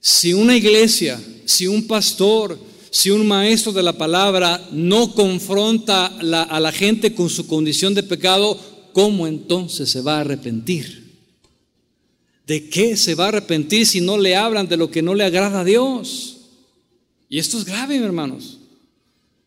si 0.00 0.34
una 0.34 0.56
iglesia, 0.56 1.20
si 1.46 1.66
un 1.66 1.86
pastor, 1.86 2.58
si 2.90 3.10
un 3.10 3.26
maestro 3.26 3.72
de 3.72 3.82
la 3.82 3.94
palabra 3.94 4.68
no 4.72 5.12
confronta 5.14 6.06
a 6.06 6.60
la 6.60 6.72
gente 6.72 7.14
con 7.14 7.28
su 7.28 7.46
condición 7.46 7.94
de 7.94 8.02
pecado, 8.02 8.58
¿cómo 8.92 9.26
entonces 9.26 9.90
se 9.90 10.00
va 10.00 10.18
a 10.18 10.20
arrepentir? 10.20 11.06
¿De 12.46 12.68
qué 12.68 12.96
se 12.96 13.14
va 13.14 13.24
a 13.24 13.28
arrepentir 13.28 13.86
si 13.86 14.00
no 14.00 14.16
le 14.16 14.36
hablan 14.36 14.68
de 14.68 14.76
lo 14.76 14.90
que 14.90 15.02
no 15.02 15.14
le 15.14 15.24
agrada 15.24 15.60
a 15.60 15.64
Dios? 15.64 16.36
Y 17.28 17.38
esto 17.38 17.58
es 17.58 17.64
grave, 17.64 17.96
hermanos. 17.96 18.58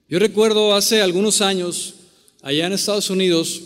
Yo 0.10 0.20
recuerdo 0.20 0.76
hace 0.76 1.02
algunos 1.02 1.40
años, 1.40 1.94
allá 2.42 2.68
en 2.68 2.74
Estados 2.74 3.10
Unidos, 3.10 3.62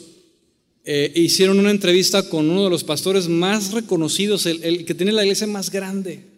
eh, 0.85 1.11
hicieron 1.15 1.59
una 1.59 1.71
entrevista 1.71 2.27
con 2.29 2.49
uno 2.49 2.65
de 2.65 2.69
los 2.69 2.83
pastores 2.83 3.27
más 3.27 3.71
reconocidos, 3.71 4.45
el 4.45 4.85
que 4.85 4.93
tiene 4.93 5.11
la 5.11 5.23
iglesia 5.23 5.47
más 5.47 5.69
grande. 5.69 6.33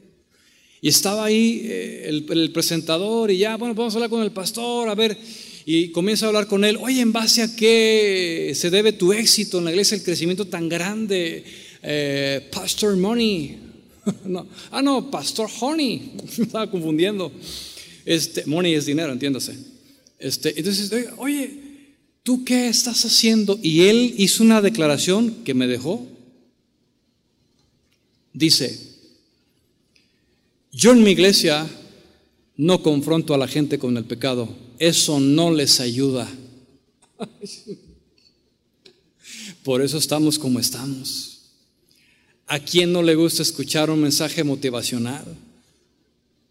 Y 0.85 0.89
estaba 0.89 1.25
ahí 1.25 1.61
eh, 1.63 2.05
el, 2.07 2.51
presentador 2.51 3.31
y 3.31 3.39
ya, 3.39 3.57
bueno, 3.57 3.73
vamos 3.73 3.93
a 3.93 3.97
hablar 3.97 4.11
con 4.11 4.21
el 4.21 4.31
pastor, 4.31 4.87
a 4.87 4.93
ver, 4.93 5.17
y 5.65 5.89
comienza 5.89 6.25
a 6.25 6.27
hablar 6.27 6.45
con 6.45 6.63
él, 6.63 6.77
oye, 6.79 7.01
¿en 7.01 7.11
base 7.11 7.41
a 7.41 7.55
qué 7.55 8.51
se 8.53 8.69
debe 8.69 8.93
tu 8.93 9.11
éxito 9.11 9.57
en 9.57 9.65
la 9.65 9.71
iglesia, 9.71 9.97
el 9.97 10.03
crecimiento 10.03 10.45
tan 10.45 10.69
grande? 10.69 11.43
Eh, 11.81 12.47
pastor 12.51 12.95
Money. 12.97 13.57
no. 14.25 14.47
Ah, 14.69 14.83
no, 14.83 15.09
Pastor 15.09 15.49
Honey. 15.59 16.11
Estaba 16.37 16.69
confundiendo. 16.69 17.31
Este, 18.05 18.45
money 18.45 18.75
es 18.75 18.85
dinero, 18.85 19.11
entiéndase. 19.11 19.55
Este, 20.19 20.53
entonces, 20.55 20.91
oye, 21.17 21.64
¿tú 22.25 22.43
qué 22.43 22.67
estás 22.67 23.05
haciendo? 23.05 23.57
Y 23.61 23.83
él 23.83 24.15
hizo 24.17 24.43
una 24.43 24.59
declaración 24.59 25.43
que 25.45 25.53
me 25.53 25.67
dejó. 25.67 26.07
Dice, 28.33 28.77
yo 30.71 30.91
en 30.91 31.03
mi 31.03 31.11
iglesia 31.11 31.69
no 32.57 32.81
confronto 32.81 33.35
a 33.35 33.37
la 33.37 33.47
gente 33.47 33.77
con 33.77 33.95
el 33.95 34.05
pecado. 34.05 34.49
Eso 34.79 35.19
no 35.19 35.53
les 35.53 35.79
ayuda. 35.79 36.27
Por 39.63 39.83
eso 39.83 39.99
estamos 39.99 40.39
como 40.39 40.59
estamos. 40.59 41.43
¿A 42.47 42.59
quién 42.59 42.91
no 42.91 43.03
le 43.03 43.13
gusta 43.13 43.43
escuchar 43.43 43.91
un 43.91 44.01
mensaje 44.01 44.43
motivacional? 44.43 45.25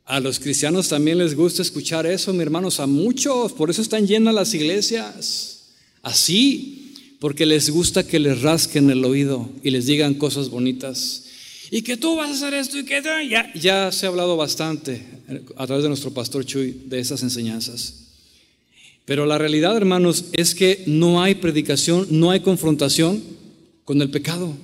A 0.05 0.21
los 0.21 0.39
cristianos 0.39 0.89
también 0.89 1.19
les 1.19 1.35
gusta 1.35 1.63
escuchar 1.63 2.07
eso, 2.07 2.33
mi 2.33 2.43
hermanos, 2.43 2.79
a 2.79 2.87
muchos. 2.87 3.53
Por 3.53 3.71
eso 3.71 3.83
están 3.83 4.07
llenas 4.07 4.35
las 4.35 4.55
iglesias. 4.55 5.55
Así, 6.05 6.95
porque 7.19 7.47
les 7.47 7.71
gusta 7.71 8.07
que 8.07 8.21
les 8.21 8.43
rasquen 8.43 8.91
el 8.91 9.05
oído 9.05 9.51
y 9.63 9.71
les 9.71 9.87
digan 9.87 10.15
cosas 10.15 10.51
bonitas 10.51 11.25
y 11.71 11.83
que 11.83 11.97
tú 11.97 12.15
vas 12.15 12.31
a 12.31 12.35
hacer 12.35 12.55
esto 12.55 12.79
y 12.79 12.85
que 12.85 13.03
ya, 13.29 13.53
ya 13.55 13.91
se 13.91 14.07
ha 14.07 14.09
hablado 14.09 14.37
bastante 14.37 15.03
a 15.57 15.67
través 15.67 15.83
de 15.83 15.89
nuestro 15.89 16.13
pastor 16.13 16.45
Chuy 16.45 16.83
de 16.87 17.01
esas 17.01 17.23
enseñanzas. 17.23 17.95
Pero 19.05 19.27
la 19.27 19.39
realidad, 19.39 19.77
hermanos, 19.77 20.27
es 20.35 20.55
que 20.55 20.85
no 20.87 21.23
hay 21.23 21.35
predicación, 21.35 22.07
no 22.11 22.31
hay 22.31 22.41
confrontación 22.41 23.23
con 23.85 24.01
el 24.01 24.11
pecado. 24.11 24.55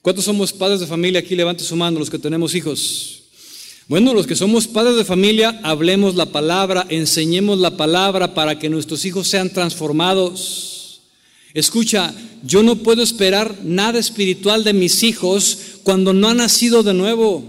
¿Cuántos 0.00 0.24
somos 0.24 0.52
padres 0.52 0.80
de 0.80 0.86
familia? 0.86 1.20
Aquí 1.20 1.36
levante 1.36 1.62
su 1.62 1.76
mano 1.76 1.98
los 1.98 2.10
que 2.10 2.18
tenemos 2.18 2.54
hijos. 2.54 3.23
Bueno, 3.86 4.14
los 4.14 4.26
que 4.26 4.34
somos 4.34 4.66
padres 4.66 4.96
de 4.96 5.04
familia, 5.04 5.60
hablemos 5.62 6.14
la 6.14 6.24
palabra, 6.24 6.86
enseñemos 6.88 7.58
la 7.58 7.76
palabra 7.76 8.32
para 8.32 8.58
que 8.58 8.70
nuestros 8.70 9.04
hijos 9.04 9.28
sean 9.28 9.50
transformados. 9.50 11.02
Escucha, 11.52 12.14
yo 12.42 12.62
no 12.62 12.76
puedo 12.76 13.02
esperar 13.02 13.58
nada 13.62 13.98
espiritual 13.98 14.64
de 14.64 14.72
mis 14.72 15.02
hijos 15.02 15.58
cuando 15.82 16.14
no 16.14 16.28
han 16.28 16.38
nacido 16.38 16.82
de 16.82 16.94
nuevo. 16.94 17.44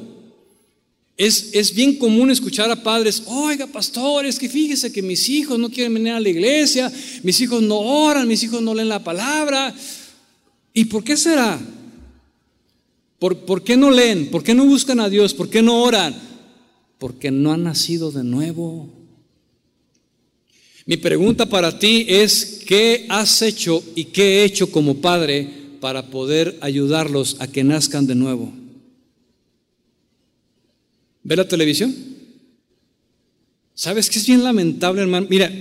Es, 1.15 1.51
es, 1.53 1.73
bien 1.73 1.97
común 1.97 2.29
escuchar 2.29 2.69
a 2.69 2.83
padres, 2.83 3.23
oiga, 3.27 3.65
pastor, 3.67 4.25
es 4.25 4.37
que 4.37 4.49
fíjese 4.49 4.91
que 4.91 5.01
mis 5.01 5.29
hijos 5.29 5.57
no 5.57 5.69
quieren 5.69 5.93
venir 5.93 6.11
a 6.11 6.19
la 6.19 6.27
iglesia, 6.27 6.91
mis 7.23 7.39
hijos 7.39 7.61
no 7.61 7.77
oran, 7.77 8.27
mis 8.27 8.43
hijos 8.43 8.61
no 8.61 8.75
leen 8.75 8.89
la 8.89 9.01
palabra. 9.01 9.73
¿Y 10.73 10.83
por 10.83 11.01
qué 11.01 11.15
será? 11.15 11.57
¿Por, 13.19 13.45
¿Por 13.45 13.63
qué 13.63 13.77
no 13.77 13.91
leen? 13.91 14.29
¿Por 14.29 14.43
qué 14.43 14.53
no 14.53 14.65
buscan 14.65 14.99
a 14.99 15.09
Dios? 15.09 15.33
¿Por 15.33 15.49
qué 15.49 15.61
no 15.61 15.83
oran? 15.83 16.15
Porque 16.97 17.31
no 17.31 17.51
han 17.51 17.63
nacido 17.63 18.11
de 18.11 18.23
nuevo. 18.23 18.89
Mi 20.85 20.97
pregunta 20.97 21.45
para 21.47 21.79
ti 21.79 22.05
es, 22.07 22.63
¿qué 22.67 23.05
has 23.09 23.41
hecho 23.41 23.83
y 23.95 24.05
qué 24.05 24.41
he 24.41 24.43
hecho 24.45 24.71
como 24.71 25.01
padre 25.01 25.65
para 25.85 26.07
poder 26.07 26.57
ayudarlos 26.61 27.37
a 27.39 27.45
que 27.45 27.63
nazcan 27.63 28.07
de 28.07 28.15
nuevo. 28.15 28.51
¿Ve 31.21 31.35
la 31.35 31.47
televisión? 31.47 31.95
¿Sabes 33.75 34.09
que 34.09 34.17
es 34.17 34.25
bien 34.25 34.43
lamentable, 34.43 35.03
hermano? 35.03 35.27
Mira, 35.29 35.51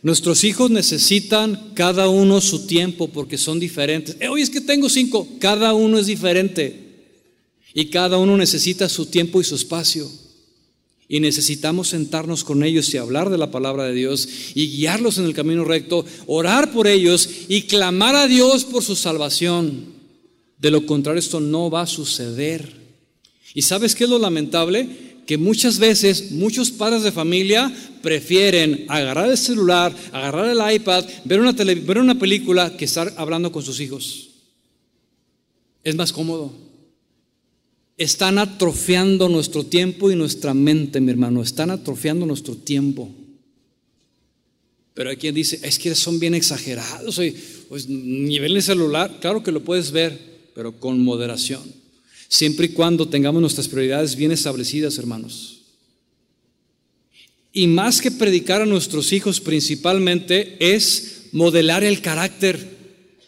Nuestros 0.00 0.44
hijos 0.44 0.70
necesitan 0.70 1.72
cada 1.74 2.08
uno 2.08 2.40
su 2.40 2.66
tiempo 2.66 3.08
porque 3.08 3.36
son 3.36 3.60
diferentes. 3.60 4.16
Eh, 4.20 4.28
oye, 4.28 4.44
es 4.44 4.48
que 4.48 4.62
tengo 4.62 4.88
cinco. 4.88 5.28
Cada 5.40 5.74
uno 5.74 5.98
es 5.98 6.06
diferente. 6.06 6.87
Y 7.74 7.86
cada 7.86 8.18
uno 8.18 8.36
necesita 8.36 8.88
su 8.88 9.06
tiempo 9.06 9.40
y 9.40 9.44
su 9.44 9.54
espacio. 9.54 10.10
Y 11.08 11.20
necesitamos 11.20 11.88
sentarnos 11.88 12.44
con 12.44 12.62
ellos 12.62 12.92
y 12.92 12.98
hablar 12.98 13.30
de 13.30 13.38
la 13.38 13.50
palabra 13.50 13.84
de 13.84 13.94
Dios 13.94 14.28
y 14.54 14.68
guiarlos 14.68 15.18
en 15.18 15.24
el 15.24 15.34
camino 15.34 15.64
recto, 15.64 16.04
orar 16.26 16.72
por 16.72 16.86
ellos 16.86 17.28
y 17.48 17.62
clamar 17.62 18.14
a 18.14 18.26
Dios 18.26 18.64
por 18.64 18.82
su 18.82 18.94
salvación. 18.94 19.86
De 20.58 20.70
lo 20.70 20.84
contrario, 20.84 21.20
esto 21.20 21.40
no 21.40 21.70
va 21.70 21.82
a 21.82 21.86
suceder. 21.86 22.76
¿Y 23.54 23.62
sabes 23.62 23.94
qué 23.94 24.04
es 24.04 24.10
lo 24.10 24.18
lamentable? 24.18 25.08
que 25.28 25.36
muchas 25.36 25.78
veces 25.78 26.30
muchos 26.30 26.70
padres 26.70 27.02
de 27.02 27.12
familia 27.12 27.70
prefieren 28.00 28.86
agarrar 28.88 29.28
el 29.28 29.36
celular, 29.36 29.94
agarrar 30.10 30.48
el 30.48 30.74
iPad, 30.74 31.04
ver 31.26 31.38
una, 31.38 31.52
ver 31.52 31.98
una 31.98 32.18
película 32.18 32.74
que 32.78 32.86
estar 32.86 33.12
hablando 33.18 33.52
con 33.52 33.62
sus 33.62 33.78
hijos. 33.78 34.30
Es 35.84 35.94
más 35.96 36.14
cómodo. 36.14 36.67
Están 37.98 38.38
atrofiando 38.38 39.28
nuestro 39.28 39.64
tiempo 39.64 40.10
y 40.10 40.16
nuestra 40.16 40.54
mente, 40.54 41.00
mi 41.00 41.10
hermano. 41.10 41.42
Están 41.42 41.70
atrofiando 41.70 42.24
nuestro 42.24 42.56
tiempo. 42.56 43.12
Pero 44.94 45.10
hay 45.10 45.16
quien 45.16 45.34
dice, 45.34 45.60
es 45.62 45.78
que 45.78 45.94
son 45.94 46.18
bien 46.18 46.34
exagerados. 46.34 47.20
Pues 47.68 47.88
nivel 47.88 48.54
de 48.54 48.62
celular, 48.62 49.18
claro 49.20 49.42
que 49.42 49.52
lo 49.52 49.62
puedes 49.62 49.90
ver, 49.90 50.18
pero 50.54 50.80
con 50.80 50.98
moderación 51.00 51.78
siempre 52.28 52.66
y 52.66 52.70
cuando 52.70 53.08
tengamos 53.08 53.40
nuestras 53.40 53.68
prioridades 53.68 54.14
bien 54.14 54.30
establecidas, 54.30 54.98
hermanos. 54.98 55.62
Y 57.52 57.66
más 57.66 58.00
que 58.00 58.10
predicar 58.10 58.60
a 58.60 58.66
nuestros 58.66 59.12
hijos 59.12 59.40
principalmente 59.40 60.56
es 60.60 61.28
modelar 61.32 61.82
el 61.82 62.02
carácter, 62.02 62.76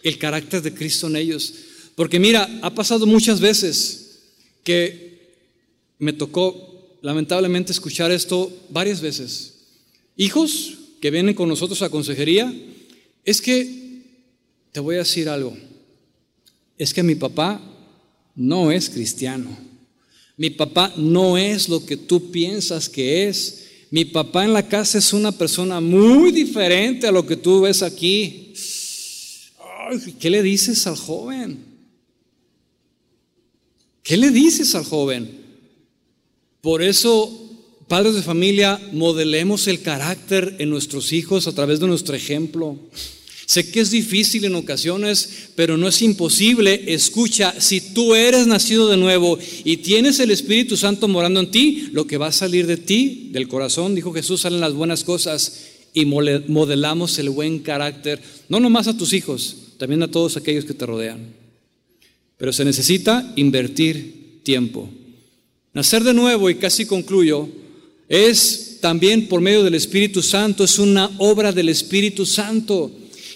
el 0.03 0.19
carácter 0.19 0.63
de 0.63 0.75
Cristo 0.75 1.07
en 1.09 1.17
ellos. 1.17 1.55
Porque 1.97 2.21
mira, 2.21 2.61
ha 2.63 2.75
pasado 2.75 3.07
muchas 3.07 3.41
veces 3.41 4.10
que 4.65 5.11
me 5.99 6.13
tocó 6.13 6.99
lamentablemente 7.03 7.73
escuchar 7.73 8.11
esto 8.11 8.53
varias 8.71 9.01
veces. 9.01 9.55
Hijos 10.17 10.79
que 11.01 11.11
vienen 11.11 11.35
con 11.35 11.49
nosotros 11.49 11.81
a 11.83 11.91
consejería, 11.91 12.53
es 13.25 13.41
que, 13.41 13.81
te 14.73 14.81
voy 14.81 14.97
a 14.97 15.01
decir 15.01 15.29
algo, 15.29 15.57
es 16.79 16.95
que 16.95 17.03
mi 17.03 17.15
papá 17.15 17.61
no 18.35 18.71
es 18.71 18.91
cristiano. 18.91 19.57
Mi 20.37 20.51
papá 20.51 20.93
no 20.97 21.37
es 21.37 21.69
lo 21.69 21.85
que 21.85 21.97
tú 21.97 22.31
piensas 22.31 22.89
que 22.89 23.29
es. 23.29 23.67
Mi 23.91 24.05
papá 24.05 24.45
en 24.45 24.53
la 24.53 24.67
casa 24.67 24.99
es 24.99 25.13
una 25.13 25.33
persona 25.33 25.81
muy 25.81 26.33
diferente 26.33 27.07
a 27.07 27.13
lo 27.13 27.27
que 27.27 27.37
tú 27.37 27.63
ves 27.63 27.83
aquí. 27.83 28.55
¿Qué 30.19 30.31
le 30.31 30.43
dices 30.43 30.87
al 30.87 30.97
joven? 30.97 31.70
¿Qué 34.03 34.17
le 34.17 34.31
dices 34.31 34.75
al 34.75 34.85
joven? 34.85 35.41
Por 36.61 36.83
eso, 36.83 37.49
padres 37.89 38.15
de 38.15 38.23
familia, 38.23 38.81
modelemos 38.93 39.67
el 39.67 39.83
carácter 39.83 40.57
en 40.59 40.71
nuestros 40.71 41.13
hijos 41.13 41.47
a 41.47 41.53
través 41.53 41.81
de 41.81 41.87
nuestro 41.87 42.15
ejemplo. 42.15 42.79
Sé 43.47 43.69
que 43.71 43.81
es 43.81 43.91
difícil 43.91 44.45
en 44.45 44.55
ocasiones, 44.55 45.51
pero 45.57 45.77
no 45.77 45.89
es 45.89 46.03
imposible. 46.03 46.85
Escucha, 46.95 47.61
si 47.61 47.81
tú 47.81 48.15
eres 48.15 48.47
nacido 48.47 48.89
de 48.89 48.97
nuevo 48.97 49.39
y 49.65 49.79
tienes 49.79 50.21
el 50.21 50.31
Espíritu 50.31 50.77
Santo 50.77 51.09
morando 51.09 51.41
en 51.41 51.51
ti, 51.51 51.89
lo 51.91 52.07
que 52.07 52.17
va 52.17 52.29
a 52.29 52.33
salir 52.33 52.69
de 52.69 52.77
ti, 52.77 53.31
del 53.33 53.49
corazón, 53.49 53.97
dijo 53.97 54.13
Jesús, 54.13 54.43
salen 54.43 54.61
las 54.61 54.75
buenas 54.75 55.03
cosas 55.03 55.65
y 55.93 56.05
modelamos 56.05 57.19
el 57.19 57.31
buen 57.31 57.59
carácter, 57.59 58.23
no 58.49 58.61
nomás 58.61 58.87
a 58.87 58.97
tus 58.97 59.13
hijos, 59.13 59.57
también 59.79 60.03
a 60.05 60.11
todos 60.11 60.37
aquellos 60.37 60.65
que 60.65 60.75
te 60.75 60.87
rodean. 60.87 61.40
Pero 62.41 62.55
se 62.55 62.65
necesita 62.65 63.35
invertir 63.37 64.41
tiempo. 64.43 64.89
Nacer 65.75 66.03
de 66.03 66.15
nuevo, 66.15 66.49
y 66.49 66.55
casi 66.55 66.87
concluyo, 66.87 67.47
es 68.09 68.79
también 68.81 69.29
por 69.29 69.43
medio 69.43 69.63
del 69.63 69.75
Espíritu 69.75 70.23
Santo, 70.23 70.65
es 70.65 70.79
una 70.79 71.11
obra 71.19 71.53
del 71.53 71.69
Espíritu 71.69 72.25
Santo 72.25 72.91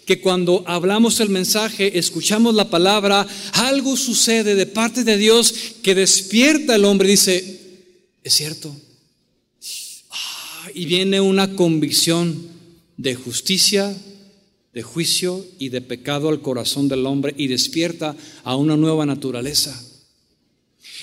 que 0.06 0.22
cuando 0.22 0.64
hablamos 0.66 1.20
el 1.20 1.28
mensaje, 1.28 1.98
escuchamos 1.98 2.55
la 2.55 2.70
palabra, 2.70 3.26
algo 3.52 3.94
sucede 3.98 4.55
de 4.55 4.64
parte 4.64 5.05
de 5.05 5.18
Dios 5.18 5.55
que 5.82 5.94
despierta 5.94 6.74
al 6.74 6.86
hombre 6.86 7.09
y 7.09 7.12
dice, 7.12 7.60
es 8.22 8.32
cierto. 8.32 8.74
Ah, 10.10 10.70
y 10.74 10.86
viene 10.86 11.20
una 11.20 11.55
convicción 11.55 12.48
de 12.97 13.14
justicia, 13.16 13.94
de 14.75 14.83
juicio 14.83 15.45
y 15.59 15.69
de 15.69 15.81
pecado 15.81 16.29
al 16.29 16.43
corazón 16.43 16.89
del 16.89 17.07
hombre 17.07 17.33
y 17.37 17.47
despierta 17.47 18.17
a 18.43 18.57
una 18.57 18.77
nueva 18.77 19.07
naturaleza. 19.07 19.81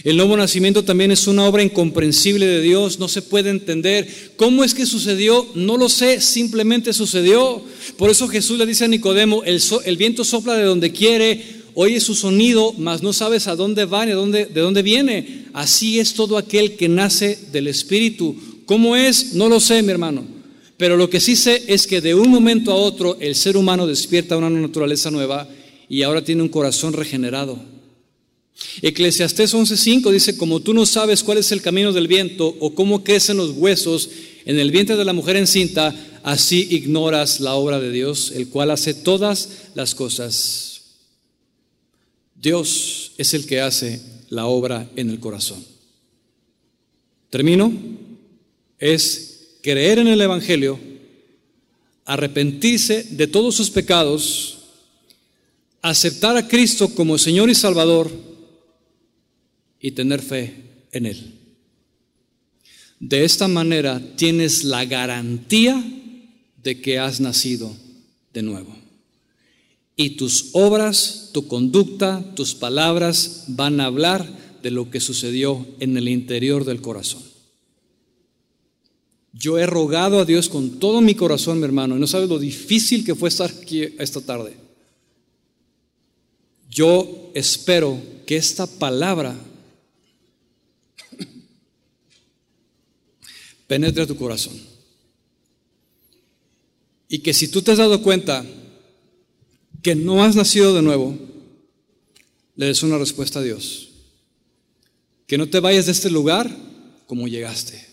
El 0.03 0.17
nuevo 0.17 0.35
nacimiento 0.35 0.83
también 0.83 1.11
es 1.11 1.27
una 1.27 1.45
obra 1.45 1.63
incomprensible 1.63 2.45
de 2.45 2.61
Dios, 2.61 2.99
no 2.99 3.07
se 3.07 3.21
puede 3.21 3.49
entender. 3.49 4.33
¿Cómo 4.35 4.63
es 4.63 4.73
que 4.73 4.85
sucedió? 4.85 5.47
No 5.53 5.77
lo 5.77 5.89
sé, 5.89 6.21
simplemente 6.21 6.91
sucedió. 6.91 7.63
Por 7.97 8.09
eso 8.09 8.27
Jesús 8.27 8.57
le 8.57 8.65
dice 8.65 8.85
a 8.85 8.87
Nicodemo, 8.87 9.43
el, 9.43 9.97
viento 9.97 10.23
sopla 10.23 10.55
de 10.55 10.63
donde 10.63 10.91
quiere, 10.91 11.43
oye 11.73 11.99
su 11.99 12.15
sonido, 12.15 12.73
mas 12.77 13.03
no 13.03 13.13
sabes 13.13 13.47
a 13.47 13.55
dónde 13.55 13.85
va 13.85 14.05
ni 14.05 14.13
dónde, 14.13 14.45
de 14.45 14.61
dónde 14.61 14.81
viene. 14.81 15.45
Así 15.53 15.99
es 15.99 16.13
todo 16.13 16.37
aquel 16.37 16.77
que 16.77 16.89
nace 16.89 17.37
del 17.51 17.67
Espíritu. 17.67 18.35
¿Cómo 18.65 18.95
es? 18.95 19.33
No 19.33 19.49
lo 19.49 19.59
sé, 19.59 19.81
mi 19.83 19.91
hermano. 19.91 20.40
Pero 20.81 20.97
lo 20.97 21.11
que 21.11 21.19
sí 21.19 21.35
sé 21.35 21.63
es 21.67 21.85
que 21.85 22.01
de 22.01 22.15
un 22.15 22.31
momento 22.31 22.71
a 22.71 22.75
otro 22.75 23.15
el 23.19 23.35
ser 23.35 23.55
humano 23.55 23.85
despierta 23.85 24.35
una 24.35 24.49
naturaleza 24.49 25.11
nueva 25.11 25.47
y 25.87 26.01
ahora 26.01 26.23
tiene 26.23 26.41
un 26.41 26.49
corazón 26.49 26.93
regenerado. 26.93 27.59
Eclesiastés 28.81 29.53
11:5 29.53 30.09
dice, 30.09 30.37
como 30.37 30.59
tú 30.59 30.73
no 30.73 30.87
sabes 30.87 31.21
cuál 31.21 31.37
es 31.37 31.51
el 31.51 31.61
camino 31.61 31.93
del 31.93 32.07
viento 32.07 32.47
o 32.59 32.73
cómo 32.73 33.03
crecen 33.03 33.37
los 33.37 33.51
huesos 33.51 34.09
en 34.43 34.57
el 34.57 34.71
vientre 34.71 34.95
de 34.95 35.05
la 35.05 35.13
mujer 35.13 35.35
encinta, 35.35 35.93
así 36.23 36.67
ignoras 36.71 37.41
la 37.41 37.53
obra 37.53 37.79
de 37.79 37.91
Dios, 37.91 38.31
el 38.35 38.47
cual 38.49 38.71
hace 38.71 38.95
todas 38.95 39.49
las 39.75 39.93
cosas. 39.93 40.81
Dios 42.33 43.11
es 43.19 43.35
el 43.35 43.45
que 43.45 43.61
hace 43.61 44.01
la 44.29 44.47
obra 44.47 44.89
en 44.95 45.11
el 45.11 45.19
corazón. 45.19 45.63
Termino. 47.29 47.71
Es 48.79 49.30
creer 49.61 49.99
en 49.99 50.07
el 50.07 50.21
Evangelio, 50.21 50.79
arrepentirse 52.05 53.03
de 53.11 53.27
todos 53.27 53.55
sus 53.55 53.69
pecados, 53.69 54.59
aceptar 55.81 56.37
a 56.37 56.47
Cristo 56.47 56.89
como 56.93 57.17
Señor 57.17 57.49
y 57.49 57.55
Salvador, 57.55 58.11
y 59.79 59.91
tener 59.91 60.21
fe 60.21 60.53
en 60.91 61.05
Él. 61.07 61.33
De 62.99 63.23
esta 63.23 63.47
manera 63.47 63.99
tienes 64.15 64.63
la 64.63 64.85
garantía 64.85 65.83
de 66.61 66.81
que 66.81 66.99
has 66.99 67.19
nacido 67.19 67.75
de 68.31 68.43
nuevo. 68.43 68.75
Y 69.95 70.11
tus 70.11 70.49
obras, 70.53 71.29
tu 71.33 71.47
conducta, 71.47 72.23
tus 72.35 72.53
palabras 72.53 73.45
van 73.47 73.79
a 73.79 73.85
hablar 73.85 74.27
de 74.61 74.69
lo 74.69 74.91
que 74.91 74.99
sucedió 74.99 75.65
en 75.79 75.97
el 75.97 76.07
interior 76.07 76.63
del 76.63 76.81
corazón. 76.81 77.30
Yo 79.33 79.57
he 79.57 79.65
rogado 79.65 80.19
a 80.19 80.25
Dios 80.25 80.49
con 80.49 80.79
todo 80.79 80.99
mi 81.01 81.15
corazón, 81.15 81.59
mi 81.59 81.65
hermano, 81.65 81.95
y 81.95 81.99
no 81.99 82.07
sabes 82.07 82.27
lo 82.27 82.37
difícil 82.37 83.05
que 83.05 83.15
fue 83.15 83.29
estar 83.29 83.49
aquí 83.49 83.83
esta 83.97 84.21
tarde. 84.21 84.55
Yo 86.69 87.31
espero 87.33 88.01
que 88.25 88.37
esta 88.37 88.67
palabra 88.67 89.35
penetre 93.67 94.07
tu 94.07 94.17
corazón. 94.17 94.53
Y 97.07 97.19
que 97.19 97.33
si 97.33 97.49
tú 97.49 97.61
te 97.61 97.71
has 97.71 97.77
dado 97.77 98.01
cuenta 98.01 98.45
que 99.81 99.95
no 99.95 100.23
has 100.23 100.35
nacido 100.35 100.73
de 100.73 100.81
nuevo, 100.81 101.17
le 102.55 102.65
des 102.67 102.83
una 102.83 102.97
respuesta 102.97 103.39
a 103.39 103.43
Dios. 103.43 103.89
Que 105.27 105.37
no 105.37 105.49
te 105.49 105.59
vayas 105.59 105.87
de 105.87 105.93
este 105.93 106.09
lugar 106.09 106.53
como 107.07 107.27
llegaste. 107.27 107.90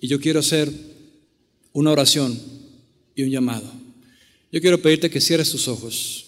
Y 0.00 0.08
yo 0.08 0.20
quiero 0.20 0.40
hacer 0.40 0.70
una 1.72 1.90
oración 1.90 2.38
y 3.14 3.22
un 3.22 3.30
llamado. 3.30 3.70
Yo 4.52 4.60
quiero 4.60 4.80
pedirte 4.80 5.10
que 5.10 5.20
cierres 5.20 5.50
tus 5.50 5.68
ojos. 5.68 6.22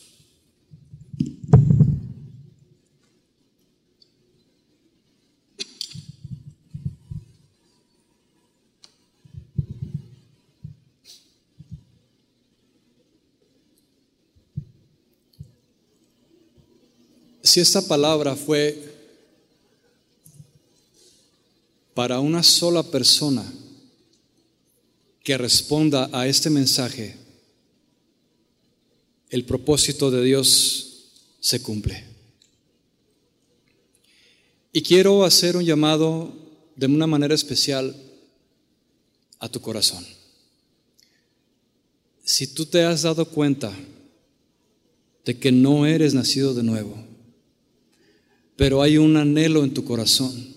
Si 17.43 17.61
esta 17.61 17.81
palabra 17.81 18.36
fue 18.36 18.78
para 21.95 22.20
una 22.20 22.43
sola 22.43 22.82
persona 22.82 23.43
que 25.29 25.37
responda 25.37 26.09
a 26.11 26.27
este 26.27 26.49
mensaje, 26.49 27.15
el 29.29 29.45
propósito 29.45 30.11
de 30.11 30.25
Dios 30.25 31.11
se 31.39 31.61
cumple. 31.61 32.03
Y 34.73 34.81
quiero 34.81 35.25
hacer 35.25 35.59
un 35.59 35.67
llamado 35.67 36.33
de 36.77 36.87
una 36.87 37.07
manera 37.07 37.35
especial 37.35 37.95
a 39.39 39.51
tu 39.51 39.61
corazón. 39.61 40.03
Si 42.25 42.47
tú 42.47 42.65
te 42.65 42.85
has 42.85 43.03
dado 43.03 43.27
cuenta 43.27 43.71
de 45.27 45.39
que 45.39 45.53
no 45.53 45.85
eres 45.85 46.15
nacido 46.15 46.55
de 46.55 46.63
nuevo, 46.63 47.05
pero 48.57 48.81
hay 48.81 48.97
un 48.97 49.15
anhelo 49.19 49.63
en 49.63 49.75
tu 49.75 49.85
corazón 49.85 50.55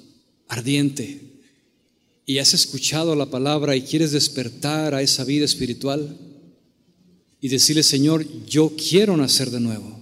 ardiente 0.48 1.31
y 2.26 2.38
has 2.38 2.54
escuchado 2.54 3.16
la 3.16 3.28
palabra 3.28 3.76
y 3.76 3.82
quieres 3.82 4.12
despertar 4.12 4.94
a 4.94 5.02
esa 5.02 5.24
vida 5.24 5.46
espiritual 5.46 6.18
y 7.40 7.50
decirle, 7.50 7.84
Señor, 7.84 8.26
yo 8.46 8.74
quiero 8.76 9.18
nacer 9.18 9.50
de 9.50 9.60
nuevo, 9.60 10.00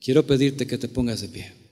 quiero 0.00 0.26
pedirte 0.26 0.66
que 0.66 0.78
te 0.78 0.88
pongas 0.88 1.20
de 1.20 1.28
pie 1.28 1.66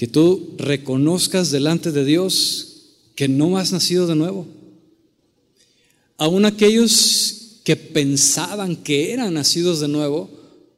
que 0.00 0.06
tú 0.06 0.54
reconozcas 0.56 1.50
delante 1.50 1.92
de 1.92 2.06
Dios 2.06 2.68
que 3.14 3.28
no 3.28 3.58
has 3.58 3.70
nacido 3.70 4.06
de 4.06 4.14
nuevo. 4.14 4.46
Aún 6.16 6.46
aquellos 6.46 7.60
que 7.64 7.76
pensaban 7.76 8.76
que 8.76 9.12
eran 9.12 9.34
nacidos 9.34 9.78
de 9.78 9.88
nuevo, 9.88 10.30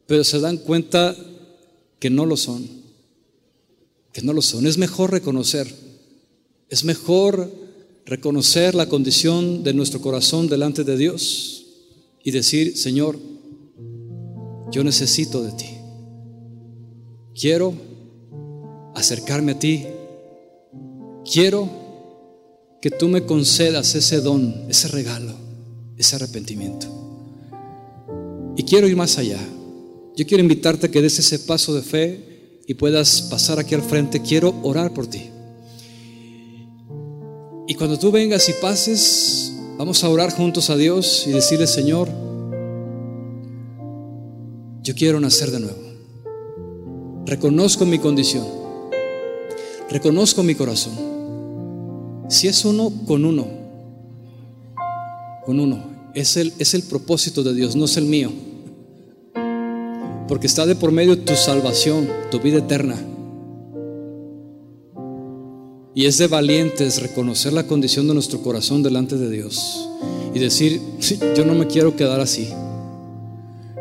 pero 0.08 0.24
se 0.24 0.40
dan 0.40 0.56
cuenta 0.56 1.16
que 2.00 2.10
no 2.10 2.26
lo 2.26 2.36
son, 2.36 2.68
que 4.12 4.22
no 4.22 4.32
lo 4.32 4.42
son. 4.42 4.66
Es 4.66 4.76
mejor 4.76 5.12
reconocer, 5.12 5.72
es 6.72 6.84
mejor 6.84 7.52
reconocer 8.06 8.74
la 8.74 8.88
condición 8.88 9.62
de 9.62 9.74
nuestro 9.74 10.00
corazón 10.00 10.48
delante 10.48 10.84
de 10.84 10.96
Dios 10.96 11.66
y 12.24 12.30
decir, 12.30 12.78
Señor, 12.78 13.18
yo 14.70 14.82
necesito 14.82 15.42
de 15.42 15.52
ti. 15.52 15.66
Quiero 17.38 17.74
acercarme 18.94 19.52
a 19.52 19.58
ti. 19.58 19.84
Quiero 21.30 21.68
que 22.80 22.90
tú 22.90 23.06
me 23.06 23.26
concedas 23.26 23.94
ese 23.94 24.22
don, 24.22 24.64
ese 24.70 24.88
regalo, 24.88 25.34
ese 25.98 26.16
arrepentimiento. 26.16 26.86
Y 28.56 28.62
quiero 28.62 28.88
ir 28.88 28.96
más 28.96 29.18
allá. 29.18 29.40
Yo 30.16 30.26
quiero 30.26 30.42
invitarte 30.42 30.86
a 30.86 30.90
que 30.90 31.02
des 31.02 31.18
ese 31.18 31.38
paso 31.40 31.74
de 31.74 31.82
fe 31.82 32.62
y 32.66 32.72
puedas 32.72 33.20
pasar 33.20 33.58
aquí 33.58 33.74
al 33.74 33.82
frente. 33.82 34.22
Quiero 34.22 34.58
orar 34.62 34.94
por 34.94 35.06
ti. 35.06 35.31
Y 37.72 37.74
cuando 37.74 37.98
tú 37.98 38.12
vengas 38.12 38.50
y 38.50 38.52
pases, 38.60 39.50
vamos 39.78 40.04
a 40.04 40.10
orar 40.10 40.30
juntos 40.30 40.68
a 40.68 40.76
Dios 40.76 41.24
y 41.26 41.30
decirle, 41.30 41.66
Señor, 41.66 42.06
yo 44.82 44.94
quiero 44.94 45.18
nacer 45.20 45.50
de 45.50 45.60
nuevo. 45.60 45.78
Reconozco 47.24 47.86
mi 47.86 47.98
condición 47.98 48.44
reconozco 49.88 50.42
mi 50.42 50.54
corazón. 50.54 50.92
Si 52.28 52.46
es 52.46 52.62
uno 52.66 52.92
con 53.06 53.24
uno, 53.24 53.46
con 55.46 55.58
uno, 55.58 56.10
es 56.12 56.36
el, 56.36 56.52
es 56.58 56.74
el 56.74 56.82
propósito 56.82 57.42
de 57.42 57.54
Dios, 57.54 57.74
no 57.74 57.86
es 57.86 57.96
el 57.96 58.04
mío. 58.04 58.30
Porque 60.28 60.46
está 60.46 60.66
de 60.66 60.76
por 60.76 60.92
medio 60.92 61.18
tu 61.18 61.36
salvación, 61.36 62.06
tu 62.30 62.38
vida 62.38 62.58
eterna. 62.58 62.96
Y 65.94 66.06
es 66.06 66.18
de 66.18 66.26
valientes 66.26 67.02
reconocer 67.02 67.52
la 67.52 67.66
condición 67.66 68.08
de 68.08 68.14
nuestro 68.14 68.40
corazón 68.42 68.82
delante 68.82 69.16
de 69.16 69.30
Dios 69.30 69.88
y 70.34 70.38
decir, 70.38 70.80
yo 71.36 71.44
no 71.44 71.54
me 71.54 71.66
quiero 71.66 71.94
quedar 71.96 72.20
así. 72.20 72.48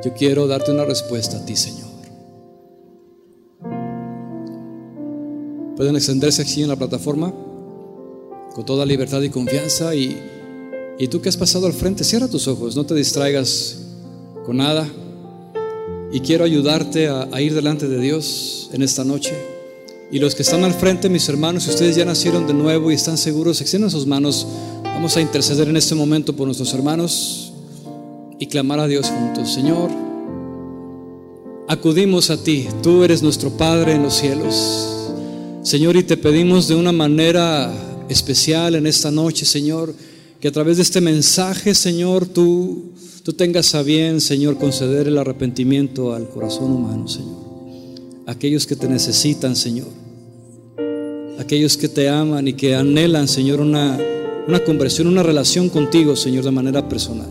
Yo 0.03 0.13
quiero 0.13 0.47
darte 0.47 0.71
una 0.71 0.83
respuesta 0.83 1.37
a 1.37 1.45
ti, 1.45 1.55
Señor. 1.55 1.91
Pueden 5.77 5.95
extenderse 5.95 6.41
aquí 6.41 6.61
en 6.61 6.69
la 6.69 6.75
plataforma 6.75 7.33
con 8.53 8.65
toda 8.65 8.85
libertad 8.85 9.21
y 9.21 9.29
confianza. 9.29 9.95
Y, 9.95 10.17
y 10.99 11.07
tú 11.07 11.21
que 11.21 11.29
has 11.29 11.37
pasado 11.37 11.65
al 11.67 11.73
frente, 11.73 12.03
cierra 12.03 12.27
tus 12.27 12.47
ojos, 12.47 12.75
no 12.75 12.85
te 12.85 12.93
distraigas 12.93 13.79
con 14.45 14.57
nada. 14.57 14.87
Y 16.11 16.19
quiero 16.19 16.43
ayudarte 16.43 17.07
a, 17.07 17.41
ir 17.41 17.53
delante 17.53 17.87
de 17.87 17.99
Dios 17.99 18.69
en 18.73 18.81
esta 18.81 19.03
noche. 19.03 19.33
Y 20.11 20.19
los 20.19 20.35
que 20.35 20.41
están 20.41 20.65
al 20.65 20.73
frente, 20.73 21.07
mis 21.09 21.29
hermanos, 21.29 21.63
si 21.63 21.69
ustedes 21.69 21.95
ya 21.95 22.03
nacieron 22.03 22.45
de 22.45 22.53
nuevo 22.53 22.91
y 22.91 22.95
están 22.95 23.17
seguros, 23.17 23.61
extiendan 23.61 23.89
sus 23.89 24.05
manos. 24.05 24.45
Vamos 24.83 25.15
a 25.15 25.21
interceder 25.21 25.69
en 25.69 25.77
este 25.77 25.95
momento 25.95 26.35
por 26.35 26.47
nuestros 26.47 26.73
hermanos 26.73 27.53
y 28.37 28.47
clamar 28.47 28.81
a 28.81 28.87
Dios 28.87 29.07
juntos. 29.07 29.53
Señor, 29.53 29.89
acudimos 31.69 32.29
a 32.29 32.43
ti. 32.43 32.67
Tú 32.83 33.05
eres 33.05 33.23
nuestro 33.23 33.51
Padre 33.51 33.93
en 33.93 34.03
los 34.03 34.15
cielos. 34.15 34.89
Señor, 35.63 35.95
y 35.95 36.03
te 36.03 36.17
pedimos 36.17 36.67
de 36.67 36.75
una 36.75 36.91
manera 36.91 37.71
especial 38.09 38.75
en 38.75 38.87
esta 38.87 39.11
noche, 39.11 39.45
Señor, 39.45 39.95
que 40.41 40.49
a 40.49 40.51
través 40.51 40.75
de 40.75 40.83
este 40.83 40.99
mensaje, 40.99 41.73
Señor, 41.73 42.25
tú, 42.25 42.91
tú 43.23 43.31
tengas 43.31 43.73
a 43.75 43.81
bien, 43.81 44.19
Señor, 44.19 44.57
conceder 44.57 45.07
el 45.07 45.17
arrepentimiento 45.17 46.13
al 46.13 46.27
corazón 46.27 46.73
humano, 46.73 47.07
Señor. 47.07 47.39
Aquellos 48.25 48.67
que 48.67 48.75
te 48.75 48.89
necesitan, 48.89 49.55
Señor. 49.55 50.00
Aquellos 51.39 51.77
que 51.77 51.89
te 51.89 52.09
aman 52.09 52.47
y 52.47 52.53
que 52.53 52.75
anhelan, 52.75 53.27
Señor, 53.27 53.61
una, 53.61 53.97
una 54.47 54.59
conversión, 54.63 55.07
una 55.07 55.23
relación 55.23 55.69
contigo, 55.69 56.15
Señor, 56.15 56.43
de 56.43 56.51
manera 56.51 56.87
personal. 56.87 57.29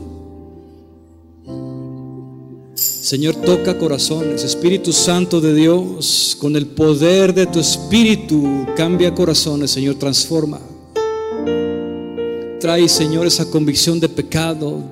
Señor, 2.75 3.35
toca 3.37 3.77
corazones. 3.77 4.45
Espíritu 4.45 4.93
Santo 4.93 5.41
de 5.41 5.53
Dios, 5.55 6.37
con 6.41 6.55
el 6.55 6.67
poder 6.67 7.35
de 7.35 7.47
tu 7.47 7.59
Espíritu, 7.59 8.67
cambia 8.77 9.15
corazones, 9.15 9.73
Señor, 9.73 9.97
transforma. 9.97 10.61
Trae, 12.61 12.89
Señor, 12.89 13.27
esa 13.27 13.51
convicción 13.51 13.99
de 13.99 14.09
pecado 14.09 14.83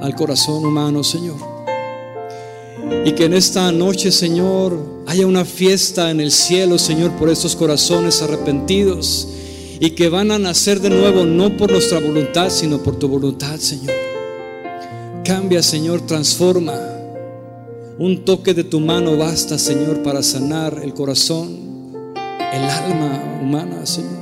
al 0.00 0.14
corazón 0.14 0.64
humano, 0.64 1.04
Señor. 1.04 1.55
Y 3.04 3.12
que 3.12 3.24
en 3.24 3.34
esta 3.34 3.70
noche, 3.72 4.10
Señor, 4.12 5.02
haya 5.06 5.26
una 5.26 5.44
fiesta 5.44 6.10
en 6.10 6.20
el 6.20 6.30
cielo, 6.30 6.78
Señor, 6.78 7.12
por 7.12 7.28
estos 7.28 7.54
corazones 7.56 8.22
arrepentidos 8.22 9.28
y 9.78 9.90
que 9.90 10.08
van 10.08 10.30
a 10.30 10.38
nacer 10.38 10.80
de 10.80 10.90
nuevo, 10.90 11.24
no 11.24 11.56
por 11.56 11.70
nuestra 11.70 12.00
voluntad, 12.00 12.50
sino 12.50 12.82
por 12.82 12.98
tu 12.98 13.08
voluntad, 13.08 13.56
Señor. 13.58 13.94
Cambia, 15.24 15.62
Señor, 15.62 16.06
transforma. 16.06 16.74
Un 17.98 18.24
toque 18.24 18.54
de 18.54 18.64
tu 18.64 18.80
mano 18.80 19.16
basta, 19.16 19.58
Señor, 19.58 20.02
para 20.02 20.22
sanar 20.22 20.80
el 20.82 20.94
corazón, 20.94 22.14
el 22.14 22.62
alma 22.62 23.40
humana, 23.42 23.84
Señor. 23.86 24.12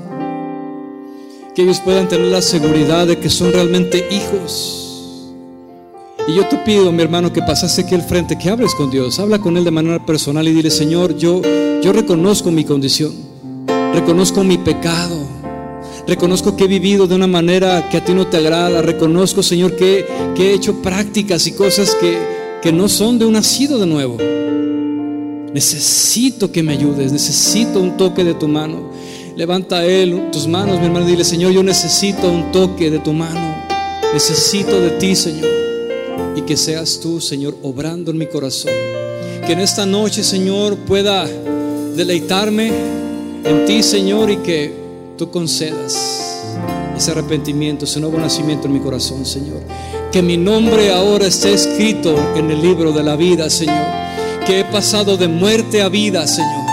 Que 1.54 1.62
ellos 1.62 1.80
puedan 1.80 2.08
tener 2.08 2.26
la 2.28 2.42
seguridad 2.42 3.06
de 3.06 3.18
que 3.18 3.30
son 3.30 3.52
realmente 3.52 4.08
hijos. 4.10 4.83
Y 6.26 6.34
yo 6.34 6.48
te 6.48 6.56
pido, 6.58 6.90
mi 6.90 7.02
hermano, 7.02 7.32
que 7.32 7.42
pasaste 7.42 7.82
aquí 7.82 7.94
al 7.94 8.02
frente, 8.02 8.38
que 8.38 8.48
hables 8.48 8.74
con 8.74 8.90
Dios, 8.90 9.18
habla 9.18 9.38
con 9.38 9.56
Él 9.56 9.64
de 9.64 9.70
manera 9.70 10.04
personal 10.04 10.48
y 10.48 10.52
dile, 10.52 10.70
Señor, 10.70 11.16
yo, 11.16 11.42
yo 11.82 11.92
reconozco 11.92 12.50
mi 12.50 12.64
condición, 12.64 13.12
reconozco 13.92 14.42
mi 14.42 14.56
pecado, 14.56 15.34
Reconozco 16.06 16.54
que 16.54 16.64
he 16.64 16.68
vivido 16.68 17.06
de 17.06 17.14
una 17.14 17.26
manera 17.26 17.88
que 17.88 17.96
a 17.96 18.04
ti 18.04 18.12
no 18.12 18.26
te 18.26 18.36
agrada. 18.36 18.82
Reconozco, 18.82 19.42
Señor, 19.42 19.74
que, 19.74 20.04
he 20.36 20.52
hecho 20.52 20.82
prácticas 20.82 21.46
y 21.46 21.52
cosas 21.52 21.94
que, 21.94 22.18
que 22.62 22.72
no 22.72 22.88
son 22.88 23.18
de 23.18 23.24
un 23.24 23.32
nacido 23.32 23.78
de 23.78 23.86
nuevo. 23.86 24.18
Necesito 25.54 26.52
que 26.52 26.62
me 26.62 26.72
ayudes, 26.72 27.12
necesito 27.12 27.80
un 27.80 27.96
toque 27.96 28.22
de 28.22 28.34
tu 28.34 28.48
mano. 28.48 28.90
Levanta 29.36 29.78
a 29.78 29.86
Él 29.86 30.28
tus 30.30 30.46
manos, 30.46 30.78
mi 30.78 30.86
hermano, 30.86 31.08
y 31.08 31.12
dile, 31.12 31.24
Señor, 31.24 31.52
yo 31.52 31.62
necesito 31.62 32.30
un 32.30 32.52
toque 32.52 32.90
de 32.90 32.98
tu 32.98 33.12
mano. 33.12 33.54
Necesito 34.12 34.78
de 34.80 34.90
ti, 34.90 35.16
Señor. 35.16 35.53
Que 36.46 36.56
seas 36.58 37.00
tú, 37.00 37.20
Señor, 37.20 37.56
obrando 37.62 38.10
en 38.10 38.18
mi 38.18 38.26
corazón. 38.26 38.72
Que 39.46 39.52
en 39.52 39.60
esta 39.60 39.86
noche, 39.86 40.22
Señor, 40.22 40.76
pueda 40.76 41.26
deleitarme 41.96 42.70
en 43.44 43.64
ti, 43.66 43.82
Señor, 43.82 44.30
y 44.30 44.36
que 44.38 44.72
tú 45.16 45.30
concedas 45.30 46.42
ese 46.96 47.10
arrepentimiento, 47.12 47.86
ese 47.86 47.98
nuevo 47.98 48.18
nacimiento 48.18 48.66
en 48.66 48.74
mi 48.74 48.80
corazón, 48.80 49.24
Señor. 49.24 49.60
Que 50.12 50.20
mi 50.20 50.36
nombre 50.36 50.92
ahora 50.92 51.26
esté 51.26 51.54
escrito 51.54 52.14
en 52.36 52.50
el 52.50 52.60
libro 52.60 52.92
de 52.92 53.02
la 53.02 53.16
vida, 53.16 53.48
Señor. 53.48 53.86
Que 54.46 54.60
he 54.60 54.64
pasado 54.64 55.16
de 55.16 55.28
muerte 55.28 55.80
a 55.80 55.88
vida, 55.88 56.26
Señor, 56.26 56.66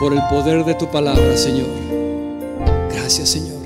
por 0.00 0.12
el 0.12 0.20
poder 0.30 0.64
de 0.66 0.74
tu 0.74 0.90
palabra, 0.90 1.36
Señor. 1.36 1.68
Gracias, 2.92 3.30
Señor. 3.30 3.62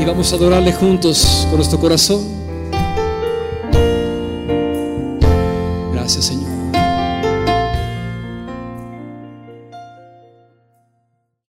Y 0.00 0.04
vamos 0.04 0.32
a 0.32 0.36
adorarle 0.36 0.72
juntos 0.72 1.46
con 1.50 1.56
nuestro 1.56 1.80
corazón. 1.80 2.39
Gracias, 6.12 6.24
Señor. 6.26 6.39